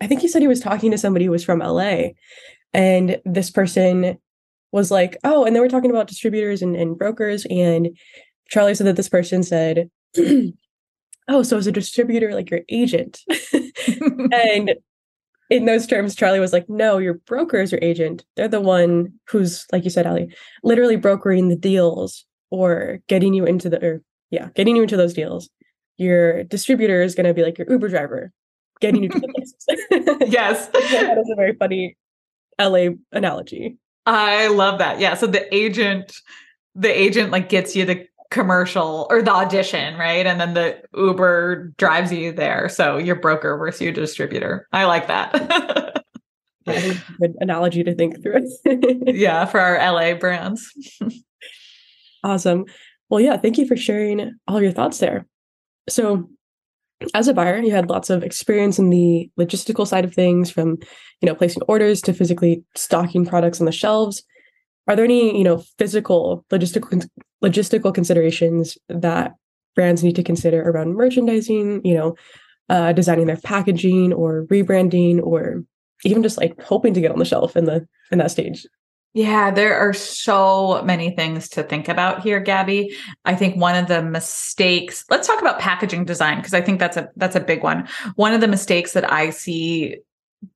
I 0.00 0.06
think 0.06 0.20
he 0.20 0.28
said 0.28 0.42
he 0.42 0.48
was 0.48 0.60
talking 0.60 0.90
to 0.90 0.98
somebody 0.98 1.24
who 1.24 1.30
was 1.30 1.44
from 1.44 1.58
LA. 1.58 2.10
And 2.72 3.20
this 3.24 3.50
person 3.50 4.18
was 4.72 4.90
like, 4.90 5.16
oh, 5.24 5.44
and 5.44 5.56
they 5.56 5.60
were 5.60 5.68
talking 5.68 5.90
about 5.90 6.08
distributors 6.08 6.62
and, 6.62 6.76
and 6.76 6.96
brokers. 6.96 7.46
And 7.50 7.96
Charlie 8.48 8.74
said 8.74 8.86
that 8.86 8.96
this 8.96 9.08
person 9.08 9.42
said, 9.42 9.90
oh, 11.28 11.42
so 11.42 11.56
as 11.56 11.66
a 11.66 11.72
distributor 11.72 12.34
like 12.34 12.50
your 12.50 12.60
agent? 12.68 13.20
and 14.32 14.74
in 15.50 15.64
those 15.64 15.86
terms, 15.86 16.14
Charlie 16.14 16.40
was 16.40 16.52
like, 16.52 16.68
no, 16.68 16.98
your 16.98 17.14
broker 17.14 17.58
is 17.58 17.72
your 17.72 17.80
agent. 17.82 18.24
They're 18.36 18.48
the 18.48 18.60
one 18.60 19.12
who's, 19.28 19.66
like 19.72 19.84
you 19.84 19.90
said, 19.90 20.06
Allie, 20.06 20.34
literally 20.62 20.96
brokering 20.96 21.48
the 21.48 21.56
deals 21.56 22.26
or 22.50 23.00
getting 23.08 23.34
you 23.34 23.44
into 23.44 23.68
the 23.68 23.84
or 23.84 24.02
yeah, 24.30 24.48
getting 24.54 24.76
you 24.76 24.82
into 24.82 24.96
those 24.96 25.14
deals. 25.14 25.48
Your 25.96 26.44
distributor 26.44 27.02
is 27.02 27.14
going 27.14 27.26
to 27.26 27.34
be 27.34 27.42
like 27.42 27.58
your 27.58 27.70
Uber 27.70 27.88
driver, 27.88 28.32
getting 28.80 29.02
you 29.02 29.08
to 29.08 29.18
the 29.18 29.28
places. 29.28 30.30
yes. 30.32 30.66
that 30.72 31.18
is 31.18 31.30
a 31.30 31.36
very 31.36 31.54
funny 31.54 31.96
LA 32.60 32.90
analogy. 33.12 33.78
I 34.06 34.48
love 34.48 34.78
that. 34.78 35.00
Yeah. 35.00 35.14
So 35.14 35.26
the 35.26 35.52
agent, 35.54 36.14
the 36.74 36.88
agent 36.88 37.30
like 37.30 37.48
gets 37.48 37.74
you 37.74 37.84
the 37.84 38.06
commercial 38.30 39.06
or 39.10 39.22
the 39.22 39.32
audition, 39.32 39.96
right? 39.96 40.26
And 40.26 40.40
then 40.40 40.54
the 40.54 40.82
Uber 40.94 41.72
drives 41.78 42.12
you 42.12 42.32
there. 42.32 42.68
So 42.68 42.98
your 42.98 43.16
broker 43.16 43.56
versus 43.56 43.80
your 43.80 43.92
distributor. 43.92 44.66
I 44.72 44.84
like 44.84 45.06
that. 45.08 45.32
good 46.66 47.34
analogy 47.40 47.82
to 47.84 47.94
think 47.94 48.22
through. 48.22 48.46
yeah, 49.06 49.44
for 49.46 49.60
our 49.60 49.78
LA 49.78 50.14
brands. 50.14 50.70
awesome. 52.22 52.66
Well, 53.08 53.20
yeah, 53.20 53.36
thank 53.38 53.56
you 53.56 53.66
for 53.66 53.76
sharing 53.76 54.34
all 54.46 54.60
your 54.60 54.72
thoughts 54.72 54.98
there. 54.98 55.26
So, 55.88 56.28
as 57.14 57.28
a 57.28 57.32
buyer, 57.32 57.58
you 57.58 57.70
had 57.70 57.88
lots 57.88 58.10
of 58.10 58.22
experience 58.22 58.78
in 58.78 58.90
the 58.90 59.30
logistical 59.38 59.86
side 59.86 60.04
of 60.04 60.12
things 60.12 60.50
from, 60.50 60.78
you 61.20 61.26
know, 61.26 61.34
placing 61.34 61.62
orders 61.68 62.02
to 62.02 62.12
physically 62.12 62.64
stocking 62.74 63.24
products 63.24 63.60
on 63.60 63.66
the 63.66 63.72
shelves. 63.72 64.24
Are 64.88 64.96
there 64.96 65.04
any, 65.04 65.38
you 65.38 65.44
know, 65.44 65.62
physical 65.78 66.44
logistical 66.50 67.08
logistical 67.42 67.94
considerations 67.94 68.78
that 68.88 69.34
brands 69.74 70.02
need 70.02 70.16
to 70.16 70.22
consider 70.22 70.62
around 70.62 70.94
merchandising, 70.94 71.84
you 71.84 71.94
know, 71.94 72.16
uh, 72.68 72.92
designing 72.92 73.26
their 73.26 73.36
packaging 73.36 74.12
or 74.12 74.44
rebranding 74.46 75.22
or 75.22 75.64
even 76.04 76.22
just 76.22 76.38
like 76.38 76.60
hoping 76.62 76.94
to 76.94 77.00
get 77.00 77.10
on 77.10 77.18
the 77.18 77.24
shelf 77.24 77.56
in 77.56 77.64
the 77.64 77.86
in 78.10 78.18
that 78.18 78.30
stage 78.30 78.66
yeah, 79.14 79.50
there 79.50 79.76
are 79.76 79.92
so 79.92 80.82
many 80.84 81.10
things 81.10 81.48
to 81.50 81.62
think 81.62 81.88
about 81.88 82.22
here, 82.22 82.40
Gabby. 82.40 82.94
I 83.24 83.34
think 83.34 83.56
one 83.56 83.74
of 83.74 83.88
the 83.88 84.02
mistakes, 84.02 85.04
let's 85.10 85.26
talk 85.26 85.40
about 85.40 85.58
packaging 85.58 86.04
design 86.04 86.36
because 86.36 86.54
I 86.54 86.60
think 86.60 86.78
that's 86.78 86.96
a 86.96 87.08
that's 87.16 87.34
a 87.34 87.40
big 87.40 87.62
one. 87.62 87.88
One 88.16 88.34
of 88.34 88.40
the 88.40 88.48
mistakes 88.48 88.92
that 88.92 89.10
I 89.10 89.30
see 89.30 89.96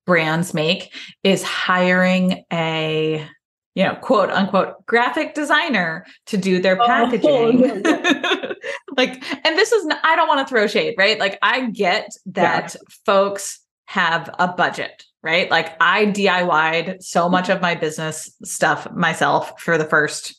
brands 0.05 0.53
make 0.53 0.93
is 1.23 1.43
hiring 1.43 2.45
a 2.53 3.27
you 3.75 3.83
know, 3.83 3.95
quote 3.95 4.29
unquote 4.29 4.85
graphic 4.85 5.33
designer 5.33 6.05
to 6.27 6.37
do 6.37 6.61
their 6.61 6.81
oh, 6.81 6.85
packaging. 6.87 7.81
Oh, 7.85 8.53
like, 8.97 9.23
and 9.45 9.57
this 9.57 9.71
is, 9.71 9.87
I 10.03 10.15
don't 10.15 10.27
want 10.27 10.47
to 10.47 10.51
throw 10.51 10.67
shade, 10.67 10.95
right? 10.97 11.19
Like, 11.19 11.39
I 11.41 11.69
get 11.69 12.15
that 12.27 12.75
yeah. 12.75 12.81
folks 13.05 13.63
have 13.85 14.33
a 14.39 14.47
budget, 14.47 15.05
right? 15.21 15.49
Like 15.51 15.75
I 15.79 16.05
DIY'd 16.07 17.03
so 17.03 17.29
much 17.29 17.49
of 17.49 17.61
my 17.61 17.75
business 17.75 18.35
stuff 18.43 18.91
myself 18.91 19.61
for 19.61 19.77
the 19.77 19.85
first 19.85 20.35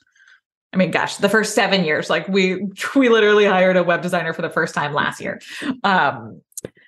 I 0.72 0.76
mean, 0.76 0.90
gosh, 0.90 1.18
the 1.18 1.28
first 1.28 1.54
seven 1.54 1.84
years, 1.84 2.10
like 2.10 2.26
we 2.26 2.66
we 2.96 3.08
literally 3.08 3.44
hired 3.44 3.76
a 3.76 3.84
web 3.84 4.02
designer 4.02 4.32
for 4.32 4.42
the 4.42 4.50
first 4.50 4.74
time 4.74 4.92
last 4.92 5.20
year. 5.20 5.40
Um, 5.84 6.40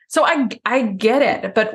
so 0.08 0.24
I 0.24 0.48
I 0.64 0.82
get 0.82 1.22
it, 1.22 1.54
but 1.54 1.74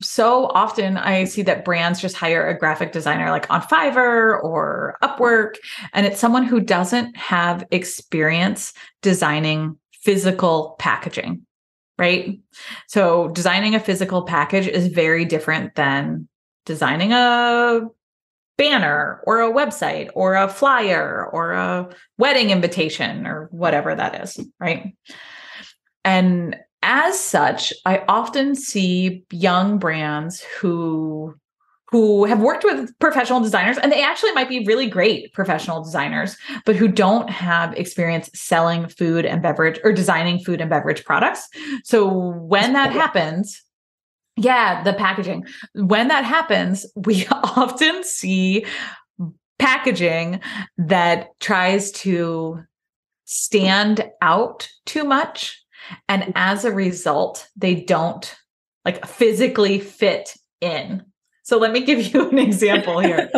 so 0.00 0.46
often 0.46 0.96
I 0.96 1.24
see 1.24 1.42
that 1.42 1.64
brands 1.64 2.00
just 2.00 2.16
hire 2.16 2.46
a 2.46 2.58
graphic 2.58 2.92
designer 2.92 3.30
like 3.30 3.50
on 3.50 3.62
Fiverr 3.62 4.42
or 4.42 4.96
Upwork, 5.02 5.56
and 5.92 6.06
it's 6.06 6.20
someone 6.20 6.44
who 6.44 6.60
doesn't 6.60 7.16
have 7.16 7.64
experience 7.70 8.72
designing 9.02 9.78
physical 10.02 10.76
packaging 10.78 11.44
right? 11.98 12.40
So 12.88 13.28
designing 13.28 13.74
a 13.74 13.80
physical 13.80 14.22
package 14.22 14.66
is 14.66 14.88
very 14.88 15.24
different 15.24 15.74
than 15.74 16.28
designing 16.66 17.12
a 17.12 17.82
banner 18.56 19.20
or 19.26 19.40
a 19.40 19.52
website 19.52 20.10
or 20.14 20.34
a 20.34 20.48
flyer 20.48 21.28
or 21.32 21.52
a 21.52 21.88
wedding 22.18 22.50
invitation 22.50 23.26
or 23.26 23.48
whatever 23.50 23.94
that 23.94 24.22
is, 24.22 24.40
right? 24.58 24.96
And 26.04 26.56
as 26.84 27.18
such, 27.18 27.72
I 27.84 28.04
often 28.08 28.54
see 28.54 29.24
young 29.30 29.78
brands 29.78 30.42
who 30.60 31.34
who 31.90 32.24
have 32.24 32.40
worked 32.40 32.64
with 32.64 32.90
professional 32.98 33.38
designers 33.38 33.78
and 33.78 33.92
they 33.92 34.02
actually 34.02 34.32
might 34.32 34.48
be 34.48 34.64
really 34.64 34.88
great 34.88 35.32
professional 35.32 35.80
designers, 35.82 36.36
but 36.66 36.74
who 36.74 36.88
don't 36.88 37.30
have 37.30 37.72
experience 37.74 38.28
selling 38.34 38.88
food 38.88 39.24
and 39.24 39.40
beverage 39.40 39.78
or 39.84 39.92
designing 39.92 40.40
food 40.40 40.60
and 40.60 40.68
beverage 40.68 41.04
products. 41.04 41.48
So 41.84 42.08
when 42.08 42.72
that 42.72 42.90
happens, 42.90 43.62
yeah, 44.36 44.82
the 44.82 44.92
packaging. 44.92 45.44
When 45.74 46.08
that 46.08 46.24
happens, 46.24 46.84
we 46.96 47.26
often 47.28 48.02
see 48.02 48.66
packaging 49.58 50.40
that 50.76 51.28
tries 51.38 51.92
to 51.92 52.60
stand 53.24 54.10
out 54.20 54.68
too 54.84 55.04
much. 55.04 55.63
And 56.08 56.22
mm-hmm. 56.22 56.32
as 56.34 56.64
a 56.64 56.72
result, 56.72 57.48
they 57.56 57.74
don't 57.74 58.34
like 58.84 59.06
physically 59.06 59.80
fit 59.80 60.36
in 60.60 61.04
so 61.44 61.58
let 61.58 61.72
me 61.72 61.84
give 61.84 62.02
you 62.12 62.28
an 62.30 62.38
example 62.38 62.98
here. 62.98 63.30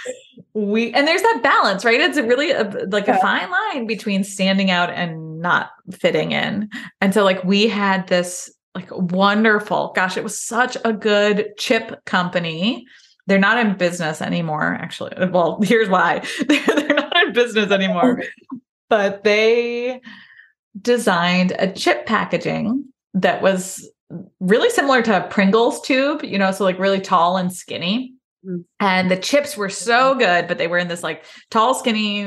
we 0.54 0.92
and 0.92 1.06
there's 1.06 1.22
that 1.22 1.40
balance, 1.42 1.84
right? 1.84 2.00
It's 2.00 2.16
a 2.16 2.24
really 2.24 2.50
a, 2.50 2.64
like 2.88 3.06
a 3.06 3.18
fine 3.18 3.50
line 3.50 3.86
between 3.86 4.24
standing 4.24 4.70
out 4.70 4.90
and 4.90 5.40
not 5.40 5.70
fitting 5.92 6.32
in. 6.32 6.70
And 7.02 7.12
so 7.14 7.22
like 7.22 7.44
we 7.44 7.68
had 7.68 8.08
this 8.08 8.50
like 8.74 8.88
wonderful, 8.90 9.92
gosh, 9.94 10.16
it 10.16 10.24
was 10.24 10.40
such 10.40 10.76
a 10.84 10.92
good 10.92 11.52
chip 11.58 12.02
company. 12.06 12.86
They're 13.26 13.38
not 13.38 13.58
in 13.58 13.76
business 13.76 14.22
anymore, 14.22 14.74
actually. 14.80 15.12
Well, 15.30 15.60
here's 15.62 15.88
why. 15.88 16.24
They're, 16.48 16.60
they're 16.66 16.94
not 16.94 17.26
in 17.26 17.32
business 17.34 17.70
anymore. 17.70 18.22
But 18.88 19.22
they 19.22 20.00
designed 20.80 21.52
a 21.58 21.72
chip 21.72 22.06
packaging 22.06 22.84
that 23.14 23.42
was 23.42 23.88
really 24.40 24.70
similar 24.70 25.02
to 25.02 25.24
a 25.24 25.28
Pringles 25.28 25.80
tube, 25.82 26.24
you 26.24 26.38
know, 26.38 26.52
so 26.52 26.64
like 26.64 26.78
really 26.78 27.00
tall 27.00 27.36
and 27.36 27.52
skinny. 27.52 28.14
Mm. 28.44 28.64
And 28.78 29.10
the 29.10 29.16
chips 29.16 29.56
were 29.56 29.68
so 29.68 30.14
good, 30.14 30.48
but 30.48 30.58
they 30.58 30.66
were 30.66 30.78
in 30.78 30.88
this 30.88 31.02
like 31.02 31.24
tall, 31.50 31.74
skinny 31.74 32.24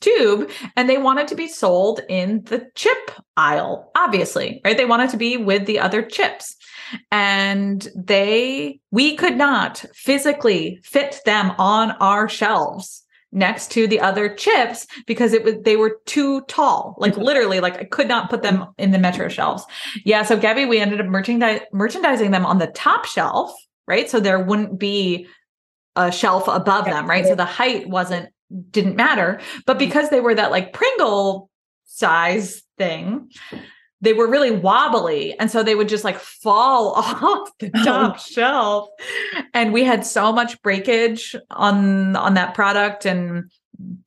tube, 0.00 0.50
and 0.76 0.88
they 0.88 0.98
wanted 0.98 1.28
to 1.28 1.34
be 1.34 1.48
sold 1.48 2.00
in 2.08 2.42
the 2.44 2.68
chip 2.74 3.10
aisle, 3.36 3.90
obviously, 3.96 4.60
right? 4.64 4.76
They 4.76 4.84
wanted 4.84 5.10
to 5.10 5.16
be 5.16 5.36
with 5.36 5.66
the 5.66 5.80
other 5.80 6.02
chips. 6.02 6.56
And 7.10 7.86
they, 7.96 8.78
we 8.92 9.16
could 9.16 9.36
not 9.36 9.84
physically 9.92 10.78
fit 10.84 11.20
them 11.24 11.52
on 11.58 11.90
our 11.92 12.28
shelves 12.28 13.02
next 13.36 13.70
to 13.70 13.86
the 13.86 14.00
other 14.00 14.34
chips 14.34 14.86
because 15.06 15.32
it 15.32 15.44
was 15.44 15.54
they 15.62 15.76
were 15.76 16.00
too 16.06 16.40
tall. 16.42 16.96
Like 16.98 17.12
mm-hmm. 17.12 17.22
literally 17.22 17.60
like 17.60 17.76
i 17.76 17.84
could 17.84 18.08
not 18.08 18.30
put 18.30 18.42
them 18.42 18.66
in 18.78 18.90
the 18.90 18.98
metro 18.98 19.28
shelves. 19.28 19.64
Yeah 20.04 20.22
so 20.22 20.36
gabby 20.36 20.64
we 20.64 20.80
ended 20.80 21.00
up 21.00 21.06
merchandise 21.06 21.60
merchandising 21.72 22.32
them 22.32 22.46
on 22.46 22.58
the 22.58 22.66
top 22.68 23.04
shelf 23.04 23.52
right? 23.86 24.10
So 24.10 24.18
there 24.18 24.40
wouldn't 24.40 24.80
be 24.80 25.28
a 25.94 26.10
shelf 26.10 26.48
above 26.48 26.86
them 26.86 27.08
right? 27.08 27.26
So 27.26 27.36
the 27.36 27.44
height 27.44 27.88
wasn't 27.88 28.30
didn't 28.70 28.96
matter. 28.96 29.40
But 29.66 29.74
mm-hmm. 29.74 29.86
because 29.86 30.10
they 30.10 30.20
were 30.20 30.34
that 30.34 30.50
like 30.50 30.72
pringle 30.72 31.50
size 31.84 32.62
thing 32.78 33.30
they 34.06 34.12
were 34.12 34.28
really 34.28 34.52
wobbly 34.52 35.36
and 35.40 35.50
so 35.50 35.64
they 35.64 35.74
would 35.74 35.88
just 35.88 36.04
like 36.04 36.16
fall 36.16 36.92
off 36.96 37.50
the 37.58 37.70
oh. 37.74 37.84
top 37.84 38.14
oh. 38.16 38.18
shelf 38.18 38.88
and 39.52 39.72
we 39.72 39.82
had 39.82 40.06
so 40.06 40.32
much 40.32 40.62
breakage 40.62 41.34
on 41.50 42.14
on 42.14 42.34
that 42.34 42.54
product 42.54 43.04
and 43.04 43.50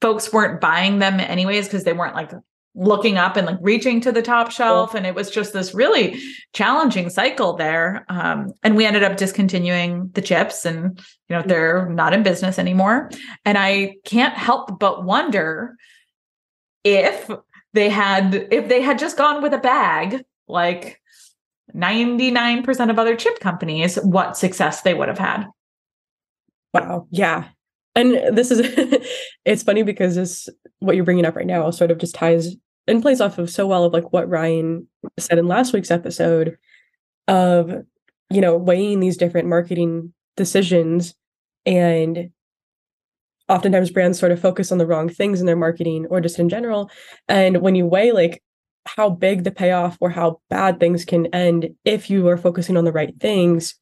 folks 0.01 0.31
weren't 0.31 0.61
buying 0.61 0.99
them 0.99 1.19
anyways 1.19 1.67
because 1.67 1.83
they 1.83 1.93
weren't 1.93 2.15
like 2.15 2.31
looking 2.75 3.17
up 3.17 3.35
and 3.35 3.45
like 3.45 3.57
reaching 3.61 3.99
to 3.99 4.11
the 4.11 4.21
top 4.21 4.51
shelf 4.51 4.95
and 4.95 5.05
it 5.05 5.13
was 5.13 5.29
just 5.29 5.51
this 5.51 5.73
really 5.73 6.17
challenging 6.53 7.09
cycle 7.09 7.53
there 7.57 8.05
um, 8.07 8.53
and 8.63 8.77
we 8.77 8.85
ended 8.85 9.03
up 9.03 9.17
discontinuing 9.17 10.09
the 10.13 10.21
chips 10.21 10.65
and 10.65 10.97
you 11.27 11.35
know 11.35 11.41
they're 11.45 11.89
not 11.89 12.13
in 12.13 12.23
business 12.23 12.57
anymore 12.57 13.09
and 13.43 13.57
i 13.57 13.95
can't 14.05 14.35
help 14.35 14.79
but 14.79 15.03
wonder 15.03 15.75
if 16.85 17.29
they 17.73 17.89
had 17.89 18.47
if 18.51 18.67
they 18.67 18.81
had 18.81 18.99
just 18.99 19.17
gone 19.17 19.41
with 19.41 19.53
a 19.53 19.59
bag 19.59 20.23
like 20.47 20.99
99% 21.75 22.89
of 22.89 22.97
other 22.99 23.15
chip 23.15 23.39
companies 23.39 23.95
what 23.97 24.37
success 24.37 24.81
they 24.81 24.93
would 24.93 25.07
have 25.07 25.19
had. 25.19 25.45
Wow. 26.73 27.07
Yeah. 27.11 27.49
And 27.95 28.35
this 28.35 28.51
is 28.51 28.61
it's 29.45 29.63
funny 29.63 29.83
because 29.83 30.15
this 30.15 30.49
what 30.79 30.95
you're 30.95 31.05
bringing 31.05 31.25
up 31.25 31.35
right 31.35 31.45
now 31.45 31.69
sort 31.71 31.91
of 31.91 31.97
just 31.97 32.15
ties 32.15 32.55
and 32.87 33.01
plays 33.01 33.21
off 33.21 33.37
of 33.37 33.49
so 33.49 33.67
well 33.67 33.83
of 33.83 33.93
like 33.93 34.11
what 34.11 34.29
ryan 34.29 34.87
said 35.19 35.37
in 35.37 35.47
last 35.47 35.73
week's 35.73 35.91
episode 35.91 36.57
of 37.27 37.83
you 38.29 38.41
know 38.41 38.57
weighing 38.57 38.99
these 38.99 39.17
different 39.17 39.47
marketing 39.47 40.13
decisions 40.37 41.13
and 41.65 42.31
oftentimes 43.49 43.91
brands 43.91 44.19
sort 44.19 44.31
of 44.31 44.39
focus 44.39 44.71
on 44.71 44.77
the 44.77 44.87
wrong 44.87 45.09
things 45.09 45.39
in 45.39 45.45
their 45.45 45.55
marketing 45.55 46.05
or 46.09 46.21
just 46.21 46.39
in 46.39 46.49
general 46.49 46.89
and 47.27 47.61
when 47.61 47.75
you 47.75 47.85
weigh 47.85 48.11
like 48.11 48.41
how 48.85 49.09
big 49.09 49.43
the 49.43 49.51
payoff 49.51 49.97
or 49.99 50.09
how 50.09 50.39
bad 50.49 50.79
things 50.79 51.03
can 51.05 51.25
end 51.27 51.69
if 51.83 52.09
you 52.09 52.27
are 52.27 52.37
focusing 52.37 52.77
on 52.77 52.85
the 52.85 52.91
right 52.91 53.13
things 53.19 53.75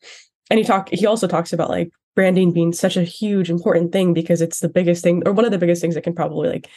and 0.49 0.57
he 0.57 0.63
talk 0.63 0.89
he 0.89 1.05
also 1.05 1.27
talks 1.27 1.53
about 1.53 1.69
like 1.69 1.91
branding 2.15 2.51
being 2.51 2.73
such 2.73 2.97
a 2.97 3.03
huge 3.03 3.49
important 3.49 3.91
thing 3.91 4.13
because 4.13 4.41
it's 4.41 4.59
the 4.59 4.69
biggest 4.69 5.03
thing 5.03 5.21
or 5.25 5.31
one 5.33 5.45
of 5.45 5.51
the 5.51 5.57
biggest 5.57 5.81
things 5.81 5.93
that 5.93 6.03
can 6.03 6.15
probably 6.15 6.49
like 6.49 6.67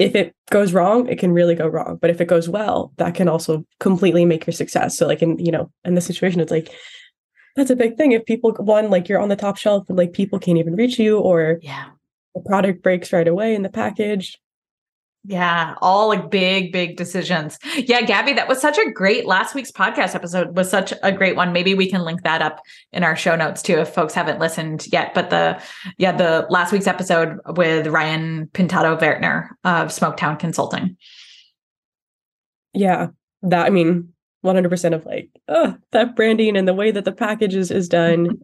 if 0.00 0.14
it 0.14 0.34
goes 0.50 0.72
wrong, 0.72 1.06
it 1.08 1.18
can 1.18 1.32
really 1.32 1.54
go 1.54 1.68
wrong. 1.68 1.98
But 2.00 2.08
if 2.08 2.22
it 2.22 2.24
goes 2.26 2.48
well, 2.48 2.90
that 2.96 3.14
can 3.14 3.28
also 3.28 3.66
completely 3.80 4.24
make 4.24 4.46
your 4.46 4.54
success. 4.54 4.96
So 4.96 5.06
like 5.06 5.20
in, 5.20 5.38
you 5.38 5.52
know, 5.52 5.70
in 5.84 5.94
this 5.94 6.06
situation, 6.06 6.40
it's 6.40 6.50
like 6.50 6.72
that's 7.56 7.70
a 7.70 7.76
big 7.76 7.96
thing. 7.96 8.12
If 8.12 8.24
people 8.26 8.52
one, 8.58 8.90
like 8.90 9.08
you're 9.08 9.20
on 9.20 9.28
the 9.28 9.36
top 9.36 9.56
shelf 9.56 9.84
and 9.88 9.98
like 9.98 10.12
people 10.12 10.38
can't 10.38 10.58
even 10.58 10.76
reach 10.76 10.98
you 10.98 11.18
or 11.18 11.58
yeah, 11.62 11.86
the 12.34 12.40
product 12.40 12.82
breaks 12.82 13.12
right 13.12 13.28
away 13.28 13.54
in 13.54 13.62
the 13.62 13.68
package, 13.68 14.38
yeah, 15.24 15.74
all 15.82 16.08
like 16.08 16.30
big, 16.30 16.72
big 16.72 16.96
decisions. 16.96 17.58
Yeah, 17.76 18.00
Gabby, 18.00 18.32
that 18.34 18.48
was 18.48 18.58
such 18.60 18.78
a 18.78 18.90
great 18.90 19.26
last 19.26 19.54
week's 19.54 19.70
podcast 19.70 20.14
episode 20.14 20.56
was 20.56 20.70
such 20.70 20.94
a 21.02 21.12
great 21.12 21.36
one. 21.36 21.52
Maybe 21.52 21.74
we 21.74 21.90
can 21.90 22.02
link 22.02 22.22
that 22.22 22.40
up 22.40 22.60
in 22.92 23.04
our 23.04 23.14
show 23.14 23.36
notes 23.36 23.60
too 23.60 23.74
if 23.74 23.92
folks 23.92 24.14
haven't 24.14 24.38
listened 24.38 24.86
yet. 24.90 25.12
But 25.12 25.28
the 25.28 25.60
yeah, 25.98 26.12
the 26.12 26.46
last 26.48 26.72
week's 26.72 26.86
episode 26.86 27.38
with 27.48 27.86
Ryan 27.88 28.46
Pintado 28.54 28.98
Vertner 28.98 29.50
of 29.62 29.88
Smoketown 29.88 30.38
Consulting. 30.38 30.96
Yeah. 32.72 33.08
That 33.42 33.66
I 33.66 33.70
mean, 33.70 34.14
100% 34.44 34.94
of 34.94 35.06
like, 35.06 35.28
oh, 35.48 35.76
that 35.92 36.16
branding 36.16 36.56
and 36.56 36.66
the 36.66 36.74
way 36.74 36.90
that 36.90 37.04
the 37.04 37.12
package 37.12 37.54
is, 37.54 37.70
is 37.70 37.88
done. 37.88 38.38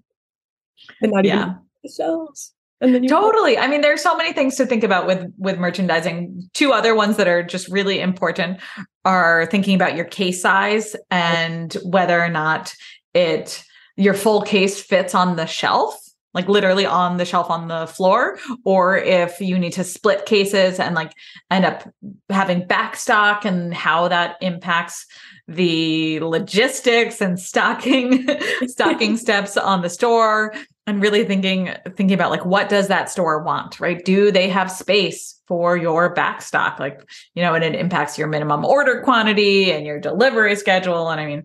and 1.01 1.13
not 1.13 1.25
yeah. 1.25 1.43
even 1.43 1.57
the 1.83 1.91
shelves. 1.91 2.53
And 2.81 2.95
then 2.95 3.07
totally. 3.07 3.57
I 3.57 3.69
mean, 3.69 3.81
there's 3.81 4.03
so 4.03 4.15
many 4.17 4.35
things 4.35 4.57
to 4.57 4.67
think 4.67 4.85
about 4.85 5.07
with 5.07 5.33
with 5.39 5.59
merchandising. 5.59 6.51
Two 6.53 6.73
other 6.73 6.95
ones 6.95 7.17
that 7.17 7.27
are 7.27 7.43
just 7.43 7.69
really 7.69 8.01
important 8.01 8.61
are 9.07 9.47
thinking 9.47 9.75
about 9.75 9.97
your 9.97 10.05
case 10.05 10.43
size 10.43 10.95
and 11.11 11.73
whether 11.85 12.21
or 12.21 12.29
not 12.29 12.75
it 13.15 13.65
your 13.97 14.13
full 14.13 14.43
case 14.43 14.79
fits 14.83 15.15
on 15.15 15.37
the 15.37 15.47
shelf 15.47 15.99
like 16.37 16.49
literally 16.49 16.85
on 16.85 17.17
the 17.17 17.25
shelf 17.25 17.49
on 17.49 17.67
the 17.67 17.87
floor 17.87 18.39
or 18.65 18.99
if 18.99 19.41
you 19.41 19.59
need 19.59 19.73
to 19.73 19.83
split 19.83 20.27
cases 20.27 20.79
and 20.79 20.95
like 20.95 21.13
end 21.51 21.65
up 21.65 21.89
having 22.29 22.67
back 22.67 22.95
stock 22.95 23.47
and 23.47 23.73
how 23.73 24.07
that 24.07 24.37
impacts 24.43 25.07
the 25.49 26.19
logistics 26.21 27.21
and 27.21 27.39
stocking 27.39 28.27
stocking 28.67 29.17
steps 29.17 29.57
on 29.57 29.83
the 29.83 29.89
store 29.89 30.53
and 30.89 31.01
really 31.01 31.25
thinking 31.25 31.73
thinking 31.97 32.15
about 32.15 32.31
like 32.31 32.45
what 32.45 32.69
does 32.69 32.89
that 32.89 33.11
store 33.11 33.43
want 33.43 33.79
right? 33.79 34.05
Do 34.05 34.33
they 34.33 34.49
have 34.49 34.71
space 34.71 35.41
for 35.47 35.77
your 35.77 36.13
back 36.13 36.43
stock? 36.43 36.81
Like 36.81 37.09
you 37.35 37.43
know 37.43 37.55
and 37.55 37.63
it 37.63 37.75
impacts 37.75 38.19
your 38.19 38.27
minimum 38.27 38.65
order 38.65 39.03
quantity 39.03 39.71
and 39.71 39.87
your 39.87 40.01
delivery 40.01 40.57
schedule. 40.57 41.09
And 41.11 41.21
i 41.21 41.27
mean 41.27 41.45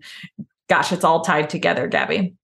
gosh 0.68 0.92
it's 0.92 1.04
all 1.04 1.22
tied 1.22 1.48
together 1.48 1.86
gabby. 1.86 2.34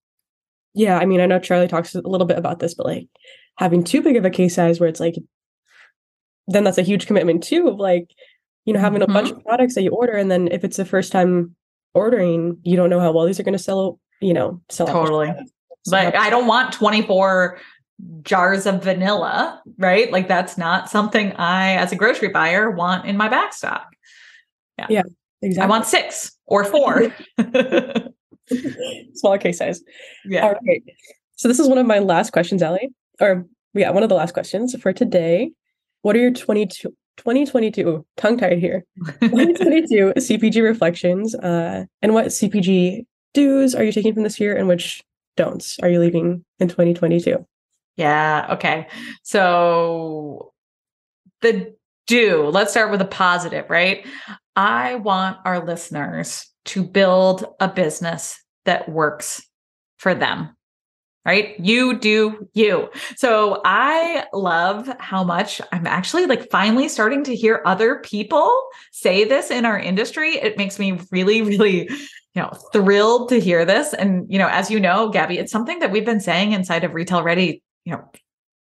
Yeah 0.75 0.99
i 0.99 1.07
mean 1.07 1.21
i 1.21 1.27
know 1.27 1.41
charlie 1.41 1.69
talks 1.69 1.95
a 1.95 2.01
little 2.03 2.27
bit 2.27 2.39
about 2.39 2.61
this 2.61 2.75
but 2.75 2.87
like 2.87 3.09
having 3.57 3.83
too 3.83 4.01
big 4.03 4.17
of 4.17 4.25
a 4.25 4.31
case 4.31 4.55
size 4.55 4.79
where 4.79 4.89
it's 4.89 5.01
like 5.01 5.17
then 6.47 6.65
that's 6.65 6.79
a 6.79 6.83
huge 6.83 7.07
commitment 7.07 7.43
too 7.43 7.69
of 7.69 7.79
like 7.79 8.11
you 8.65 8.73
know, 8.73 8.81
having 8.81 9.03
a 9.03 9.07
mm-hmm. 9.07 9.15
bunch 9.15 9.31
of 9.31 9.43
products 9.45 9.75
that 9.75 9.83
you 9.83 9.91
order, 9.91 10.13
and 10.13 10.31
then 10.31 10.49
if 10.49 10.65
it's 10.65 10.77
the 10.77 10.85
first 10.85 11.13
time 11.13 11.55
ordering, 11.95 12.59
you 12.63 12.77
don't 12.77 12.91
know 12.91 13.01
how 13.01 13.13
well 13.13 13.27
these 13.27 13.41
are 13.41 13.45
going 13.45 13.57
to 13.57 13.59
sell. 13.59 13.99
You 14.21 14.35
know, 14.35 14.61
sell 14.69 14.87
totally. 14.87 15.33
But 15.89 16.17
I 16.17 16.29
don't 16.31 16.47
want 16.47 16.73
twenty 16.73 17.03
four 17.03 17.59
jars 18.23 18.67
of 18.67 18.83
vanilla, 18.83 19.63
right? 19.79 20.11
Like 20.13 20.29
that's 20.29 20.59
not 20.59 20.91
something 20.91 21.33
I, 21.33 21.75
as 21.75 21.93
a 21.93 21.97
grocery 21.97 22.29
buyer, 22.29 22.71
want 22.71 23.07
in 23.07 23.17
my 23.17 23.29
back 23.29 23.53
stock. 23.53 23.89
Yeah, 24.79 24.87
yeah, 24.91 25.03
exactly. 25.43 25.65
I 25.65 25.67
want 25.69 25.87
six 25.87 26.33
or 26.47 26.65
four. 26.65 27.15
Smaller 29.15 29.39
case 29.39 29.59
size. 29.59 29.83
Yeah. 30.25 30.47
All 30.47 30.55
right. 30.67 30.83
So 31.37 31.49
this 31.49 31.59
is 31.59 31.69
one 31.69 31.79
of 31.79 31.87
my 31.87 31.99
last 31.99 32.33
questions, 32.33 32.63
Ali. 32.63 32.89
Or 33.21 33.47
yeah, 33.75 33.91
one 33.91 34.03
of 34.03 34.09
the 34.09 34.15
last 34.15 34.33
questions 34.33 34.75
for 34.81 34.93
today. 34.93 35.53
What 36.03 36.17
are 36.17 36.21
your 36.21 36.33
22 36.33 36.95
2022 37.19 38.05
tongue 38.17 38.39
tied 38.39 38.59
here. 38.59 38.85
2022 39.21 40.15
cpg 40.17 40.63
reflections 40.63 41.35
uh, 41.35 41.85
and 42.03 42.15
what 42.15 42.27
cpg 42.27 43.05
do's 43.35 43.75
are 43.75 43.85
you 43.85 43.93
taking 43.93 44.15
from 44.15 44.23
this 44.23 44.41
year 44.41 44.57
and 44.57 44.69
which 44.69 45.03
don'ts 45.37 45.79
are 45.81 45.89
you 45.89 46.01
leaving 46.01 46.45
in 46.59 46.69
2022 46.69 47.45
yeah 47.99 48.47
okay. 48.51 48.87
So 49.23 50.53
the 51.43 51.75
do 52.07 52.47
let's 52.47 52.71
start 52.71 52.91
with 52.91 53.03
a 53.03 53.07
positive 53.07 53.69
right? 53.69 54.07
I 54.57 54.95
want 54.95 55.37
our 55.45 55.65
listeners 55.65 56.49
to 56.67 56.83
build 56.83 57.45
a 57.61 57.69
business 57.69 58.41
that 58.65 58.89
works 58.89 59.43
for 59.99 60.15
them 60.15 60.57
right? 61.29 61.61
You 61.61 61.99
do 61.99 62.49
you. 62.55 62.89
So 63.17 63.61
I 63.63 64.25
love 64.33 64.89
how 64.99 65.23
much 65.23 65.61
I'm 65.73 65.87
actually 65.87 66.25
like 66.25 66.51
finally 66.51 66.89
starting 66.89 67.23
to 67.25 67.37
hear 67.37 67.61
other 67.67 67.97
people 67.97 68.51
say 68.93 69.25
this 69.25 69.51
in 69.51 69.67
our 69.67 69.79
industry. 69.79 70.37
It 70.37 70.57
makes 70.57 70.79
me 70.79 70.99
really, 71.13 71.43
really, 71.43 71.81
you 71.83 72.43
know, 72.43 72.51
thrilled 72.73 73.29
to 73.29 73.39
hear 73.39 73.67
this. 73.67 73.93
And, 73.93 74.25
you 74.33 74.39
know, 74.39 74.49
as 74.49 74.71
you 74.71 74.81
know, 74.81 75.11
Gabby, 75.11 75.37
it's 75.37 75.53
something 75.53 75.81
that 75.81 75.91
we've 75.91 76.07
been 76.07 76.19
saying 76.19 76.53
inside 76.53 76.83
of 76.83 76.95
Retail 76.95 77.23
Ready, 77.23 77.63
you 77.85 77.93
know, 77.93 78.11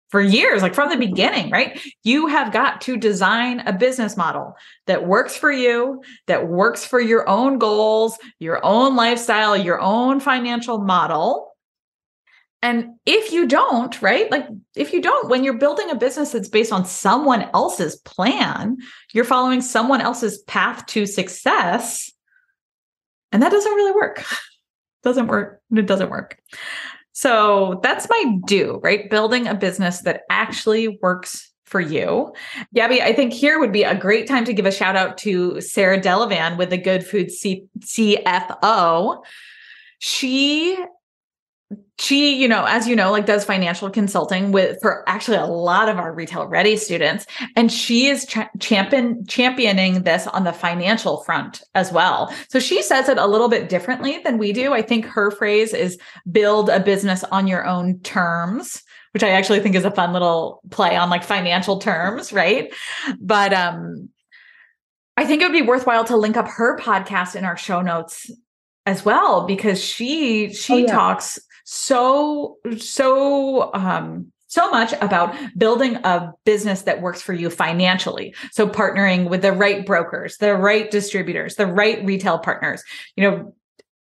for 0.08 0.20
years, 0.20 0.60
like 0.60 0.74
from 0.74 0.90
the 0.90 0.96
beginning, 0.96 1.50
right? 1.50 1.80
You 2.02 2.26
have 2.26 2.52
got 2.52 2.80
to 2.80 2.96
design 2.96 3.60
a 3.60 3.72
business 3.72 4.16
model 4.16 4.56
that 4.88 5.06
works 5.06 5.36
for 5.36 5.52
you, 5.52 6.02
that 6.26 6.48
works 6.48 6.84
for 6.84 7.00
your 7.00 7.28
own 7.28 7.58
goals, 7.58 8.18
your 8.40 8.58
own 8.64 8.96
lifestyle, 8.96 9.56
your 9.56 9.80
own 9.80 10.18
financial 10.18 10.78
model 10.78 11.45
and 12.62 12.94
if 13.04 13.32
you 13.32 13.46
don't, 13.46 14.00
right? 14.02 14.30
Like 14.30 14.46
if 14.74 14.92
you 14.92 15.02
don't, 15.02 15.28
when 15.28 15.44
you're 15.44 15.58
building 15.58 15.90
a 15.90 15.94
business 15.94 16.32
that's 16.32 16.48
based 16.48 16.72
on 16.72 16.84
someone 16.84 17.48
else's 17.54 17.96
plan, 17.96 18.78
you're 19.12 19.24
following 19.24 19.60
someone 19.60 20.00
else's 20.00 20.38
path 20.42 20.86
to 20.86 21.06
success. 21.06 22.10
And 23.32 23.42
that 23.42 23.52
doesn't 23.52 23.72
really 23.72 23.92
work. 23.92 24.24
doesn't 25.02 25.28
work. 25.28 25.60
It 25.74 25.86
doesn't 25.86 26.10
work. 26.10 26.38
So 27.12 27.80
that's 27.82 28.08
my 28.10 28.36
do, 28.46 28.80
right? 28.82 29.08
Building 29.08 29.46
a 29.46 29.54
business 29.54 30.02
that 30.02 30.22
actually 30.30 30.98
works 31.00 31.50
for 31.66 31.80
you. 31.80 32.32
Gabby, 32.74 33.02
I 33.02 33.12
think 33.12 33.32
here 33.32 33.58
would 33.58 33.72
be 33.72 33.82
a 33.82 33.94
great 33.94 34.26
time 34.26 34.44
to 34.44 34.52
give 34.52 34.66
a 34.66 34.72
shout 34.72 34.96
out 34.96 35.18
to 35.18 35.60
Sarah 35.60 36.00
Delavan 36.00 36.56
with 36.56 36.70
the 36.70 36.78
Good 36.78 37.06
Food 37.06 37.30
C- 37.30 37.66
CFO. 37.80 39.22
She 39.98 40.76
she 41.98 42.36
you 42.36 42.46
know 42.46 42.64
as 42.64 42.86
you 42.86 42.94
know 42.94 43.10
like 43.10 43.26
does 43.26 43.44
financial 43.44 43.88
consulting 43.88 44.52
with 44.52 44.78
for 44.82 45.02
actually 45.08 45.38
a 45.38 45.46
lot 45.46 45.88
of 45.88 45.98
our 45.98 46.12
retail 46.12 46.46
ready 46.46 46.76
students. 46.76 47.26
And 47.54 47.72
she 47.72 48.06
is 48.06 48.26
ch- 48.26 48.38
champion 48.60 49.26
championing 49.26 50.02
this 50.02 50.26
on 50.26 50.44
the 50.44 50.52
financial 50.52 51.22
front 51.22 51.62
as 51.74 51.92
well. 51.92 52.32
So 52.48 52.58
she 52.58 52.82
says 52.82 53.08
it 53.08 53.18
a 53.18 53.26
little 53.26 53.48
bit 53.48 53.68
differently 53.68 54.18
than 54.24 54.38
we 54.38 54.52
do. 54.52 54.72
I 54.72 54.82
think 54.82 55.06
her 55.06 55.30
phrase 55.30 55.72
is 55.72 55.98
build 56.30 56.68
a 56.68 56.80
business 56.80 57.24
on 57.24 57.46
your 57.46 57.66
own 57.66 58.00
terms 58.00 58.82
which 59.12 59.22
i 59.22 59.30
actually 59.30 59.60
think 59.60 59.74
is 59.74 59.86
a 59.86 59.90
fun 59.90 60.12
little 60.12 60.60
play 60.70 60.94
on 60.94 61.08
like 61.08 61.24
financial 61.24 61.78
terms 61.78 62.34
right? 62.34 62.74
But 63.18 63.54
um 63.54 64.10
I 65.16 65.24
think 65.24 65.40
it 65.40 65.46
would 65.46 65.52
be 65.52 65.62
worthwhile 65.62 66.04
to 66.04 66.16
link 66.16 66.36
up 66.36 66.46
her 66.46 66.78
podcast 66.78 67.36
in 67.36 67.44
our 67.46 67.56
show 67.56 67.80
notes 67.80 68.30
as 68.84 69.04
well 69.04 69.46
because 69.46 69.82
she 69.82 70.52
she 70.52 70.72
oh, 70.72 70.76
yeah. 70.76 70.92
talks 70.92 71.38
so 71.68 72.58
so 72.78 73.74
um 73.74 74.32
so 74.46 74.70
much 74.70 74.92
about 75.00 75.34
building 75.58 75.96
a 75.96 76.32
business 76.44 76.82
that 76.82 77.02
works 77.02 77.20
for 77.20 77.32
you 77.32 77.50
financially. 77.50 78.32
So 78.52 78.68
partnering 78.68 79.28
with 79.28 79.42
the 79.42 79.52
right 79.52 79.84
brokers, 79.84 80.38
the 80.38 80.54
right 80.54 80.88
distributors, 80.88 81.56
the 81.56 81.66
right 81.66 82.04
retail 82.06 82.38
partners, 82.38 82.82
you 83.16 83.28
know, 83.28 83.54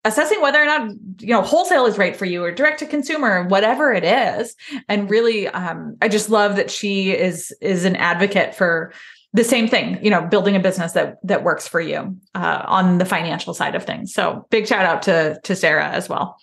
assessing 0.05 0.39
whether 0.41 0.61
or 0.61 0.65
not 0.65 0.91
you 1.19 1.29
know 1.29 1.41
wholesale 1.41 1.87
is 1.87 1.97
right 1.97 2.15
for 2.15 2.25
you 2.25 2.43
or 2.43 2.51
direct 2.51 2.77
to 2.79 2.85
consumer 2.85 3.47
whatever 3.47 3.91
it 3.91 4.03
is. 4.03 4.55
And 4.87 5.09
really 5.09 5.47
um, 5.47 5.97
i 6.01 6.07
just 6.07 6.29
love 6.29 6.57
that 6.57 6.69
she 6.69 7.11
is 7.11 7.51
is 7.59 7.83
an 7.83 7.95
advocate 7.95 8.53
for 8.53 8.93
the 9.33 9.43
same 9.43 9.67
thing 9.67 9.97
you 10.03 10.11
know 10.11 10.21
building 10.21 10.55
a 10.55 10.59
business 10.59 10.91
that 10.91 11.17
that 11.23 11.43
works 11.43 11.67
for 11.67 11.81
you 11.81 12.15
uh, 12.35 12.63
on 12.67 12.99
the 12.99 13.05
financial 13.05 13.55
side 13.55 13.73
of 13.73 13.83
things. 13.83 14.13
So 14.13 14.45
big 14.51 14.67
shout 14.67 14.85
out 14.85 15.01
to 15.03 15.39
to 15.43 15.55
sarah 15.55 15.89
as 15.89 16.07
well 16.07 16.37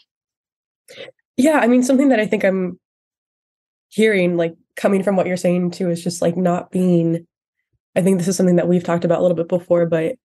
yeah, 1.36 1.58
I 1.58 1.66
mean, 1.66 1.82
something 1.82 2.08
that 2.08 2.20
I 2.20 2.26
think 2.26 2.44
I'm 2.44 2.78
hearing, 3.88 4.36
like 4.36 4.54
coming 4.76 5.02
from 5.02 5.16
what 5.16 5.26
you're 5.26 5.36
saying 5.36 5.72
too, 5.72 5.90
is 5.90 6.02
just 6.02 6.22
like 6.22 6.36
not 6.36 6.70
being. 6.70 7.26
I 7.94 8.02
think 8.02 8.18
this 8.18 8.28
is 8.28 8.36
something 8.36 8.56
that 8.56 8.68
we've 8.68 8.84
talked 8.84 9.04
about 9.04 9.18
a 9.18 9.22
little 9.22 9.36
bit 9.36 9.48
before, 9.48 9.86
but 9.86 10.16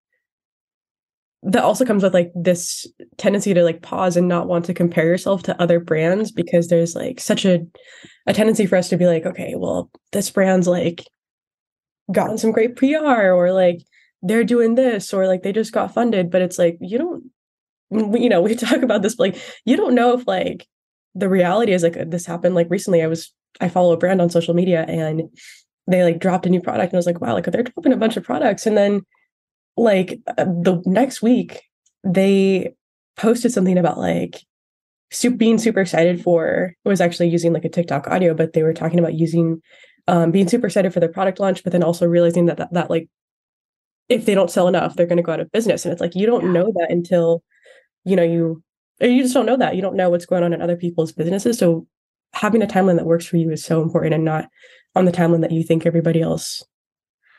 that 1.44 1.64
also 1.64 1.86
comes 1.86 2.04
with 2.04 2.14
like 2.14 2.32
this 2.36 2.88
tendency 3.18 3.54
to 3.54 3.64
like 3.64 3.82
pause 3.82 4.18
and 4.18 4.28
not 4.28 4.48
want 4.48 4.66
to 4.66 4.74
compare 4.74 5.06
yourself 5.06 5.44
to 5.44 5.62
other 5.62 5.80
brands 5.80 6.32
because 6.32 6.68
there's 6.68 6.96
like 6.96 7.20
such 7.20 7.46
a 7.46 7.66
a 8.26 8.34
tendency 8.34 8.66
for 8.66 8.76
us 8.76 8.90
to 8.90 8.98
be 8.98 9.06
like, 9.06 9.26
okay, 9.26 9.54
well, 9.56 9.90
this 10.12 10.30
brand's 10.30 10.68
like 10.68 11.04
gotten 12.12 12.38
some 12.38 12.52
great 12.52 12.76
PR 12.76 13.32
or 13.32 13.52
like 13.52 13.82
they're 14.22 14.44
doing 14.44 14.76
this 14.76 15.14
or 15.14 15.28
like 15.28 15.44
they 15.44 15.52
just 15.52 15.72
got 15.72 15.94
funded, 15.94 16.32
but 16.32 16.42
it's 16.42 16.58
like 16.58 16.78
you 16.82 16.98
don't 16.98 17.26
you 17.92 18.30
know, 18.30 18.42
we 18.42 18.56
talk 18.56 18.82
about 18.82 19.02
this, 19.02 19.20
like 19.20 19.40
you 19.66 19.78
don't 19.78 19.96
know 19.96 20.14
if 20.18 20.28
like 20.28 20.68
the 21.16 21.30
reality 21.30 21.74
is 21.74 21.84
like 21.84 22.10
this 22.10 22.26
happened 22.26 22.56
like 22.56 22.70
recently. 22.70 23.02
I 23.02 23.08
was 23.08 23.34
I 23.60 23.70
follow 23.70 23.94
a 23.94 23.98
brand 23.98 24.22
on 24.22 24.30
social 24.30 24.54
media 24.54 24.86
and 24.88 25.24
they 25.88 26.04
like 26.04 26.20
dropped 26.20 26.46
a 26.46 26.50
new 26.50 26.62
product 26.62 26.92
and 26.92 26.98
I 26.98 27.00
was 27.00 27.06
like, 27.06 27.22
wow, 27.22 27.34
like 27.34 27.46
they're 27.46 27.64
dropping 27.64 27.94
a 27.94 27.98
bunch 27.98 28.18
of 28.18 28.24
products. 28.24 28.66
And 28.66 28.78
then 28.78 29.02
like 29.76 30.20
uh, 30.28 30.44
the 30.44 30.82
next 30.86 31.22
week 31.22 31.62
they 32.04 32.74
posted 33.16 33.52
something 33.52 33.78
about 33.78 33.98
like 33.98 34.42
super, 35.12 35.38
being 35.38 35.58
super 35.58 35.80
excited 35.80 36.22
for 36.22 36.74
it 36.84 36.90
was 36.90 37.02
actually 37.02 37.30
using 37.30 37.54
like 37.54 37.66
a 37.66 37.70
TikTok 37.70 38.08
audio, 38.08 38.34
but 38.34 38.54
they 38.54 38.64
were 38.64 38.74
talking 38.74 39.00
about 39.00 39.14
using 39.14 39.62
um, 40.08 40.32
being 40.32 40.48
super 40.48 40.68
excited 40.68 40.94
for 40.94 41.00
their 41.00 41.10
product 41.10 41.40
launch, 41.40 41.64
but 41.64 41.74
then 41.74 41.84
also 41.84 42.06
realizing 42.06 42.46
that 42.46 42.58
that, 42.58 42.74
that 42.74 42.90
like 42.90 43.10
if 44.10 44.26
they 44.26 44.36
don't 44.36 44.52
sell 44.52 44.68
enough, 44.68 44.96
they're 44.96 45.06
going 45.06 45.18
to 45.18 45.24
go 45.24 45.34
out 45.34 45.40
of 45.40 45.52
business. 45.52 45.84
And 45.84 45.92
it's 45.92 46.02
like 46.02 46.16
you 46.16 46.26
don't 46.26 46.54
know 46.54 46.72
that 46.78 46.92
until 46.92 47.44
you 48.08 48.16
know 48.16 48.24
you 48.24 48.64
you 49.00 49.22
just 49.22 49.34
don't 49.34 49.46
know 49.46 49.58
that 49.58 49.76
you 49.76 49.82
don't 49.82 49.96
know 49.96 50.10
what's 50.10 50.26
going 50.26 50.44
on 50.44 50.54
in 50.54 50.62
other 50.62 50.76
people's 50.76 51.12
businesses. 51.12 51.58
So 51.60 51.88
having 52.34 52.62
a 52.62 52.68
timeline 52.68 52.98
that 52.98 53.06
works 53.06 53.26
for 53.26 53.38
you 53.38 53.52
is 53.52 53.64
so 53.64 53.82
important, 53.82 54.14
and 54.14 54.26
not 54.26 54.50
on 54.96 55.06
the 55.06 55.12
timeline 55.12 55.42
that 55.42 55.52
you 55.52 55.64
think 55.64 55.86
everybody 55.86 56.22
else 56.22 56.64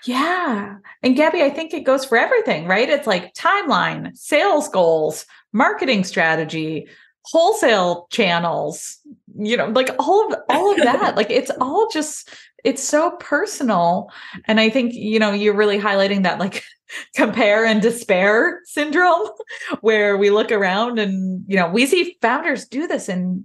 yeah. 0.05 0.77
And 1.03 1.17
Gabby, 1.17 1.43
I 1.43 1.51
think 1.51 1.75
it 1.75 1.85
goes 1.85 2.05
for 2.05 2.17
everything, 2.17 2.67
right? 2.67 2.89
It's 2.89 3.07
like 3.07 3.35
timeline, 3.35 4.17
sales 4.17 4.69
goals, 4.69 5.27
marketing 5.53 6.05
strategy, 6.05 6.89
wholesale 7.25 8.07
channels, 8.11 8.99
you 9.37 9.57
know, 9.57 9.67
like 9.67 9.91
all 9.99 10.33
of 10.33 10.39
all 10.49 10.73
of 10.73 10.79
that. 10.79 11.17
like 11.17 11.31
it's 11.31 11.51
all 11.61 11.89
just 11.93 12.31
it's 12.65 12.83
so 12.83 13.13
personal. 13.21 14.11
And 14.47 14.61
I 14.61 14.71
think, 14.71 14.93
you 14.95 15.19
know, 15.19 15.33
you're 15.33 15.55
really 15.55 15.79
highlighting 15.79 16.23
that 16.25 16.39
like 16.39 16.65
compare 17.15 17.65
and 17.65 17.81
despair 17.81 18.61
syndrome 18.65 19.29
where 19.81 20.17
we 20.17 20.31
look 20.31 20.51
around 20.51 20.99
and, 20.99 21.45
you 21.47 21.57
know, 21.57 21.69
we 21.69 21.87
see 21.87 22.17
founders 22.21 22.67
do 22.67 22.87
this 22.87 23.09
and, 23.09 23.45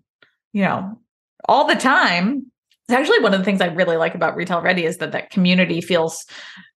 you 0.52 0.64
know, 0.64 1.00
all 1.46 1.68
the 1.68 1.76
time 1.76 2.52
it's 2.88 2.94
actually 2.94 3.20
one 3.20 3.34
of 3.34 3.40
the 3.40 3.46
things 3.46 3.62
I 3.62 3.68
really 3.68 3.96
like 3.96 4.14
about 4.14 4.36
Retail 4.36 4.62
Ready 4.62 4.86
is 4.86 4.98
that 4.98 5.14
that 5.14 5.30
community 5.30 5.80
feels 5.80 6.26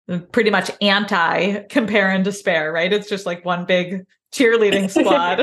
uh, 0.07 0.19
pretty 0.31 0.51
much 0.51 0.69
anti 0.81 1.63
compare 1.69 2.09
and 2.09 2.23
despair, 2.23 2.71
right? 2.71 2.93
It's 2.93 3.09
just 3.09 3.25
like 3.25 3.43
one 3.43 3.65
big 3.65 4.05
cheerleading 4.31 4.89
squad. 4.89 5.39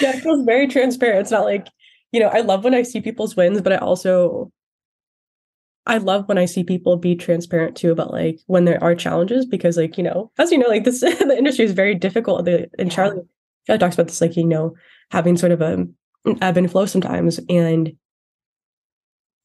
yeah, 0.00 0.16
it 0.16 0.22
feels 0.22 0.44
very 0.44 0.66
transparent. 0.66 1.20
It's 1.20 1.30
not 1.30 1.44
like, 1.44 1.68
you 2.10 2.18
know, 2.18 2.28
I 2.28 2.40
love 2.40 2.64
when 2.64 2.74
I 2.74 2.82
see 2.82 3.00
people's 3.00 3.36
wins, 3.36 3.60
but 3.60 3.72
I 3.72 3.76
also 3.76 4.50
I 5.86 5.98
love 5.98 6.28
when 6.28 6.38
I 6.38 6.44
see 6.44 6.62
people 6.62 6.96
be 6.96 7.16
transparent 7.16 7.76
too 7.76 7.90
about 7.90 8.12
like 8.12 8.38
when 8.46 8.64
there 8.64 8.82
are 8.82 8.94
challenges 8.94 9.46
because 9.46 9.76
like, 9.76 9.98
you 9.98 10.04
know, 10.04 10.30
as 10.38 10.52
you 10.52 10.58
know, 10.58 10.68
like 10.68 10.84
this 10.84 11.00
the 11.00 11.34
industry 11.36 11.64
is 11.64 11.72
very 11.72 11.94
difficult. 11.94 12.44
The, 12.44 12.68
and 12.78 12.88
yeah. 12.88 12.94
Charlie, 12.94 13.22
Charlie 13.66 13.78
talks 13.78 13.94
about 13.94 14.06
this, 14.08 14.20
like, 14.20 14.36
you 14.36 14.46
know, 14.46 14.74
having 15.10 15.36
sort 15.36 15.52
of 15.52 15.60
a 15.60 15.86
an 16.24 16.38
ebb 16.40 16.56
and 16.56 16.70
flow 16.70 16.86
sometimes. 16.86 17.40
And 17.48 17.92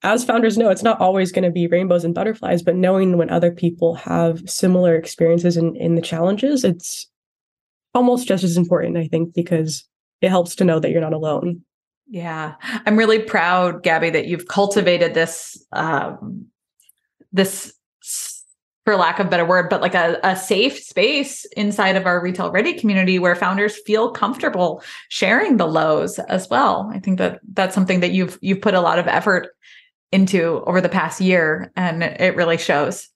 as 0.04 0.24
founders 0.24 0.58
know, 0.58 0.70
it's 0.70 0.84
not 0.84 1.02
always 1.02 1.32
going 1.32 1.44
to 1.44 1.52
be 1.52 1.68
rainbows 1.68 2.06
and 2.06 2.14
butterflies, 2.14 2.62
but 2.62 2.76
knowing 2.76 3.18
when 3.18 3.30
other 3.30 3.52
people 3.52 3.96
have 3.96 4.48
similar 4.48 4.96
experiences 4.96 5.58
in, 5.58 5.76
in 5.76 5.96
the 5.96 6.02
challenges, 6.02 6.64
it's 6.64 7.10
almost 7.96 8.28
just 8.28 8.44
as 8.44 8.58
important, 8.58 8.98
I 8.98 9.08
think, 9.08 9.34
because 9.34 9.88
it 10.22 10.30
helps 10.30 10.56
to 10.56 10.64
know 10.64 10.80
that 10.80 10.92
you're 10.92 11.02
not 11.02 11.14
alone. 11.14 11.62
Yeah. 12.10 12.56
I'm 12.86 12.98
really 12.98 13.20
proud, 13.20 13.84
Gabby, 13.84 14.10
that 14.12 14.28
you've 14.28 14.48
cultivated 14.48 15.14
this 15.14 15.64
um, 15.74 16.48
this 17.32 17.74
for 18.86 18.96
lack 18.96 19.20
of 19.20 19.28
a 19.28 19.30
better 19.30 19.46
word, 19.46 19.70
but 19.70 19.82
like 19.82 19.96
a, 19.96 20.18
a 20.24 20.34
safe 20.34 20.80
space 20.80 21.44
inside 21.58 21.98
of 21.98 22.06
our 22.06 22.24
retail 22.24 22.52
ready 22.52 22.74
community 22.74 23.20
where 23.20 23.36
founders 23.36 23.78
feel 23.86 24.12
comfortable 24.12 24.82
sharing 25.10 25.58
the 25.58 25.68
lows 25.68 26.20
as 26.20 26.48
well. 26.50 26.90
I 26.94 27.00
think 27.00 27.18
that 27.18 27.42
that's 27.52 27.76
something 27.76 28.00
that 28.00 28.12
you've 28.12 28.40
you've 28.42 28.62
put 28.62 28.74
a 28.74 28.80
lot 28.80 28.98
of 28.98 29.08
effort 29.08 29.50
into 30.12 30.64
over 30.66 30.80
the 30.82 30.90
past 30.90 31.20
year 31.20 31.72
and 31.76 32.04
it 32.04 32.36
really 32.36 32.58
shows 32.58 33.10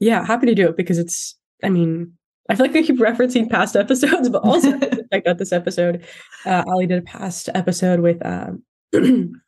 yeah 0.00 0.24
happy 0.24 0.46
to 0.46 0.54
do 0.54 0.68
it 0.68 0.76
because 0.76 0.98
it's 0.98 1.36
i 1.62 1.68
mean 1.68 2.12
i 2.48 2.54
feel 2.54 2.66
like 2.66 2.76
i 2.76 2.82
keep 2.82 2.98
referencing 2.98 3.48
past 3.48 3.76
episodes 3.76 4.28
but 4.28 4.42
also 4.44 4.78
check 5.12 5.26
out 5.26 5.38
this 5.38 5.52
episode 5.52 6.04
uh 6.46 6.64
ali 6.66 6.86
did 6.86 6.98
a 6.98 7.02
past 7.02 7.48
episode 7.54 8.00
with 8.00 8.24
um 8.24 8.62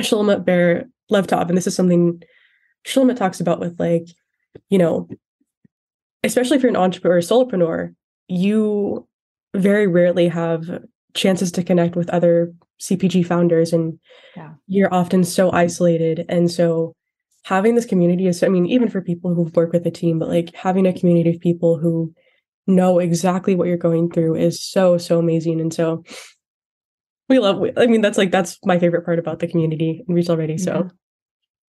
Shulamit 0.00 0.44
Ber 0.44 0.84
Levtov 1.12 1.48
and 1.48 1.56
this 1.56 1.66
is 1.66 1.74
something 1.76 2.22
Shulamit 2.86 3.16
talks 3.16 3.40
about 3.40 3.60
with 3.60 3.78
like 3.78 4.06
you 4.68 4.78
know 4.78 5.08
especially 6.24 6.56
if 6.56 6.62
you're 6.62 6.70
an 6.70 6.76
entrepreneur 6.76 7.18
or 7.18 7.20
solopreneur 7.20 7.94
you 8.28 9.06
very 9.54 9.86
rarely 9.86 10.28
have 10.28 10.82
chances 11.14 11.50
to 11.52 11.64
connect 11.64 11.96
with 11.96 12.10
other 12.10 12.52
CPG 12.80 13.26
founders 13.26 13.72
and 13.72 13.98
yeah. 14.36 14.52
you're 14.66 14.92
often 14.92 15.24
so 15.24 15.52
isolated. 15.52 16.24
And 16.28 16.50
so 16.50 16.94
having 17.44 17.74
this 17.74 17.86
community 17.86 18.26
is, 18.26 18.42
I 18.42 18.48
mean, 18.48 18.66
even 18.66 18.88
for 18.88 19.00
people 19.00 19.34
who 19.34 19.42
work 19.54 19.72
with 19.72 19.86
a 19.86 19.90
team, 19.90 20.18
but 20.18 20.28
like 20.28 20.54
having 20.54 20.86
a 20.86 20.92
community 20.92 21.30
of 21.30 21.40
people 21.40 21.78
who 21.78 22.14
know 22.66 22.98
exactly 22.98 23.54
what 23.54 23.68
you're 23.68 23.76
going 23.76 24.10
through 24.10 24.36
is 24.36 24.62
so, 24.62 24.98
so 24.98 25.18
amazing. 25.18 25.60
And 25.60 25.72
so 25.72 26.04
we 27.28 27.38
love, 27.38 27.62
I 27.76 27.86
mean, 27.86 28.00
that's 28.00 28.18
like, 28.18 28.30
that's 28.30 28.58
my 28.64 28.78
favorite 28.78 29.04
part 29.04 29.18
about 29.18 29.38
the 29.38 29.48
community 29.48 30.04
in 30.06 30.14
Retail 30.14 30.36
Ready. 30.36 30.58
So. 30.58 30.72
Yeah. 30.72 30.90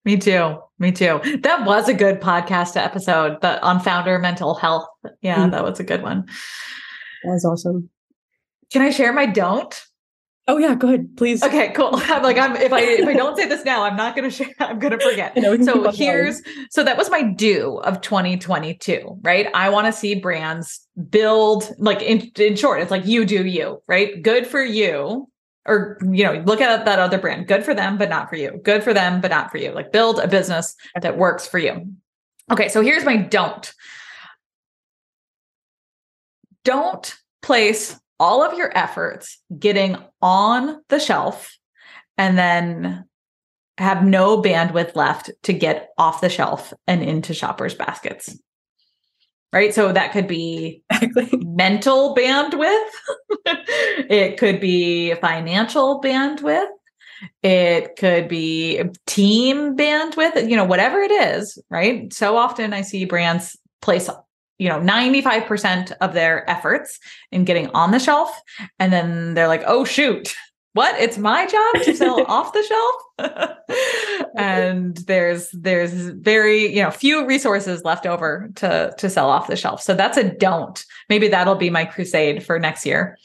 Me 0.03 0.17
too. 0.17 0.57
Me 0.79 0.91
too. 0.91 1.19
That 1.43 1.63
was 1.65 1.87
a 1.87 1.93
good 1.93 2.19
podcast 2.19 2.75
episode 2.75 3.37
but 3.39 3.61
on 3.61 3.79
founder 3.79 4.17
mental 4.17 4.55
health. 4.55 4.87
Yeah, 5.21 5.37
mm-hmm. 5.37 5.51
that 5.51 5.63
was 5.63 5.79
a 5.79 5.83
good 5.83 6.01
one. 6.01 6.25
That 7.23 7.33
was 7.33 7.45
awesome. 7.45 7.89
Can 8.71 8.81
I 8.81 8.89
share 8.89 9.13
my 9.13 9.27
don't? 9.27 9.79
Oh 10.47 10.57
yeah, 10.57 10.73
go 10.73 10.87
ahead, 10.87 11.15
please. 11.17 11.43
Okay, 11.43 11.71
cool. 11.73 11.91
I'm 11.93 12.23
like, 12.23 12.37
I'm 12.37 12.55
if 12.55 12.73
I 12.73 12.81
if 12.81 13.07
I 13.07 13.13
don't 13.13 13.37
say 13.37 13.47
this 13.47 13.63
now, 13.63 13.83
I'm 13.83 13.95
not 13.95 14.15
gonna 14.15 14.31
share. 14.31 14.49
I'm 14.59 14.79
gonna 14.79 14.99
forget. 14.99 15.35
Know, 15.37 15.61
so 15.61 15.91
here's 15.91 16.41
so 16.71 16.83
that 16.83 16.97
was 16.97 17.09
my 17.09 17.21
do 17.21 17.77
of 17.83 18.01
2022, 18.01 19.19
right? 19.21 19.47
I 19.53 19.69
want 19.69 19.87
to 19.87 19.93
see 19.93 20.15
brands 20.15 20.87
build 21.09 21.71
like 21.77 22.01
in, 22.01 22.31
in 22.37 22.55
short, 22.55 22.81
it's 22.81 22.91
like 22.91 23.05
you 23.05 23.25
do 23.25 23.45
you, 23.45 23.81
right? 23.87 24.21
Good 24.21 24.47
for 24.47 24.63
you. 24.63 25.27
Or 25.67 25.99
you 26.01 26.23
know, 26.23 26.43
look 26.45 26.59
at 26.59 26.85
that 26.85 26.97
other 26.97 27.19
brand. 27.19 27.47
Good 27.47 27.63
for 27.63 27.75
them, 27.75 27.99
but 27.99 28.09
not 28.09 28.29
for 28.29 28.35
you. 28.35 28.59
Good 28.63 28.83
for 28.83 28.95
them, 28.95 29.21
but 29.21 29.29
not 29.29 29.51
for 29.51 29.57
you. 29.57 29.71
Like 29.71 29.91
build 29.91 30.19
a 30.19 30.27
business 30.27 30.75
that 30.99 31.17
works 31.17 31.45
for 31.45 31.59
you. 31.59 31.93
Okay, 32.51 32.67
so 32.67 32.81
here's 32.81 33.05
my 33.05 33.15
don't. 33.15 33.71
Don't 36.63 37.15
place 37.43 37.99
all 38.21 38.43
of 38.43 38.55
your 38.55 38.71
efforts 38.77 39.39
getting 39.57 39.97
on 40.21 40.79
the 40.89 40.99
shelf 40.99 41.57
and 42.19 42.37
then 42.37 43.03
have 43.79 44.05
no 44.05 44.39
bandwidth 44.39 44.95
left 44.95 45.31
to 45.41 45.53
get 45.53 45.89
off 45.97 46.21
the 46.21 46.29
shelf 46.29 46.71
and 46.85 47.01
into 47.01 47.33
shoppers' 47.33 47.73
baskets. 47.73 48.37
Right. 49.51 49.73
So 49.73 49.91
that 49.91 50.13
could 50.13 50.27
be 50.27 50.83
exactly. 50.91 51.39
mental 51.41 52.15
bandwidth, 52.15 52.89
it 54.07 54.37
could 54.37 54.61
be 54.61 55.15
financial 55.15 55.99
bandwidth, 55.99 56.69
it 57.41 57.95
could 57.97 58.27
be 58.27 58.83
team 59.07 59.75
bandwidth, 59.75 60.47
you 60.47 60.55
know, 60.55 60.63
whatever 60.63 60.99
it 60.99 61.11
is. 61.11 61.57
Right. 61.71 62.13
So 62.13 62.37
often 62.37 62.71
I 62.71 62.83
see 62.83 63.05
brands 63.05 63.57
place 63.81 64.07
you 64.61 64.69
know 64.69 64.79
95% 64.79 65.91
of 66.01 66.13
their 66.13 66.49
efforts 66.49 66.99
in 67.31 67.45
getting 67.45 67.67
on 67.69 67.91
the 67.91 67.99
shelf. 67.99 68.29
And 68.79 68.93
then 68.93 69.33
they're 69.33 69.47
like 69.47 69.63
oh 69.65 69.83
shoot 69.83 70.35
what? 70.73 70.97
It's 71.01 71.17
my 71.17 71.45
job 71.47 71.83
to 71.83 71.93
sell 71.93 72.25
off 72.27 72.53
the 72.53 72.63
shelf? 72.63 73.57
And 74.37 74.95
there's 74.97 75.49
there's 75.51 75.91
very 75.91 76.73
you 76.73 76.81
know 76.81 76.91
few 76.91 77.27
resources 77.27 77.83
left 77.83 78.05
over 78.05 78.49
to 78.55 78.93
to 78.97 79.09
sell 79.09 79.29
off 79.29 79.47
the 79.47 79.57
shelf. 79.57 79.81
So 79.81 79.93
that's 79.93 80.17
a 80.17 80.23
don't. 80.23 80.81
Maybe 81.09 81.27
that'll 81.27 81.55
be 81.55 81.69
my 81.69 81.83
crusade 81.83 82.45
for 82.45 82.57
next 82.57 82.85
year. 82.85 83.17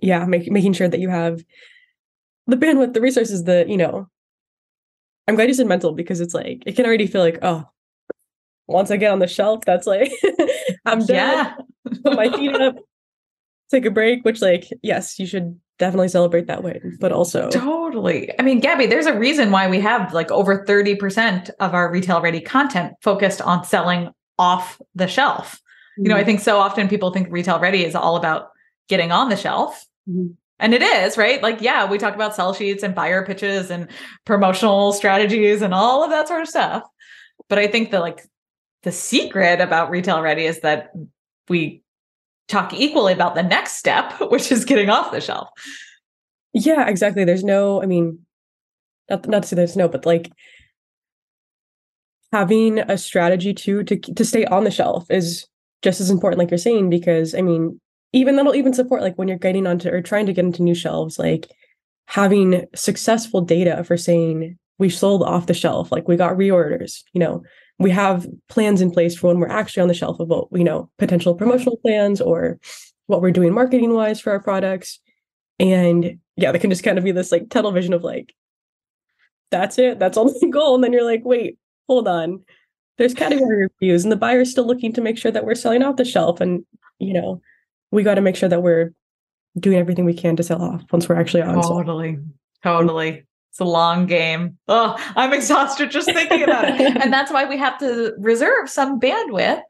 Yeah 0.00 0.24
make, 0.26 0.48
making 0.48 0.74
sure 0.74 0.88
that 0.88 1.00
you 1.00 1.08
have 1.08 1.42
the 2.46 2.56
bandwidth 2.56 2.94
the 2.94 3.00
resources 3.00 3.44
the 3.44 3.64
you 3.68 3.76
know 3.76 4.08
i'm 5.28 5.36
glad 5.36 5.48
you 5.48 5.54
said 5.54 5.66
mental 5.66 5.92
because 5.92 6.20
it's 6.20 6.34
like 6.34 6.62
it 6.66 6.74
can 6.74 6.86
already 6.86 7.06
feel 7.06 7.20
like 7.20 7.38
oh 7.42 7.64
once 8.68 8.90
I 8.90 8.96
get 8.96 9.10
on 9.10 9.18
the 9.18 9.26
shelf, 9.26 9.64
that's 9.64 9.86
like 9.86 10.12
I'm 10.86 11.00
done. 11.00 11.16
Yeah. 11.16 11.54
Put 12.04 12.16
my 12.16 12.30
feet 12.30 12.54
up, 12.54 12.76
take 13.70 13.86
a 13.86 13.90
break, 13.90 14.24
which 14.24 14.40
like, 14.40 14.68
yes, 14.82 15.18
you 15.18 15.26
should 15.26 15.58
definitely 15.78 16.08
celebrate 16.08 16.46
that 16.46 16.62
way. 16.62 16.80
But 17.00 17.12
also 17.12 17.48
totally. 17.50 18.30
I 18.38 18.42
mean, 18.42 18.60
Gabby, 18.60 18.86
there's 18.86 19.06
a 19.06 19.18
reason 19.18 19.50
why 19.50 19.68
we 19.68 19.80
have 19.80 20.12
like 20.12 20.30
over 20.30 20.64
30% 20.64 21.50
of 21.60 21.74
our 21.74 21.90
retail 21.90 22.20
ready 22.20 22.40
content 22.40 22.94
focused 23.02 23.40
on 23.40 23.64
selling 23.64 24.10
off 24.38 24.80
the 24.94 25.08
shelf. 25.08 25.54
Mm-hmm. 25.54 26.02
You 26.04 26.08
know, 26.10 26.14
I 26.14 26.18
mm-hmm. 26.18 26.26
think 26.26 26.40
so 26.40 26.58
often 26.58 26.88
people 26.88 27.10
think 27.10 27.28
retail 27.30 27.58
ready 27.58 27.84
is 27.84 27.94
all 27.94 28.16
about 28.16 28.50
getting 28.88 29.12
on 29.12 29.30
the 29.30 29.36
shelf. 29.36 29.86
Mm-hmm. 30.08 30.32
And 30.60 30.74
it 30.74 30.82
is, 30.82 31.16
right? 31.16 31.40
Like, 31.40 31.60
yeah, 31.60 31.88
we 31.88 31.98
talk 31.98 32.16
about 32.16 32.34
sell 32.34 32.52
sheets 32.52 32.82
and 32.82 32.92
buyer 32.92 33.24
pitches 33.24 33.70
and 33.70 33.86
promotional 34.24 34.92
strategies 34.92 35.62
and 35.62 35.72
all 35.72 36.02
of 36.02 36.10
that 36.10 36.26
sort 36.26 36.42
of 36.42 36.48
stuff. 36.48 36.82
But 37.48 37.60
I 37.60 37.68
think 37.68 37.92
that 37.92 38.00
like 38.00 38.26
the 38.82 38.92
secret 38.92 39.60
about 39.60 39.90
retail 39.90 40.22
ready 40.22 40.44
is 40.44 40.60
that 40.60 40.92
we 41.48 41.82
talk 42.48 42.72
equally 42.72 43.12
about 43.12 43.34
the 43.34 43.42
next 43.42 43.76
step, 43.76 44.12
which 44.30 44.50
is 44.50 44.64
getting 44.64 44.90
off 44.90 45.12
the 45.12 45.20
shelf. 45.20 45.48
Yeah, 46.52 46.88
exactly. 46.88 47.24
There's 47.24 47.44
no, 47.44 47.82
I 47.82 47.86
mean, 47.86 48.20
not 49.10 49.28
not 49.28 49.42
to 49.42 49.48
say 49.48 49.56
there's 49.56 49.76
no, 49.76 49.88
but 49.88 50.06
like 50.06 50.30
having 52.32 52.78
a 52.78 52.98
strategy 52.98 53.54
too 53.54 53.82
to 53.84 53.96
to 53.96 54.24
stay 54.24 54.44
on 54.46 54.64
the 54.64 54.70
shelf 54.70 55.06
is 55.10 55.46
just 55.82 56.00
as 56.00 56.10
important, 56.10 56.38
like 56.38 56.50
you're 56.50 56.58
saying, 56.58 56.90
because 56.90 57.34
I 57.34 57.42
mean, 57.42 57.80
even 58.12 58.36
that'll 58.36 58.54
even 58.54 58.74
support 58.74 59.02
like 59.02 59.16
when 59.16 59.28
you're 59.28 59.38
getting 59.38 59.66
onto 59.66 59.88
or 59.90 60.02
trying 60.02 60.26
to 60.26 60.32
get 60.32 60.44
into 60.44 60.62
new 60.62 60.74
shelves, 60.74 61.18
like 61.18 61.48
having 62.06 62.66
successful 62.74 63.40
data 63.40 63.84
for 63.84 63.96
saying 63.96 64.58
we 64.78 64.88
sold 64.88 65.22
off 65.22 65.46
the 65.46 65.54
shelf, 65.54 65.92
like 65.92 66.08
we 66.08 66.16
got 66.16 66.36
reorders, 66.36 67.02
you 67.12 67.20
know, 67.20 67.42
we 67.78 67.90
have 67.90 68.26
plans 68.48 68.80
in 68.80 68.90
place 68.90 69.16
for 69.16 69.28
when 69.28 69.38
we're 69.38 69.48
actually 69.48 69.82
on 69.82 69.88
the 69.88 69.94
shelf 69.94 70.18
of 70.20 70.28
what, 70.28 70.48
you 70.52 70.64
know, 70.64 70.90
potential 70.98 71.34
promotional 71.34 71.76
plans 71.78 72.20
or 72.20 72.58
what 73.06 73.22
we're 73.22 73.30
doing 73.30 73.54
marketing 73.54 73.94
wise 73.94 74.20
for 74.20 74.32
our 74.32 74.40
products. 74.40 75.00
And 75.60 76.18
yeah, 76.36 76.52
that 76.52 76.58
can 76.60 76.70
just 76.70 76.82
kind 76.82 76.98
of 76.98 77.04
be 77.04 77.12
this 77.12 77.32
like 77.32 77.50
tunnel 77.50 77.72
vision 77.72 77.92
of 77.92 78.02
like, 78.02 78.34
that's 79.50 79.78
it, 79.78 79.98
that's 79.98 80.16
all 80.16 80.32
the 80.40 80.48
goal. 80.48 80.74
And 80.74 80.84
then 80.84 80.92
you're 80.92 81.04
like, 81.04 81.22
wait, 81.24 81.58
hold 81.88 82.08
on. 82.08 82.44
There's 82.96 83.14
category 83.14 83.68
reviews 83.80 84.02
and 84.02 84.10
the 84.10 84.16
buyer's 84.16 84.50
still 84.50 84.66
looking 84.66 84.92
to 84.94 85.00
make 85.00 85.18
sure 85.18 85.30
that 85.30 85.44
we're 85.44 85.54
selling 85.54 85.84
off 85.84 85.96
the 85.96 86.04
shelf. 86.04 86.40
And, 86.40 86.64
you 86.98 87.12
know, 87.12 87.40
we 87.92 88.02
got 88.02 88.16
to 88.16 88.20
make 88.20 88.34
sure 88.34 88.48
that 88.48 88.62
we're 88.62 88.92
doing 89.58 89.78
everything 89.78 90.04
we 90.04 90.14
can 90.14 90.34
to 90.36 90.42
sell 90.42 90.62
off 90.62 90.82
once 90.90 91.08
we're 91.08 91.14
actually 91.14 91.42
on. 91.42 91.62
Totally. 91.62 92.18
Totally. 92.64 93.24
It's 93.58 93.66
a 93.66 93.68
long 93.68 94.06
game. 94.06 94.56
Oh, 94.68 94.96
I'm 95.16 95.32
exhausted 95.32 95.90
just 95.90 96.06
thinking 96.06 96.44
about 96.44 96.68
it. 96.68 96.96
and 97.02 97.12
that's 97.12 97.32
why 97.32 97.44
we 97.44 97.56
have 97.58 97.76
to 97.78 98.14
reserve 98.16 98.70
some 98.70 99.00
bandwidth 99.00 99.62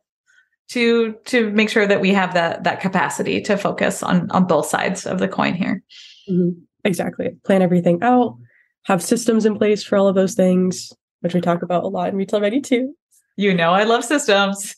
to 0.73 1.15
to 1.25 1.51
make 1.53 1.71
sure 1.71 1.87
that 1.87 2.03
we 2.03 2.13
have 2.13 2.35
that 2.35 2.65
that 2.65 2.83
capacity 2.83 3.41
to 3.41 3.57
focus 3.57 4.03
on 4.03 4.31
on 4.31 4.47
both 4.47 4.67
sides 4.67 5.07
of 5.07 5.21
the 5.21 5.27
coin 5.27 5.55
here. 5.55 5.83
Mm-hmm. 6.31 6.51
Exactly. 6.85 7.31
Plan 7.45 7.63
everything 7.63 8.03
out, 8.03 8.37
have 8.85 9.03
systems 9.03 9.47
in 9.47 9.57
place 9.57 9.83
for 9.83 9.97
all 9.97 10.07
of 10.07 10.15
those 10.15 10.35
things, 10.35 10.93
which 11.21 11.33
we 11.33 11.41
talk 11.41 11.63
about 11.63 11.85
a 11.85 11.89
lot 11.89 12.11
in 12.11 12.17
Retail 12.17 12.43
Ready 12.43 12.61
too. 12.61 12.93
You 13.37 13.55
know, 13.55 13.71
I 13.71 13.85
love 13.85 14.05
systems. 14.05 14.77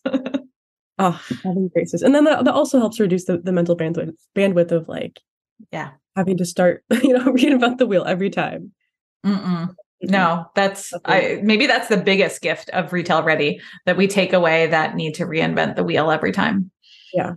Oh, 1.01 1.21
having 1.43 1.69
graces. 1.75 2.03
And 2.03 2.15
then 2.15 2.23
that, 2.27 2.45
that 2.45 2.55
also 2.55 2.79
helps 2.79 3.01
reduce 3.01 3.25
the, 3.25 3.39
the 3.39 3.51
mental 3.51 3.77
bandwidth 3.77 4.15
bandwidth 4.37 4.71
of 4.71 4.87
like, 4.87 5.19
yeah, 5.73 5.91
having 6.15 6.37
to 6.37 6.45
start, 6.45 6.85
you 7.03 7.13
know, 7.13 7.25
reinvent 7.25 7.79
the 7.79 7.89
wheel 7.89 8.05
every 8.05 8.31
time. 8.31 8.71
Mm-mm. 9.25 9.75
Mm-hmm. 10.03 10.13
No, 10.13 10.47
that's 10.55 10.95
I 11.05 11.41
maybe 11.43 11.67
that's 11.67 11.89
the 11.89 11.99
biggest 11.99 12.41
gift 12.41 12.71
of 12.71 12.93
retail 12.93 13.23
ready 13.23 13.61
that 13.85 13.99
we 13.99 14.07
take 14.07 14.33
away 14.33 14.67
that 14.69 14.97
need 14.97 15.15
to 15.17 15.27
reinvent 15.27 15.77
the 15.77 15.85
wheel 15.85 16.11
every 16.11 16.33
time. 16.33 16.71
Yeah. 17.13 17.35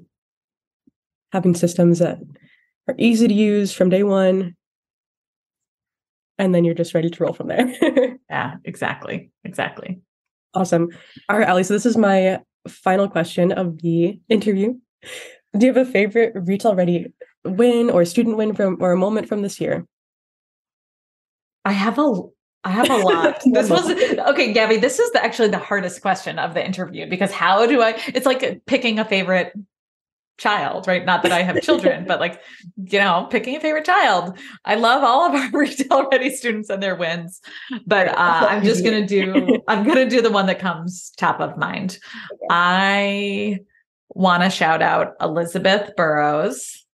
Having 1.34 1.56
systems 1.56 2.00
that 2.00 2.20
are 2.88 2.96
easy 2.98 3.28
to 3.28 3.34
use 3.34 3.74
from 3.74 3.90
day 3.90 4.04
one. 4.04 4.56
And 6.38 6.56
then 6.56 6.64
you're 6.64 6.74
just 6.74 6.94
ready 6.94 7.10
to 7.10 7.24
roll 7.24 7.34
from 7.34 7.48
there. 7.48 7.68
yeah, 8.30 8.56
exactly. 8.64 9.32
Exactly. 9.44 10.02
Awesome. 10.54 10.90
All 11.30 11.38
right, 11.38 11.48
Ali. 11.48 11.64
So 11.64 11.74
this 11.74 11.86
is 11.86 11.98
my 11.98 12.40
final 12.68 13.10
question 13.10 13.52
of 13.52 13.82
the 13.82 14.20
interview. 14.30 14.74
Do 15.58 15.66
you 15.66 15.74
have 15.74 15.88
a 15.88 15.92
favorite 15.92 16.34
retail 16.36 16.76
ready 16.76 17.14
win 17.44 17.90
or 17.90 18.06
student 18.06 18.38
win 18.38 18.56
from 18.56 18.78
or 18.80 18.94
a 18.94 18.98
moment 18.98 19.28
from 19.28 19.42
this 19.42 19.60
year? 19.60 19.86
I 21.66 21.72
have 21.72 21.98
a 22.00 22.22
I 22.66 22.72
have 22.72 22.90
a 22.90 22.98
lot. 23.06 23.42
this 23.46 23.70
was 23.70 23.90
okay, 23.90 24.54
Gabby. 24.54 24.78
This 24.78 25.00
is 25.00 25.12
the, 25.12 25.24
actually 25.24 25.50
the 25.50 25.58
hardest 25.58 26.02
question 26.02 26.40
of 26.40 26.54
the 26.54 26.66
interview 26.66 27.10
because 27.10 27.32
how 27.32 27.66
do 27.66 27.82
I? 27.82 28.00
It's 28.08 28.26
like 28.26 28.66
picking 28.66 29.00
a 29.00 29.06
favorite 29.06 29.54
child, 30.38 30.88
right? 30.88 31.06
Not 31.06 31.24
that 31.24 31.32
I 31.32 31.42
have 31.42 31.62
children, 31.62 32.06
but 32.08 32.20
like, 32.20 32.42
you 32.76 33.00
know, 33.00 33.28
picking 33.30 33.56
a 33.56 33.60
favorite 33.60 33.86
child. 33.86 34.38
I 34.66 34.76
love 34.76 35.04
all 35.04 35.28
of 35.28 35.34
our 35.34 35.50
retail 35.54 36.08
ready 36.10 36.36
students 36.36 36.70
and 36.70 36.82
their 36.82 36.96
wins, 36.96 37.40
but 37.86 38.08
uh, 38.10 38.48
I'm 38.50 38.64
just 38.64 38.84
going 38.84 39.06
to 39.06 39.08
do, 39.08 39.62
I'm 39.68 39.86
to 39.86 40.10
do 40.10 40.22
the 40.22 40.32
one 40.32 40.48
that 40.48 40.60
comes 40.60 41.12
top 41.18 41.40
of 41.40 41.58
mind. 41.58 42.00
I 42.50 43.60
want 44.10 44.44
to 44.44 44.50
shout 44.50 44.82
out 44.82 45.14
Elizabeth 45.22 45.92
Burrows 45.96 46.86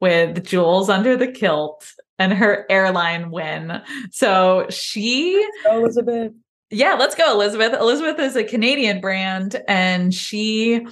with 0.00 0.44
Jewels 0.44 0.90
Under 0.90 1.16
the 1.16 1.28
Kilt 1.28 1.92
and 2.18 2.32
her 2.32 2.66
airline 2.70 3.30
win. 3.30 3.80
So 4.10 4.66
she, 4.70 5.46
Elizabeth. 5.70 6.32
Yeah, 6.70 6.94
let's 6.94 7.14
go, 7.14 7.32
Elizabeth. 7.32 7.74
Elizabeth 7.74 8.18
is 8.18 8.36
a 8.36 8.44
Canadian 8.44 9.00
brand 9.00 9.62
and 9.68 10.12
she 10.12 10.84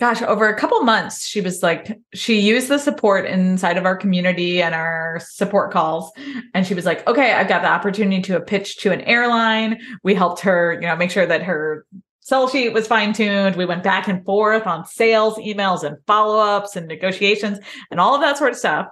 gosh, 0.00 0.22
over 0.22 0.48
a 0.48 0.56
couple 0.56 0.80
months, 0.82 1.26
she 1.26 1.40
was 1.40 1.62
like, 1.62 1.98
she 2.14 2.38
used 2.38 2.68
the 2.68 2.78
support 2.78 3.26
inside 3.26 3.76
of 3.76 3.84
our 3.84 3.96
community 3.96 4.62
and 4.62 4.74
our 4.74 5.20
support 5.20 5.72
calls. 5.72 6.12
And 6.54 6.66
she 6.66 6.74
was 6.74 6.86
like, 6.86 7.06
okay, 7.08 7.32
I've 7.32 7.48
got 7.48 7.62
the 7.62 7.68
opportunity 7.68 8.22
to 8.22 8.36
a 8.36 8.40
pitch 8.40 8.78
to 8.78 8.92
an 8.92 9.00
airline. 9.02 9.80
We 10.04 10.14
helped 10.14 10.40
her, 10.42 10.74
you 10.74 10.86
know, 10.86 10.94
make 10.94 11.10
sure 11.10 11.26
that 11.26 11.42
her 11.42 11.84
sell 12.20 12.48
sheet 12.48 12.72
was 12.72 12.86
fine 12.86 13.12
tuned. 13.12 13.56
We 13.56 13.66
went 13.66 13.82
back 13.82 14.06
and 14.06 14.24
forth 14.24 14.66
on 14.66 14.86
sales 14.86 15.36
emails 15.38 15.82
and 15.82 15.96
follow 16.06 16.38
ups 16.38 16.76
and 16.76 16.86
negotiations 16.86 17.58
and 17.90 17.98
all 17.98 18.14
of 18.14 18.20
that 18.20 18.38
sort 18.38 18.52
of 18.52 18.58
stuff. 18.58 18.86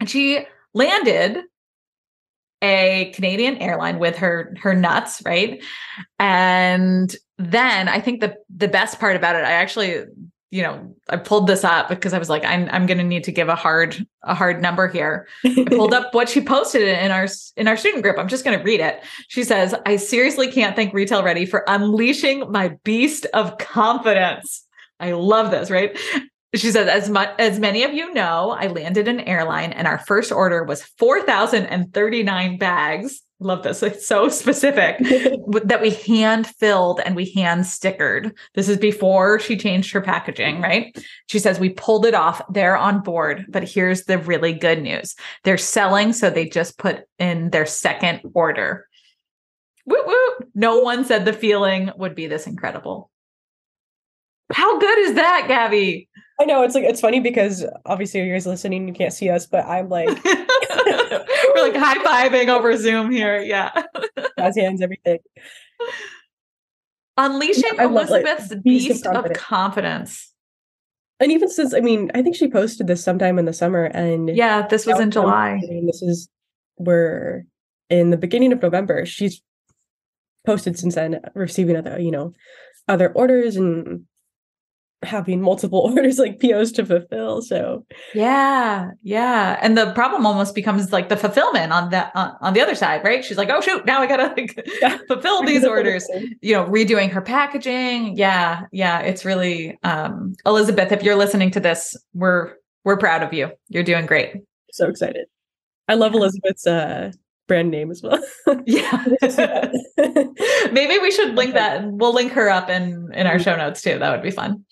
And 0.00 0.08
she 0.08 0.46
landed 0.74 1.42
a 2.62 3.10
Canadian 3.14 3.56
airline 3.56 3.98
with 3.98 4.16
her 4.16 4.54
her 4.60 4.72
nuts, 4.72 5.20
right? 5.24 5.62
And 6.18 7.14
then 7.38 7.88
I 7.88 8.00
think 8.00 8.20
the 8.20 8.36
the 8.54 8.68
best 8.68 9.00
part 9.00 9.16
about 9.16 9.34
it, 9.34 9.44
I 9.44 9.52
actually, 9.52 10.04
you 10.52 10.62
know, 10.62 10.94
I 11.08 11.16
pulled 11.16 11.48
this 11.48 11.64
up 11.64 11.88
because 11.88 12.12
I 12.12 12.18
was 12.18 12.30
like, 12.30 12.44
I'm 12.44 12.68
I'm 12.70 12.86
going 12.86 12.98
to 12.98 13.04
need 13.04 13.24
to 13.24 13.32
give 13.32 13.48
a 13.48 13.56
hard 13.56 14.06
a 14.22 14.34
hard 14.34 14.62
number 14.62 14.86
here. 14.86 15.26
I 15.44 15.64
pulled 15.66 15.92
up 15.92 16.14
what 16.14 16.28
she 16.28 16.40
posted 16.40 16.82
in 16.82 17.10
our 17.10 17.26
in 17.56 17.66
our 17.66 17.76
student 17.76 18.04
group. 18.04 18.16
I'm 18.16 18.28
just 18.28 18.44
going 18.44 18.56
to 18.56 18.64
read 18.64 18.80
it. 18.80 19.02
She 19.26 19.42
says, 19.42 19.74
"I 19.84 19.96
seriously 19.96 20.50
can't 20.50 20.76
thank 20.76 20.94
Retail 20.94 21.24
Ready 21.24 21.46
for 21.46 21.64
unleashing 21.66 22.50
my 22.50 22.76
beast 22.84 23.26
of 23.34 23.58
confidence." 23.58 24.64
I 25.00 25.12
love 25.12 25.50
this, 25.50 25.68
right? 25.68 25.98
She 26.54 26.70
says, 26.70 26.86
as 26.86 27.08
much 27.08 27.30
as 27.38 27.58
many 27.58 27.82
of 27.82 27.94
you 27.94 28.12
know, 28.12 28.50
I 28.50 28.66
landed 28.66 29.08
an 29.08 29.20
airline 29.20 29.72
and 29.72 29.86
our 29.86 29.98
first 29.98 30.30
order 30.30 30.64
was 30.64 30.82
4,039 30.98 32.58
bags. 32.58 33.22
Love 33.40 33.62
this. 33.62 33.82
It's 33.82 34.06
so 34.06 34.28
specific 34.28 34.98
that 35.64 35.80
we 35.80 35.90
hand 35.90 36.46
filled 36.46 37.00
and 37.00 37.16
we 37.16 37.30
hand 37.30 37.62
stickered. 37.62 38.32
This 38.54 38.68
is 38.68 38.76
before 38.76 39.40
she 39.40 39.56
changed 39.56 39.92
her 39.92 40.02
packaging, 40.02 40.60
right? 40.60 40.94
She 41.28 41.38
says, 41.38 41.58
we 41.58 41.70
pulled 41.70 42.04
it 42.04 42.14
off. 42.14 42.42
They're 42.50 42.76
on 42.76 43.00
board. 43.00 43.46
But 43.48 43.68
here's 43.68 44.04
the 44.04 44.18
really 44.18 44.52
good 44.52 44.82
news 44.82 45.16
they're 45.44 45.56
selling. 45.56 46.12
So 46.12 46.28
they 46.28 46.48
just 46.48 46.76
put 46.76 47.04
in 47.18 47.48
their 47.48 47.66
second 47.66 48.20
order. 48.34 48.86
Woo 49.86 50.02
woo. 50.06 50.46
No 50.54 50.78
one 50.80 51.04
said 51.06 51.24
the 51.24 51.32
feeling 51.32 51.90
would 51.96 52.14
be 52.14 52.26
this 52.26 52.46
incredible. 52.46 53.10
How 54.52 54.78
good 54.78 54.98
is 54.98 55.14
that, 55.14 55.46
Gabby? 55.48 56.08
I 56.40 56.44
know 56.44 56.62
it's 56.62 56.74
like 56.74 56.84
it's 56.84 57.00
funny 57.00 57.20
because 57.20 57.64
obviously 57.86 58.22
you 58.22 58.32
guys 58.32 58.46
listening, 58.46 58.88
you 58.88 58.94
can't 58.94 59.12
see 59.12 59.28
us, 59.28 59.46
but 59.46 59.64
I'm 59.64 59.88
like 59.88 60.08
we're 60.24 61.62
like 61.62 61.76
high 61.76 62.28
fiving 62.28 62.48
over 62.48 62.76
Zoom 62.76 63.10
here. 63.10 63.40
Yeah. 63.40 63.70
Jazz 64.38 64.56
hands, 64.56 64.82
everything. 64.82 65.18
Unleashing 67.16 67.64
yeah, 67.74 67.84
Elizabeth's 67.84 68.50
like, 68.50 68.62
beast, 68.62 68.88
beast 68.88 69.06
of, 69.06 69.12
confidence. 69.12 69.38
of 69.38 69.44
confidence. 69.44 70.32
And 71.20 71.30
even 71.30 71.48
since 71.48 71.74
I 71.74 71.80
mean, 71.80 72.10
I 72.14 72.22
think 72.22 72.34
she 72.34 72.50
posted 72.50 72.86
this 72.86 73.04
sometime 73.04 73.38
in 73.38 73.44
the 73.44 73.52
summer 73.52 73.84
and 73.84 74.28
yeah, 74.34 74.66
this 74.66 74.86
was 74.86 74.98
in 74.98 75.10
July. 75.10 75.60
This 75.86 76.02
is 76.02 76.28
we're 76.78 77.44
in 77.90 78.10
the 78.10 78.16
beginning 78.16 78.52
of 78.52 78.62
November. 78.62 79.06
She's 79.06 79.42
posted 80.44 80.78
since 80.78 80.96
then, 80.96 81.20
receiving 81.34 81.76
other, 81.76 82.00
you 82.00 82.10
know, 82.10 82.32
other 82.88 83.12
orders 83.12 83.56
and 83.56 84.06
having 85.02 85.40
multiple 85.40 85.78
orders 85.96 86.18
like 86.18 86.40
POs 86.40 86.72
to 86.72 86.86
fulfill. 86.86 87.42
So 87.42 87.84
yeah, 88.14 88.90
yeah, 89.02 89.58
and 89.60 89.76
the 89.76 89.92
problem 89.92 90.26
almost 90.26 90.54
becomes 90.54 90.92
like 90.92 91.08
the 91.08 91.16
fulfillment 91.16 91.72
on 91.72 91.90
that 91.90 92.12
uh, 92.14 92.32
on 92.40 92.54
the 92.54 92.60
other 92.60 92.74
side, 92.74 93.04
right? 93.04 93.24
She's 93.24 93.38
like, 93.38 93.50
oh 93.50 93.60
shoot, 93.60 93.84
now 93.84 94.00
I 94.00 94.06
gotta 94.06 94.34
like, 94.36 94.68
yeah. 94.80 94.98
fulfill 95.08 95.42
these 95.44 95.64
orders. 95.64 96.06
You 96.40 96.54
know, 96.54 96.66
redoing 96.66 97.10
her 97.10 97.20
packaging. 97.20 98.16
Yeah, 98.16 98.62
yeah, 98.72 99.00
it's 99.00 99.24
really 99.24 99.78
um, 99.82 100.34
Elizabeth. 100.46 100.92
If 100.92 101.02
you're 101.02 101.16
listening 101.16 101.50
to 101.52 101.60
this, 101.60 101.96
we're 102.14 102.54
we're 102.84 102.98
proud 102.98 103.22
of 103.22 103.32
you. 103.32 103.50
You're 103.68 103.84
doing 103.84 104.06
great. 104.06 104.34
So 104.72 104.88
excited. 104.88 105.26
I 105.88 105.94
love 105.94 106.14
Elizabeth's 106.14 106.66
uh 106.66 107.12
brand 107.48 107.70
name 107.70 107.90
as 107.90 108.02
well. 108.02 108.22
yeah. 108.66 109.04
Maybe 110.72 110.98
we 110.98 111.10
should 111.10 111.34
link 111.34 111.54
that. 111.54 111.84
We'll 111.84 112.14
link 112.14 112.32
her 112.32 112.48
up 112.48 112.70
in 112.70 113.10
in 113.12 113.26
our 113.26 113.34
mm-hmm. 113.34 113.42
show 113.42 113.56
notes 113.56 113.82
too. 113.82 113.98
That 113.98 114.10
would 114.12 114.22
be 114.22 114.30
fun 114.30 114.64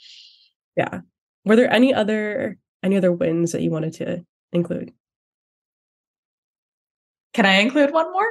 yeah. 0.76 1.00
Were 1.44 1.56
there 1.56 1.72
any 1.72 1.94
other 1.94 2.58
any 2.82 2.96
other 2.96 3.12
wins 3.12 3.52
that 3.52 3.62
you 3.62 3.70
wanted 3.70 3.94
to 3.94 4.24
include? 4.52 4.92
Can 7.32 7.46
i 7.46 7.54
include 7.54 7.92
one 7.92 8.12
more? 8.12 8.28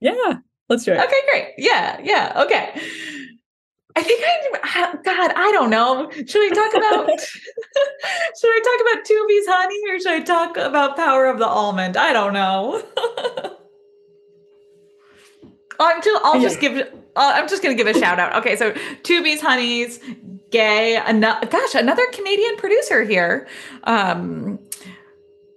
Yeah 0.00 0.38
let's 0.68 0.84
do 0.84 0.92
it. 0.92 1.00
Okay 1.00 1.20
great. 1.30 1.54
Yeah 1.58 2.00
yeah 2.02 2.42
okay. 2.44 2.80
I 3.96 4.02
think 4.02 4.22
I 4.22 4.98
God, 5.02 5.32
I 5.34 5.52
don't 5.52 5.70
know. 5.70 6.10
Should 6.10 6.34
we 6.34 6.50
talk 6.50 6.74
about 6.74 7.08
should 7.18 8.50
I 8.50 8.60
talk 8.64 8.80
about 8.94 9.04
Two 9.06 9.24
Bees 9.28 9.46
honey 9.48 9.80
or 9.90 9.98
should 9.98 10.12
I 10.12 10.20
talk 10.20 10.56
about 10.56 10.96
power 10.96 11.26
of 11.26 11.38
the 11.38 11.46
almond? 11.46 11.96
I 11.96 12.12
don't 12.12 12.32
know. 12.32 12.82
I'm 15.78 16.02
just 16.02 16.24
I'll 16.24 16.40
just 16.40 16.60
give 16.60 16.90
I'm 17.16 17.48
just 17.48 17.62
going 17.62 17.76
to 17.76 17.82
give 17.82 17.94
a 17.94 17.98
shout 17.98 18.18
out. 18.18 18.34
Okay, 18.36 18.56
so 18.56 18.74
Two 19.02 19.22
Bees 19.22 19.40
Honeys, 19.40 20.00
Gay, 20.50 21.00
gosh, 21.04 21.74
another 21.74 22.06
Canadian 22.12 22.56
producer 22.56 23.02
here. 23.02 23.48
Um, 23.84 24.58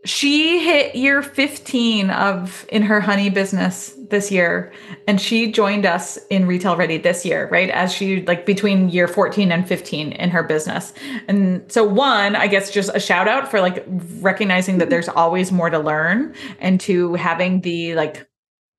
she 0.05 0.63
hit 0.63 0.95
year 0.95 1.21
15 1.21 2.09
of 2.09 2.65
in 2.69 2.81
her 2.81 3.01
honey 3.01 3.29
business 3.29 3.95
this 4.09 4.31
year 4.31 4.71
and 5.07 5.19
she 5.19 5.51
joined 5.51 5.85
us 5.85 6.17
in 6.29 6.47
retail 6.47 6.77
ready 6.77 6.97
this 6.97 7.25
year 7.25 7.49
right 7.51 7.69
as 7.69 7.93
she 7.93 8.25
like 8.25 8.45
between 8.45 8.89
year 8.89 9.07
14 9.07 9.51
and 9.51 9.67
15 9.67 10.13
in 10.13 10.29
her 10.29 10.41
business 10.41 10.93
and 11.27 11.69
so 11.71 11.83
one 11.83 12.35
i 12.35 12.47
guess 12.47 12.71
just 12.71 12.89
a 12.93 12.99
shout 12.99 13.27
out 13.27 13.51
for 13.51 13.59
like 13.59 13.85
recognizing 14.21 14.77
that 14.77 14.89
there's 14.89 15.09
always 15.09 15.51
more 15.51 15.69
to 15.69 15.79
learn 15.79 16.33
and 16.59 16.79
to 16.79 17.13
having 17.15 17.61
the 17.61 17.93
like 17.95 18.27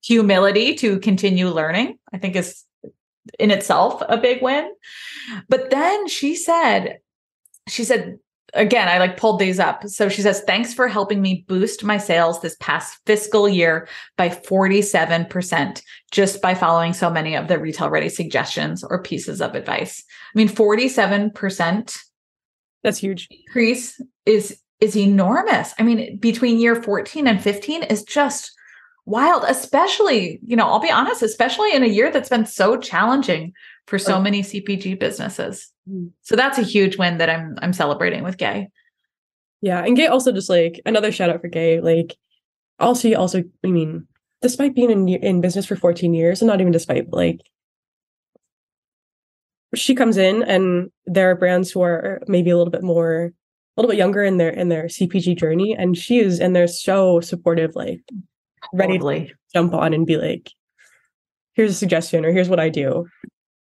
humility 0.02 0.74
to 0.74 0.98
continue 1.00 1.48
learning 1.48 1.98
i 2.14 2.18
think 2.18 2.34
is 2.34 2.64
in 3.38 3.50
itself 3.50 4.02
a 4.08 4.16
big 4.16 4.42
win 4.42 4.72
but 5.48 5.70
then 5.70 6.08
she 6.08 6.34
said 6.34 6.98
she 7.68 7.84
said 7.84 8.18
again, 8.54 8.88
I 8.88 8.98
like 8.98 9.16
pulled 9.16 9.38
these 9.38 9.58
up. 9.58 9.86
So 9.88 10.08
she 10.08 10.22
says, 10.22 10.42
Thanks 10.42 10.74
for 10.74 10.88
helping 10.88 11.20
me 11.22 11.44
boost 11.48 11.84
my 11.84 11.98
sales 11.98 12.40
this 12.40 12.56
past 12.60 12.98
fiscal 13.06 13.48
year 13.48 13.88
by 14.16 14.28
47% 14.28 15.82
just 16.10 16.42
by 16.42 16.54
following 16.54 16.92
so 16.92 17.10
many 17.10 17.34
of 17.34 17.48
the 17.48 17.58
retail 17.58 17.90
ready 17.90 18.08
suggestions 18.08 18.84
or 18.84 19.02
pieces 19.02 19.40
of 19.40 19.54
advice. 19.54 20.02
I 20.34 20.38
mean, 20.38 20.48
47% 20.48 21.98
that's 22.82 22.98
huge 22.98 23.28
increase 23.30 24.00
is 24.24 24.60
is 24.80 24.96
enormous. 24.96 25.74
I 25.78 25.82
mean, 25.82 26.16
between 26.16 26.58
year 26.58 26.82
14 26.82 27.26
and 27.26 27.42
15 27.42 27.82
is 27.84 28.02
just 28.02 28.52
wild, 29.10 29.44
especially, 29.46 30.38
you 30.46 30.56
know, 30.56 30.66
I'll 30.66 30.80
be 30.80 30.90
honest, 30.90 31.22
especially 31.22 31.74
in 31.74 31.82
a 31.82 31.88
year 31.88 32.10
that's 32.10 32.28
been 32.28 32.46
so 32.46 32.76
challenging 32.76 33.52
for 33.86 33.98
so 33.98 34.20
many 34.20 34.42
CPG 34.42 34.98
businesses. 34.98 35.70
Mm. 35.88 36.12
So 36.22 36.36
that's 36.36 36.58
a 36.58 36.62
huge 36.62 36.96
win 36.96 37.18
that 37.18 37.28
I'm 37.28 37.56
I'm 37.60 37.72
celebrating 37.72 38.22
with 38.22 38.38
Gay. 38.38 38.68
Yeah, 39.60 39.84
and 39.84 39.96
Gay 39.96 40.06
also 40.06 40.32
just 40.32 40.48
like 40.48 40.80
another 40.86 41.12
shout 41.12 41.28
out 41.28 41.40
for 41.40 41.48
Gay. 41.48 41.80
Like, 41.80 42.16
also, 42.78 43.08
you 43.08 43.16
also, 43.16 43.42
I 43.64 43.68
mean, 43.68 44.06
despite 44.40 44.74
being 44.74 44.90
in 44.90 45.08
in 45.08 45.40
business 45.40 45.66
for 45.66 45.76
14 45.76 46.14
years, 46.14 46.40
and 46.40 46.46
not 46.46 46.60
even 46.60 46.72
despite, 46.72 47.12
like, 47.12 47.40
she 49.74 49.94
comes 49.94 50.16
in, 50.16 50.42
and 50.44 50.90
there 51.06 51.30
are 51.30 51.36
brands 51.36 51.70
who 51.70 51.82
are 51.82 52.22
maybe 52.26 52.50
a 52.50 52.56
little 52.56 52.70
bit 52.70 52.82
more, 52.82 53.32
a 53.76 53.80
little 53.80 53.90
bit 53.90 53.98
younger 53.98 54.22
in 54.22 54.38
their 54.38 54.50
in 54.50 54.68
their 54.68 54.84
CPG 54.84 55.36
journey, 55.36 55.74
and 55.76 55.96
she 55.96 56.20
is, 56.20 56.40
and 56.40 56.54
they're 56.54 56.68
so 56.68 57.20
supportive, 57.20 57.74
like, 57.74 58.00
ready 58.72 58.94
totally. 58.94 59.26
to 59.26 59.34
jump 59.54 59.74
on 59.74 59.94
and 59.94 60.06
be 60.06 60.16
like, 60.16 60.50
here's 61.54 61.70
a 61.70 61.74
suggestion, 61.74 62.24
or 62.24 62.32
here's 62.32 62.48
what 62.48 62.60
I 62.60 62.68
do, 62.68 63.06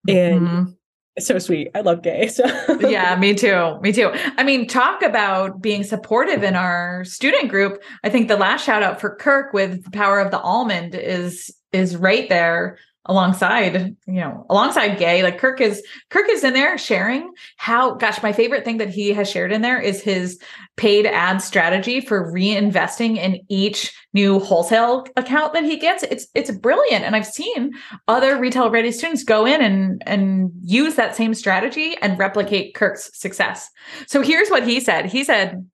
and. 0.08 0.40
Mm-hmm 0.40 0.70
so 1.18 1.38
sweet. 1.38 1.70
I 1.74 1.80
love 1.80 2.02
gay. 2.02 2.28
So 2.34 2.44
yeah, 2.80 3.14
me 3.16 3.34
too. 3.34 3.78
Me 3.80 3.92
too. 3.92 4.10
I 4.36 4.42
mean, 4.42 4.66
talk 4.66 5.02
about 5.02 5.60
being 5.62 5.84
supportive 5.84 6.42
in 6.42 6.56
our 6.56 7.04
student 7.04 7.48
group. 7.48 7.82
I 8.02 8.10
think 8.10 8.26
the 8.26 8.36
last 8.36 8.64
shout 8.64 8.82
out 8.82 9.00
for 9.00 9.14
Kirk 9.14 9.52
with 9.52 9.84
the 9.84 9.90
power 9.90 10.18
of 10.18 10.30
the 10.30 10.40
almond 10.40 10.94
is 10.94 11.54
is 11.72 11.96
right 11.96 12.28
there 12.28 12.78
alongside 13.06 13.96
you 14.06 14.20
know 14.20 14.46
alongside 14.48 14.98
gay. 14.98 15.22
Like 15.22 15.38
kirk 15.38 15.60
is 15.60 15.82
kirk 16.10 16.28
is 16.28 16.44
in 16.44 16.54
there 16.54 16.78
sharing 16.78 17.32
how 17.56 17.94
gosh 17.94 18.22
my 18.22 18.32
favorite 18.32 18.64
thing 18.64 18.78
that 18.78 18.90
he 18.90 19.12
has 19.12 19.30
shared 19.30 19.52
in 19.52 19.62
there 19.62 19.80
is 19.80 20.02
his 20.02 20.40
paid 20.76 21.06
ad 21.06 21.40
strategy 21.42 22.00
for 22.00 22.32
reinvesting 22.32 23.16
in 23.16 23.40
each 23.48 23.92
new 24.12 24.38
wholesale 24.38 25.06
account 25.16 25.52
that 25.52 25.64
he 25.64 25.76
gets. 25.76 26.02
It's 26.04 26.26
it's 26.34 26.50
brilliant. 26.50 27.04
And 27.04 27.14
i've 27.14 27.26
seen 27.26 27.72
other 28.08 28.38
retail 28.38 28.70
ready 28.70 28.92
students 28.92 29.24
go 29.24 29.44
in 29.44 29.60
and 29.60 30.02
and 30.06 30.50
use 30.62 30.94
that 30.94 31.16
same 31.16 31.34
strategy 31.34 31.96
and 32.00 32.18
replicate 32.18 32.74
kirk's 32.74 33.10
success. 33.18 33.68
So 34.06 34.22
here's 34.22 34.48
what 34.48 34.66
he 34.66 34.80
said. 34.80 35.06
He 35.06 35.24
said 35.24 35.68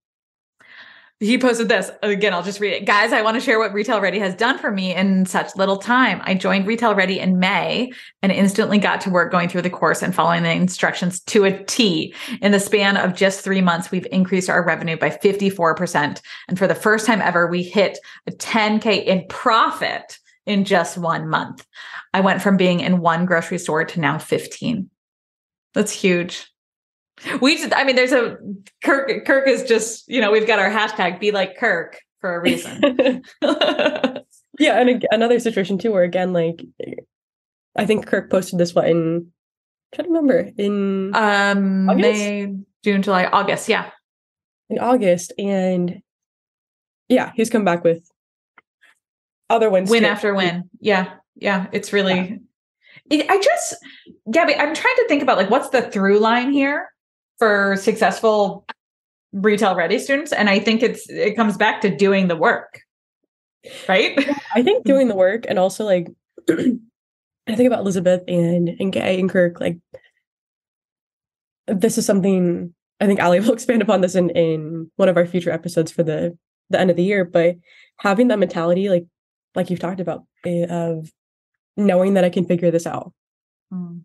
he 1.21 1.37
posted 1.37 1.69
this 1.69 1.91
again. 2.03 2.33
I'll 2.33 2.43
just 2.43 2.61
read 2.61 2.73
it. 2.73 2.87
Guys, 2.87 3.13
I 3.13 3.21
want 3.21 3.35
to 3.35 3.43
share 3.43 3.59
what 3.59 3.75
Retail 3.75 4.01
Ready 4.01 4.19
has 4.21 4.35
done 4.35 4.57
for 4.57 4.71
me 4.71 4.95
in 4.95 5.27
such 5.27 5.55
little 5.55 5.77
time. 5.77 6.23
I 6.25 6.33
joined 6.33 6.67
Retail 6.67 6.95
Ready 6.95 7.21
in 7.21 7.39
May 7.39 7.93
and 8.23 8.33
instantly 8.33 8.79
got 8.79 9.03
to 9.03 9.11
work 9.11 9.31
going 9.31 9.51
through 9.51 9.61
the 9.63 9.69
course 9.69 10.01
and 10.01 10.15
following 10.15 10.45
the 10.45 10.51
instructions 10.51 11.21
to 11.21 11.45
a 11.45 11.63
T. 11.65 12.15
In 12.41 12.53
the 12.53 12.59
span 12.59 12.97
of 12.97 13.15
just 13.15 13.45
three 13.45 13.61
months, 13.61 13.91
we've 13.91 14.07
increased 14.11 14.49
our 14.49 14.65
revenue 14.65 14.97
by 14.97 15.11
54%. 15.11 16.23
And 16.49 16.59
for 16.59 16.67
the 16.67 16.75
first 16.75 17.05
time 17.05 17.21
ever, 17.21 17.47
we 17.47 17.63
hit 17.63 17.99
a 18.27 18.31
10K 18.31 19.05
in 19.05 19.27
profit 19.29 20.19
in 20.47 20.65
just 20.65 20.97
one 20.97 21.29
month. 21.29 21.67
I 22.15 22.21
went 22.21 22.41
from 22.41 22.57
being 22.57 22.81
in 22.81 23.03
one 23.03 23.27
grocery 23.27 23.59
store 23.59 23.85
to 23.85 24.01
now 24.01 24.17
15. 24.17 24.89
That's 25.75 25.93
huge. 25.93 26.51
We 27.41 27.57
just, 27.57 27.75
I 27.75 27.85
mean, 27.85 27.97
there's 27.97 28.13
a 28.13 28.39
Kirk. 28.83 29.25
Kirk 29.27 29.47
is 29.47 29.65
just, 29.65 30.09
you 30.09 30.21
know, 30.21 30.31
we've 30.31 30.47
got 30.47 30.59
our 30.59 30.71
hashtag 30.71 31.21
be 31.21 31.33
like 31.33 31.57
Kirk 31.57 32.01
for 32.21 32.35
a 32.35 32.41
reason. 32.41 32.81
yeah. 33.43 34.81
And 34.81 35.07
another 35.11 35.39
situation 35.39 35.79
too, 35.79 35.93
where 35.93 36.03
again, 36.03 36.33
like, 36.33 36.65
I 37.77 37.87
think 37.87 38.07
Kirk 38.07 38.31
posted 38.31 38.59
this 38.59 38.75
one 38.75 38.87
in, 38.87 39.17
I'm 39.17 39.33
trying 39.95 40.07
to 40.07 40.13
remember, 40.13 40.51
in 40.57 41.15
um, 41.15 41.87
May, 41.87 42.55
June, 42.85 43.03
July, 43.03 43.27
August. 43.27 43.69
Yeah. 43.69 43.91
In 44.69 44.79
August. 44.79 45.33
And 45.39 46.03
yeah, 47.09 47.33
he's 47.35 47.51
come 47.51 47.65
back 47.65 47.85
with 47.85 48.09
other 49.51 49.69
wins. 49.69 49.91
Win 49.91 50.05
too. 50.05 50.09
after 50.09 50.35
win. 50.35 50.71
Yeah. 50.81 51.15
Yeah. 51.37 51.67
It's 51.73 51.93
really, 51.93 52.41
yeah. 53.11 53.25
I 53.29 53.41
just, 53.41 53.77
Gabby, 54.31 54.55
I'm 54.55 54.75
trying 54.75 54.97
to 54.97 55.07
think 55.09 55.23
about 55.23 55.37
like 55.37 55.51
what's 55.51 55.71
the 55.71 55.83
through 55.83 56.19
line 56.19 56.53
here 56.53 56.90
for 57.41 57.75
successful 57.77 58.65
retail 59.33 59.75
ready 59.75 59.99
students 59.99 60.33
and 60.33 60.49
i 60.49 60.61
think 60.61 60.83
it's 60.83 61.09
it 61.09 61.35
comes 61.35 61.57
back 61.57 61.81
to 61.81 61.95
doing 61.95 62.29
the 62.29 62.37
work 62.37 62.83
right 63.89 64.29
i 64.55 64.63
think 64.63 64.85
doing 64.85 65.09
the 65.09 65.15
work 65.15 65.45
and 65.49 65.59
also 65.59 65.85
like 65.85 66.09
i 66.51 66.55
think 67.55 67.67
about 67.67 67.81
elizabeth 67.81 68.23
and 68.29 68.69
and 68.79 68.93
gay 68.93 69.19
and 69.19 69.31
kirk 69.31 69.61
like 69.61 69.79
this 71.67 71.97
is 71.97 72.05
something 72.05 72.75
i 73.01 73.07
think 73.07 73.21
ali 73.21 73.41
will 73.41 73.53
expand 73.53 73.83
upon 73.83 74.01
this 74.01 74.15
in 74.15 74.31
in 74.31 74.91
one 74.97 75.09
of 75.09 75.17
our 75.17 75.27
future 75.27 75.51
episodes 75.51 75.91
for 75.91 76.03
the 76.03 76.37
the 76.69 76.79
end 76.79 76.91
of 76.91 76.97
the 76.97 77.05
year 77.05 77.25
but 77.25 77.57
having 77.99 78.29
that 78.29 78.39
mentality 78.39 78.89
like 78.89 79.07
like 79.55 79.71
you've 79.71 79.81
talked 79.81 80.01
about 80.01 80.25
eh, 80.45 80.67
of 80.67 81.11
knowing 81.77 82.15
that 82.15 82.25
i 82.25 82.31
can 82.31 82.45
figure 82.45 82.71
this 82.71 82.87
out 82.87 83.13
mm. 83.73 84.01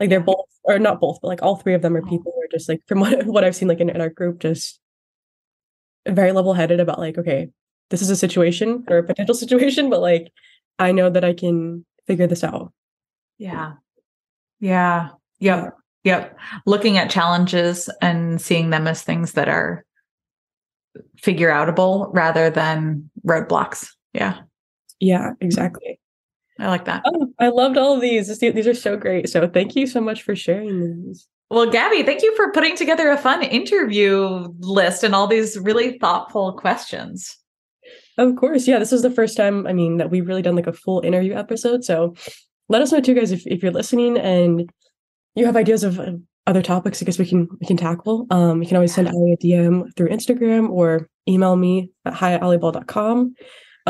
Like 0.00 0.08
they're 0.08 0.20
both, 0.20 0.46
or 0.64 0.78
not 0.78 1.00
both, 1.00 1.18
but 1.20 1.28
like 1.28 1.42
all 1.42 1.56
three 1.56 1.74
of 1.74 1.82
them 1.82 1.94
are 1.94 2.00
uh-huh. 2.00 2.10
people 2.10 2.32
who 2.34 2.42
are 2.42 2.48
just 2.50 2.68
like, 2.68 2.80
from 2.88 3.00
what, 3.00 3.26
what 3.26 3.44
I've 3.44 3.54
seen, 3.54 3.68
like 3.68 3.80
in, 3.80 3.90
in 3.90 4.00
our 4.00 4.08
group, 4.08 4.40
just 4.40 4.80
very 6.08 6.32
level 6.32 6.54
headed 6.54 6.80
about 6.80 6.98
like, 6.98 7.18
okay, 7.18 7.48
this 7.90 8.02
is 8.02 8.10
a 8.10 8.16
situation 8.16 8.84
or 8.88 8.98
a 8.98 9.04
potential 9.04 9.34
situation, 9.36 9.90
but 9.90 10.00
like, 10.00 10.32
I 10.78 10.92
know 10.92 11.10
that 11.10 11.24
I 11.24 11.34
can 11.34 11.84
figure 12.06 12.26
this 12.26 12.42
out. 12.42 12.72
Yeah. 13.38 13.74
Yeah. 14.58 15.10
Yep. 15.40 15.76
Yep. 16.04 16.38
Looking 16.66 16.96
at 16.96 17.10
challenges 17.10 17.90
and 18.00 18.40
seeing 18.40 18.70
them 18.70 18.86
as 18.86 19.02
things 19.02 19.32
that 19.32 19.48
are 19.48 19.84
figure 21.18 21.50
outable 21.50 22.08
rather 22.12 22.48
than 22.48 23.10
roadblocks. 23.26 23.90
Yeah. 24.14 24.40
Yeah, 24.98 25.32
exactly. 25.40 25.99
I 26.60 26.68
like 26.68 26.84
that. 26.84 27.02
Oh, 27.06 27.32
I 27.38 27.48
loved 27.48 27.78
all 27.78 27.94
of 27.94 28.00
these. 28.00 28.38
These 28.38 28.66
are 28.66 28.74
so 28.74 28.96
great. 28.96 29.28
So 29.28 29.48
thank 29.48 29.74
you 29.74 29.86
so 29.86 30.00
much 30.00 30.22
for 30.22 30.36
sharing 30.36 31.04
these. 31.06 31.26
Well, 31.50 31.70
Gabby, 31.70 32.02
thank 32.02 32.22
you 32.22 32.34
for 32.36 32.52
putting 32.52 32.76
together 32.76 33.10
a 33.10 33.16
fun 33.16 33.42
interview 33.42 34.46
list 34.60 35.02
and 35.02 35.14
all 35.14 35.26
these 35.26 35.58
really 35.58 35.98
thoughtful 35.98 36.52
questions. 36.52 37.36
Of 38.18 38.36
course. 38.36 38.68
Yeah, 38.68 38.78
this 38.78 38.92
is 38.92 39.02
the 39.02 39.10
first 39.10 39.36
time, 39.36 39.66
I 39.66 39.72
mean, 39.72 39.96
that 39.96 40.10
we've 40.10 40.28
really 40.28 40.42
done 40.42 40.54
like 40.54 40.66
a 40.66 40.72
full 40.72 41.00
interview 41.00 41.34
episode. 41.34 41.82
So 41.82 42.14
let 42.68 42.82
us 42.82 42.92
know 42.92 43.00
too, 43.00 43.14
guys, 43.14 43.32
if, 43.32 43.46
if 43.46 43.62
you're 43.62 43.72
listening 43.72 44.18
and 44.18 44.70
you 45.34 45.46
have 45.46 45.56
ideas 45.56 45.82
of 45.82 45.98
other 46.46 46.62
topics 46.62 47.00
I 47.00 47.04
guess 47.04 47.18
we 47.18 47.26
can 47.26 47.48
we 47.60 47.66
can 47.66 47.76
tackle. 47.76 48.26
Um, 48.30 48.62
you 48.62 48.68
can 48.68 48.76
always 48.76 48.94
send 48.94 49.08
Ali 49.08 49.32
a 49.32 49.36
DM 49.36 49.94
through 49.96 50.08
Instagram 50.08 50.70
or 50.70 51.08
email 51.28 51.56
me 51.56 51.90
at 52.04 52.14
hi 52.14 52.32
at 52.34 52.40
aliball.com. 52.40 53.34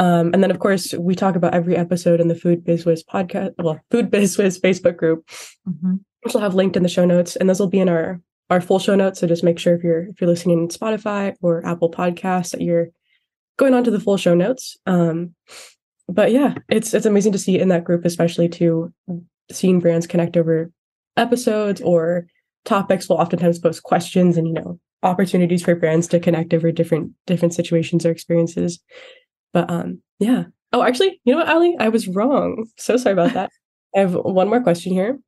Um, 0.01 0.31
and 0.33 0.43
then, 0.43 0.51
of 0.51 0.59
course, 0.59 0.95
we 0.95 1.15
talk 1.15 1.37
about 1.37 1.53
every 1.53 1.77
episode 1.77 2.21
in 2.21 2.29
the 2.29 2.35
Food 2.35 2.65
Biz 2.65 2.87
Wiz 2.87 3.05
podcast, 3.05 3.51
well, 3.59 3.79
Food 3.91 4.11
Biz 4.11 4.39
Wiz 4.39 4.59
Facebook 4.59 4.97
group, 4.97 5.29
mm-hmm. 5.69 5.97
which 6.23 6.33
will 6.33 6.41
have 6.41 6.55
linked 6.55 6.75
in 6.75 6.83
the 6.83 6.89
show 6.89 7.05
notes, 7.05 7.37
and 7.37 7.49
those 7.49 7.61
will 7.61 7.69
be 7.69 7.81
in 7.81 7.89
our 7.91 8.19
our 8.49 8.63
full 8.63 8.79
show 8.79 8.95
notes. 8.95 9.21
So 9.21 9.27
just 9.27 9.45
make 9.45 9.59
sure 9.59 9.75
if 9.75 9.85
you're 9.85 10.07
if 10.09 10.19
you're 10.19 10.31
listening 10.31 10.59
in 10.59 10.69
Spotify 10.69 11.35
or 11.43 11.67
Apple 11.67 11.91
Podcasts 11.91 12.53
that 12.53 12.63
you're 12.63 12.89
going 13.59 13.75
on 13.75 13.85
to 13.85 13.91
the 13.91 14.01
full 14.01 14.17
show 14.17 14.35
notes. 14.35 14.79
Um, 14.87 15.35
but 16.09 16.33
yeah, 16.33 16.55
it's 16.71 16.95
it's 16.95 17.07
amazing 17.07 17.33
to 17.33 17.39
see 17.39 17.59
in 17.59 17.69
that 17.69 17.85
group, 17.85 18.07
especially 18.07 18.49
to 18.49 18.95
seeing 19.53 19.81
brands 19.81 20.07
connect 20.07 20.35
over 20.39 20.73
episodes 21.19 21.83
or 21.83 22.27
topics. 22.65 23.07
We'll 23.07 23.19
oftentimes 23.19 23.59
post 23.59 23.83
questions 23.83 24.39
and 24.39 24.47
you 24.47 24.55
know 24.55 24.81
opportunities 25.03 25.63
for 25.63 25.75
brands 25.75 26.09
to 26.09 26.21
connect 26.21 26.55
over 26.55 26.73
different 26.73 27.13
different 27.27 27.53
situations 27.53 28.07
or 28.07 28.11
experiences 28.11 28.81
but 29.53 29.71
um, 29.71 30.03
yeah. 30.19 30.45
Oh, 30.73 30.83
actually, 30.83 31.21
you 31.25 31.33
know 31.33 31.39
what, 31.39 31.49
Ali? 31.49 31.77
I 31.79 31.89
was 31.89 32.07
wrong. 32.09 32.67
So 32.77 32.97
sorry 32.97 33.15
about 33.15 33.35
that. 33.35 33.51
I 33.97 34.01
have 34.01 34.15
one 34.15 34.49
more 34.49 34.63
question 34.63 34.93
here. 34.93 35.19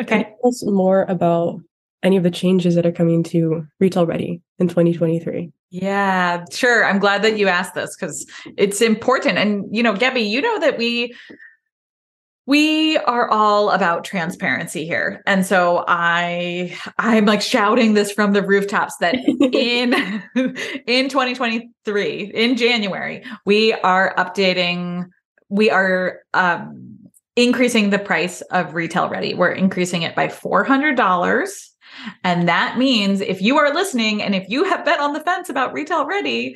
Okay. 0.00 0.24
Tell 0.24 0.48
us 0.48 0.64
more 0.66 1.02
about 1.04 1.60
any 2.02 2.16
of 2.16 2.22
the 2.22 2.30
changes 2.30 2.74
that 2.74 2.84
are 2.84 2.92
coming 2.92 3.22
to 3.24 3.64
Retail 3.80 4.06
Ready 4.06 4.42
in 4.58 4.68
2023. 4.68 5.50
Yeah, 5.70 6.44
sure. 6.52 6.84
I'm 6.84 6.98
glad 6.98 7.22
that 7.22 7.38
you 7.38 7.48
asked 7.48 7.74
this 7.74 7.96
because 7.96 8.26
it's 8.56 8.80
important. 8.80 9.38
And 9.38 9.64
you 9.74 9.82
know, 9.82 9.94
Gabby, 9.94 10.20
you 10.20 10.40
know 10.40 10.58
that 10.60 10.76
we 10.78 11.14
we 12.46 12.98
are 12.98 13.30
all 13.30 13.70
about 13.70 14.04
transparency 14.04 14.84
here. 14.86 15.22
And 15.26 15.46
so 15.46 15.84
i 15.88 16.76
i'm 16.98 17.26
like 17.26 17.42
shouting 17.42 17.94
this 17.94 18.12
from 18.12 18.32
the 18.32 18.42
rooftops 18.42 18.96
that 18.98 19.14
in 19.52 19.94
in 20.86 21.08
2023 21.08 22.32
in 22.34 22.56
january 22.56 23.24
we 23.44 23.72
are 23.72 24.14
updating 24.16 25.06
we 25.48 25.70
are 25.70 26.20
um 26.34 26.94
increasing 27.36 27.90
the 27.90 27.98
price 27.98 28.42
of 28.42 28.74
retail 28.74 29.08
ready. 29.08 29.34
We're 29.34 29.50
increasing 29.50 30.02
it 30.02 30.14
by 30.14 30.28
$400 30.28 31.68
and 32.22 32.48
that 32.48 32.78
means 32.78 33.20
if 33.20 33.40
you 33.40 33.56
are 33.56 33.72
listening 33.72 34.22
and 34.22 34.34
if 34.34 34.48
you 34.48 34.64
have 34.64 34.84
been 34.84 35.00
on 35.00 35.12
the 35.12 35.20
fence 35.20 35.48
about 35.48 35.72
retail 35.72 36.06
ready 36.06 36.54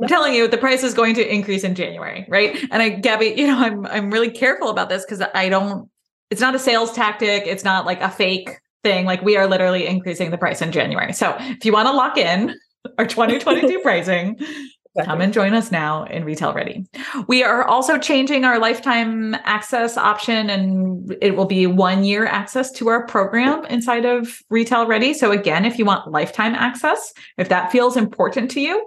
I'm 0.00 0.08
telling 0.08 0.34
you, 0.34 0.48
the 0.48 0.58
price 0.58 0.82
is 0.82 0.92
going 0.92 1.14
to 1.14 1.32
increase 1.32 1.62
in 1.62 1.74
January, 1.74 2.26
right? 2.28 2.56
And 2.70 2.82
I, 2.82 2.88
Gabby, 2.88 3.34
you 3.36 3.46
know, 3.46 3.58
I'm 3.58 3.86
I'm 3.86 4.10
really 4.10 4.30
careful 4.30 4.68
about 4.68 4.88
this 4.88 5.04
because 5.04 5.22
I 5.34 5.48
don't. 5.48 5.88
It's 6.30 6.40
not 6.40 6.54
a 6.54 6.58
sales 6.58 6.92
tactic. 6.92 7.44
It's 7.46 7.64
not 7.64 7.86
like 7.86 8.00
a 8.00 8.10
fake 8.10 8.50
thing. 8.82 9.04
Like 9.06 9.22
we 9.22 9.36
are 9.36 9.46
literally 9.46 9.86
increasing 9.86 10.30
the 10.30 10.38
price 10.38 10.60
in 10.60 10.72
January. 10.72 11.12
So 11.12 11.36
if 11.38 11.64
you 11.64 11.72
want 11.72 11.86
to 11.86 11.92
lock 11.92 12.16
in 12.18 12.56
our 12.98 13.06
2022 13.06 13.78
pricing, 13.82 14.38
come 15.04 15.20
and 15.20 15.32
join 15.32 15.54
us 15.54 15.70
now 15.70 16.04
in 16.04 16.24
Retail 16.24 16.52
Ready. 16.54 16.86
We 17.28 17.44
are 17.44 17.62
also 17.64 17.96
changing 17.96 18.44
our 18.44 18.58
lifetime 18.58 19.34
access 19.44 19.96
option, 19.96 20.50
and 20.50 21.16
it 21.20 21.36
will 21.36 21.46
be 21.46 21.68
one 21.68 22.02
year 22.02 22.26
access 22.26 22.72
to 22.72 22.88
our 22.88 23.06
program 23.06 23.64
inside 23.66 24.04
of 24.06 24.40
Retail 24.50 24.86
Ready. 24.88 25.14
So 25.14 25.30
again, 25.30 25.64
if 25.64 25.78
you 25.78 25.84
want 25.84 26.10
lifetime 26.10 26.54
access, 26.54 27.12
if 27.38 27.48
that 27.48 27.70
feels 27.70 27.96
important 27.96 28.50
to 28.52 28.60
you 28.60 28.84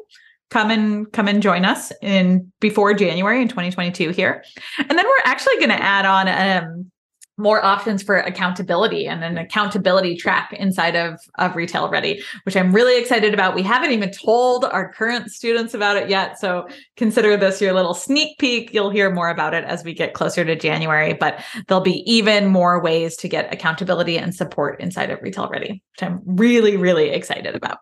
come 0.50 0.72
and 0.72 1.12
come 1.12 1.28
and 1.28 1.42
join 1.42 1.66
us 1.66 1.92
in 2.02 2.52
before 2.60 2.94
January 2.94 3.42
in 3.42 3.48
2022 3.48 4.12
here. 4.12 4.44
And 4.78 4.98
then 4.98 5.06
we're 5.06 5.24
actually 5.26 5.58
going 5.58 5.70
to 5.70 5.82
add 5.82 6.06
on 6.06 6.28
um, 6.28 6.92
more 7.38 7.64
options 7.64 8.02
for 8.02 8.18
accountability 8.18 9.06
and 9.06 9.24
an 9.24 9.38
accountability 9.38 10.16
track 10.16 10.52
inside 10.54 10.96
of, 10.96 11.20
of 11.38 11.56
Retail 11.56 11.88
Ready, 11.88 12.24
which 12.44 12.58
I'm 12.58 12.74
really 12.74 13.00
excited 13.00 13.34
about. 13.34 13.54
We 13.54 13.62
haven't 13.62 13.92
even 13.92 14.12
told 14.12 14.66
our 14.66 14.92
current 14.92 15.30
students 15.32 15.76
about 15.76 15.98
it 15.98 16.10
yet. 16.10 16.40
So 16.40 16.68
consider 16.96 17.38
this 17.38 17.62
your 17.62 17.74
little 17.74 17.94
sneak 17.94 18.40
peek. 18.40 18.74
You'll 18.74 18.90
hear 18.90 19.12
more 19.12 19.30
about 19.30 19.54
it 19.54 19.66
as 19.66 19.84
we 19.84 19.94
get 19.94 20.16
closer 20.16 20.44
to 20.44 20.56
January, 20.56 21.14
but 21.14 21.44
there'll 21.68 21.84
be 21.84 22.02
even 22.12 22.48
more 22.48 22.82
ways 22.82 23.16
to 23.18 23.28
get 23.28 23.54
accountability 23.54 24.18
and 24.18 24.34
support 24.34 24.80
inside 24.82 25.12
of 25.12 25.22
Retail 25.22 25.48
Ready, 25.50 25.84
which 25.92 26.04
I'm 26.04 26.22
really, 26.26 26.76
really 26.76 27.10
excited 27.10 27.56
about. 27.56 27.78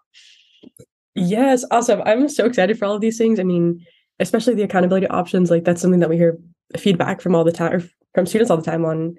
Yes, 1.16 1.63
awesome. 1.72 2.01
I'm 2.05 2.28
so 2.28 2.45
excited 2.45 2.78
for 2.78 2.86
all 2.86 2.95
of 2.95 3.01
these 3.01 3.18
things. 3.18 3.39
I 3.39 3.43
mean, 3.43 3.86
especially 4.20 4.53
the 4.53 4.63
accountability 4.63 5.07
options, 5.07 5.49
like 5.49 5.63
that's 5.63 5.82
something 5.82 6.01
that 6.01 6.09
we 6.09 6.18
hear 6.18 6.38
feedback 6.78 7.22
from 7.22 7.36
all 7.36 7.43
the 7.43 7.51
time 7.51 7.89
from 8.13 8.26
students 8.26 8.49
all 8.49 8.57
the 8.57 8.63
time 8.63 8.86
on 8.86 9.18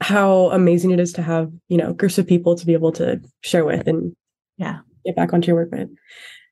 how 0.00 0.50
amazing 0.50 0.90
it 0.90 1.00
is 1.00 1.12
to 1.14 1.22
have, 1.22 1.50
you 1.68 1.76
know, 1.76 1.92
groups 1.92 2.18
of 2.18 2.26
people 2.26 2.54
to 2.56 2.66
be 2.66 2.72
able 2.72 2.92
to 2.92 3.20
share 3.40 3.64
with 3.64 3.86
and 3.86 4.14
yeah, 4.58 4.80
get 5.04 5.16
back 5.16 5.32
onto 5.32 5.48
your 5.48 5.56
work 5.56 5.70
with. 5.72 5.88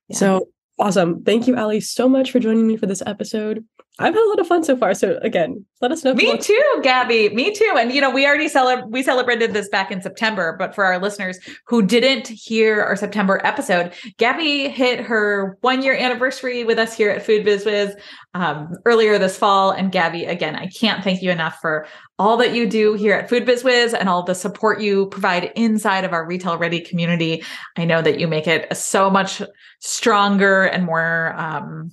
Yeah. 0.09 0.17
So 0.17 0.49
awesome. 0.79 1.23
Thank 1.23 1.47
you, 1.47 1.57
Ali, 1.57 1.81
so 1.81 2.09
much 2.09 2.31
for 2.31 2.39
joining 2.39 2.67
me 2.67 2.77
for 2.77 2.87
this 2.87 3.03
episode. 3.07 3.65
I've 4.01 4.15
had 4.15 4.23
a 4.25 4.29
lot 4.29 4.41
of 4.41 4.47
fun 4.47 4.65
so 4.65 4.77
far. 4.77 4.95
So 4.95 5.19
again, 5.21 5.65
let 5.83 5.93
us 5.93 6.03
know. 6.03 6.15
Me 6.15 6.39
too, 6.39 6.81
Gabby. 6.83 7.29
Me 7.29 7.55
too. 7.55 7.75
And 7.77 7.93
you 7.93 8.01
know, 8.01 8.11
we 8.11 8.27
already 8.27 8.49
celebrate 8.49 8.91
we 8.91 9.03
celebrated 9.03 9.53
this 9.53 9.69
back 9.69 9.91
in 9.91 10.01
September, 10.01 10.57
but 10.59 10.75
for 10.75 10.85
our 10.85 10.99
listeners 10.99 11.39
who 11.67 11.83
didn't 11.83 12.27
hear 12.29 12.83
our 12.83 12.97
September 12.97 13.41
episode, 13.45 13.93
Gabby 14.17 14.69
hit 14.69 15.01
her 15.01 15.59
one 15.61 15.83
year 15.83 15.95
anniversary 15.95 16.65
with 16.65 16.79
us 16.79 16.97
here 16.97 17.11
at 17.11 17.25
Food 17.25 17.45
Biz 17.45 17.67
Wiz 17.67 17.95
um, 18.33 18.73
earlier 18.87 19.19
this 19.19 19.37
fall. 19.37 19.71
And 19.71 19.93
Gabby, 19.93 20.25
again, 20.25 20.57
I 20.57 20.69
can't 20.69 21.05
thank 21.05 21.21
you 21.21 21.31
enough 21.31 21.59
for 21.61 21.87
all 22.19 22.37
that 22.39 22.55
you 22.55 22.67
do 22.67 22.95
here 22.95 23.15
at 23.15 23.29
Food 23.29 23.45
Biz 23.45 23.65
Wiz 23.65 23.93
and 23.93 24.09
all 24.09 24.23
the 24.23 24.35
support 24.35 24.81
you 24.81 25.07
provide 25.07 25.53
inside 25.57 26.05
of 26.05 26.13
our 26.13 26.27
retail 26.27 26.57
ready 26.57 26.81
community. 26.81 27.45
I 27.77 27.85
know 27.85 28.01
that 28.01 28.19
you 28.19 28.29
make 28.29 28.47
it 28.47 28.75
so 28.75 29.11
much 29.11 29.43
stronger 29.81 30.65
and 30.65 30.87
more 30.87 31.35
um, 31.37 31.93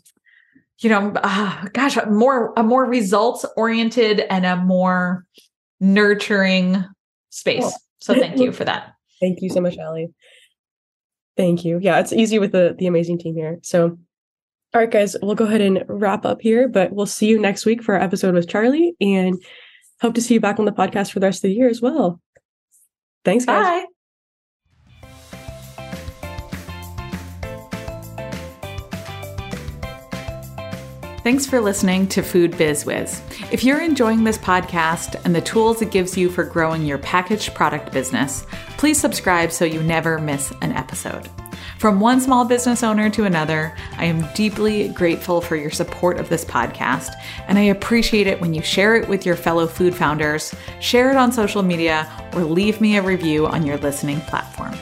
you 0.80 0.90
know, 0.90 1.12
uh, 1.16 1.66
gosh, 1.74 1.98
a 1.98 2.10
more 2.10 2.54
a 2.56 2.64
more 2.64 2.86
results 2.86 3.46
oriented 3.56 4.22
and 4.30 4.46
a 4.46 4.56
more 4.56 5.26
nurturing 5.80 6.84
space. 7.30 7.64
Cool. 7.64 7.74
So 8.00 8.14
thank 8.14 8.38
you 8.38 8.52
for 8.52 8.66
that. 8.66 8.94
Thank 9.20 9.42
you 9.42 9.50
so 9.50 9.60
much, 9.62 9.76
Ali. 9.80 10.10
Thank 11.36 11.66
you. 11.66 11.80
Yeah, 11.82 12.00
it's 12.00 12.14
easy 12.14 12.38
with 12.38 12.52
the 12.52 12.76
the 12.78 12.86
amazing 12.86 13.18
team 13.18 13.36
here. 13.36 13.58
So 13.64 13.98
all 14.74 14.82
right, 14.82 14.92
guys, 14.92 15.16
we'll 15.22 15.34
go 15.34 15.46
ahead 15.46 15.62
and 15.62 15.84
wrap 15.88 16.26
up 16.26 16.42
here, 16.42 16.68
but 16.68 16.92
we'll 16.92 17.06
see 17.06 17.28
you 17.28 17.40
next 17.40 17.66
week 17.66 17.82
for 17.82 17.96
our 17.96 18.02
episode 18.02 18.34
with 18.34 18.50
Charlie 18.50 18.96
and 19.00 19.42
hope 20.02 20.14
to 20.16 20.22
see 20.22 20.36
you 20.36 20.40
back 20.40 20.60
on 20.60 20.66
the 20.66 20.72
podcast 20.72 21.12
for 21.12 21.20
the 21.20 21.26
rest 21.26 21.40
of 21.40 21.50
the 21.50 21.56
year 21.56 21.70
as 21.70 21.82
well. 21.82 22.22
Thanks, 23.24 23.46
guys. 23.46 23.64
Bye. 23.64 23.86
Thanks 31.28 31.46
for 31.46 31.60
listening 31.60 32.08
to 32.08 32.22
Food 32.22 32.58
Biz 32.58 32.86
Wiz. 32.86 33.22
If 33.52 33.62
you're 33.62 33.82
enjoying 33.82 34.24
this 34.24 34.38
podcast 34.38 35.22
and 35.26 35.36
the 35.36 35.42
tools 35.42 35.82
it 35.82 35.92
gives 35.92 36.18
you 36.18 36.30
for 36.30 36.46
growing 36.46 36.86
your 36.86 37.00
packaged 37.00 37.54
product 37.54 37.92
business, 37.92 38.46
please 38.78 38.98
subscribe 38.98 39.52
so 39.52 39.66
you 39.66 39.84
never 39.84 40.20
miss 40.20 40.54
an 40.62 40.72
episode. 40.72 41.30
From 41.80 42.00
one 42.00 42.22
small 42.22 42.46
business 42.46 42.82
owner 42.82 43.10
to 43.10 43.26
another, 43.26 43.76
I 43.98 44.06
am 44.06 44.26
deeply 44.36 44.88
grateful 44.88 45.42
for 45.42 45.58
your 45.58 45.70
support 45.70 46.18
of 46.18 46.30
this 46.30 46.46
podcast, 46.46 47.10
and 47.50 47.58
I 47.58 47.64
appreciate 47.64 48.28
it 48.28 48.40
when 48.40 48.54
you 48.54 48.62
share 48.62 48.96
it 48.96 49.10
with 49.10 49.26
your 49.26 49.36
fellow 49.36 49.68
food 49.68 49.94
founders, 49.94 50.56
share 50.80 51.12
it 51.12 51.18
on 51.18 51.34
social 51.34 51.62
media, 51.62 52.10
or 52.36 52.46
leave 52.46 52.80
me 52.80 52.96
a 52.96 53.02
review 53.02 53.48
on 53.48 53.66
your 53.66 53.80
listening 53.80 54.22
platform. 54.22 54.76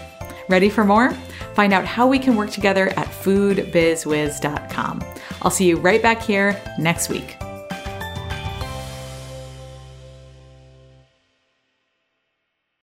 Ready 0.48 0.70
for 0.70 0.86
more? 0.86 1.12
Find 1.56 1.74
out 1.74 1.86
how 1.86 2.06
we 2.06 2.20
can 2.20 2.36
work 2.36 2.52
together 2.52 2.90
at 2.90 3.08
foodbizwiz.com. 3.08 5.02
I'll 5.46 5.52
see 5.52 5.68
you 5.68 5.78
right 5.78 6.02
back 6.02 6.22
here 6.22 6.60
next 6.80 7.08
week. 7.08 7.38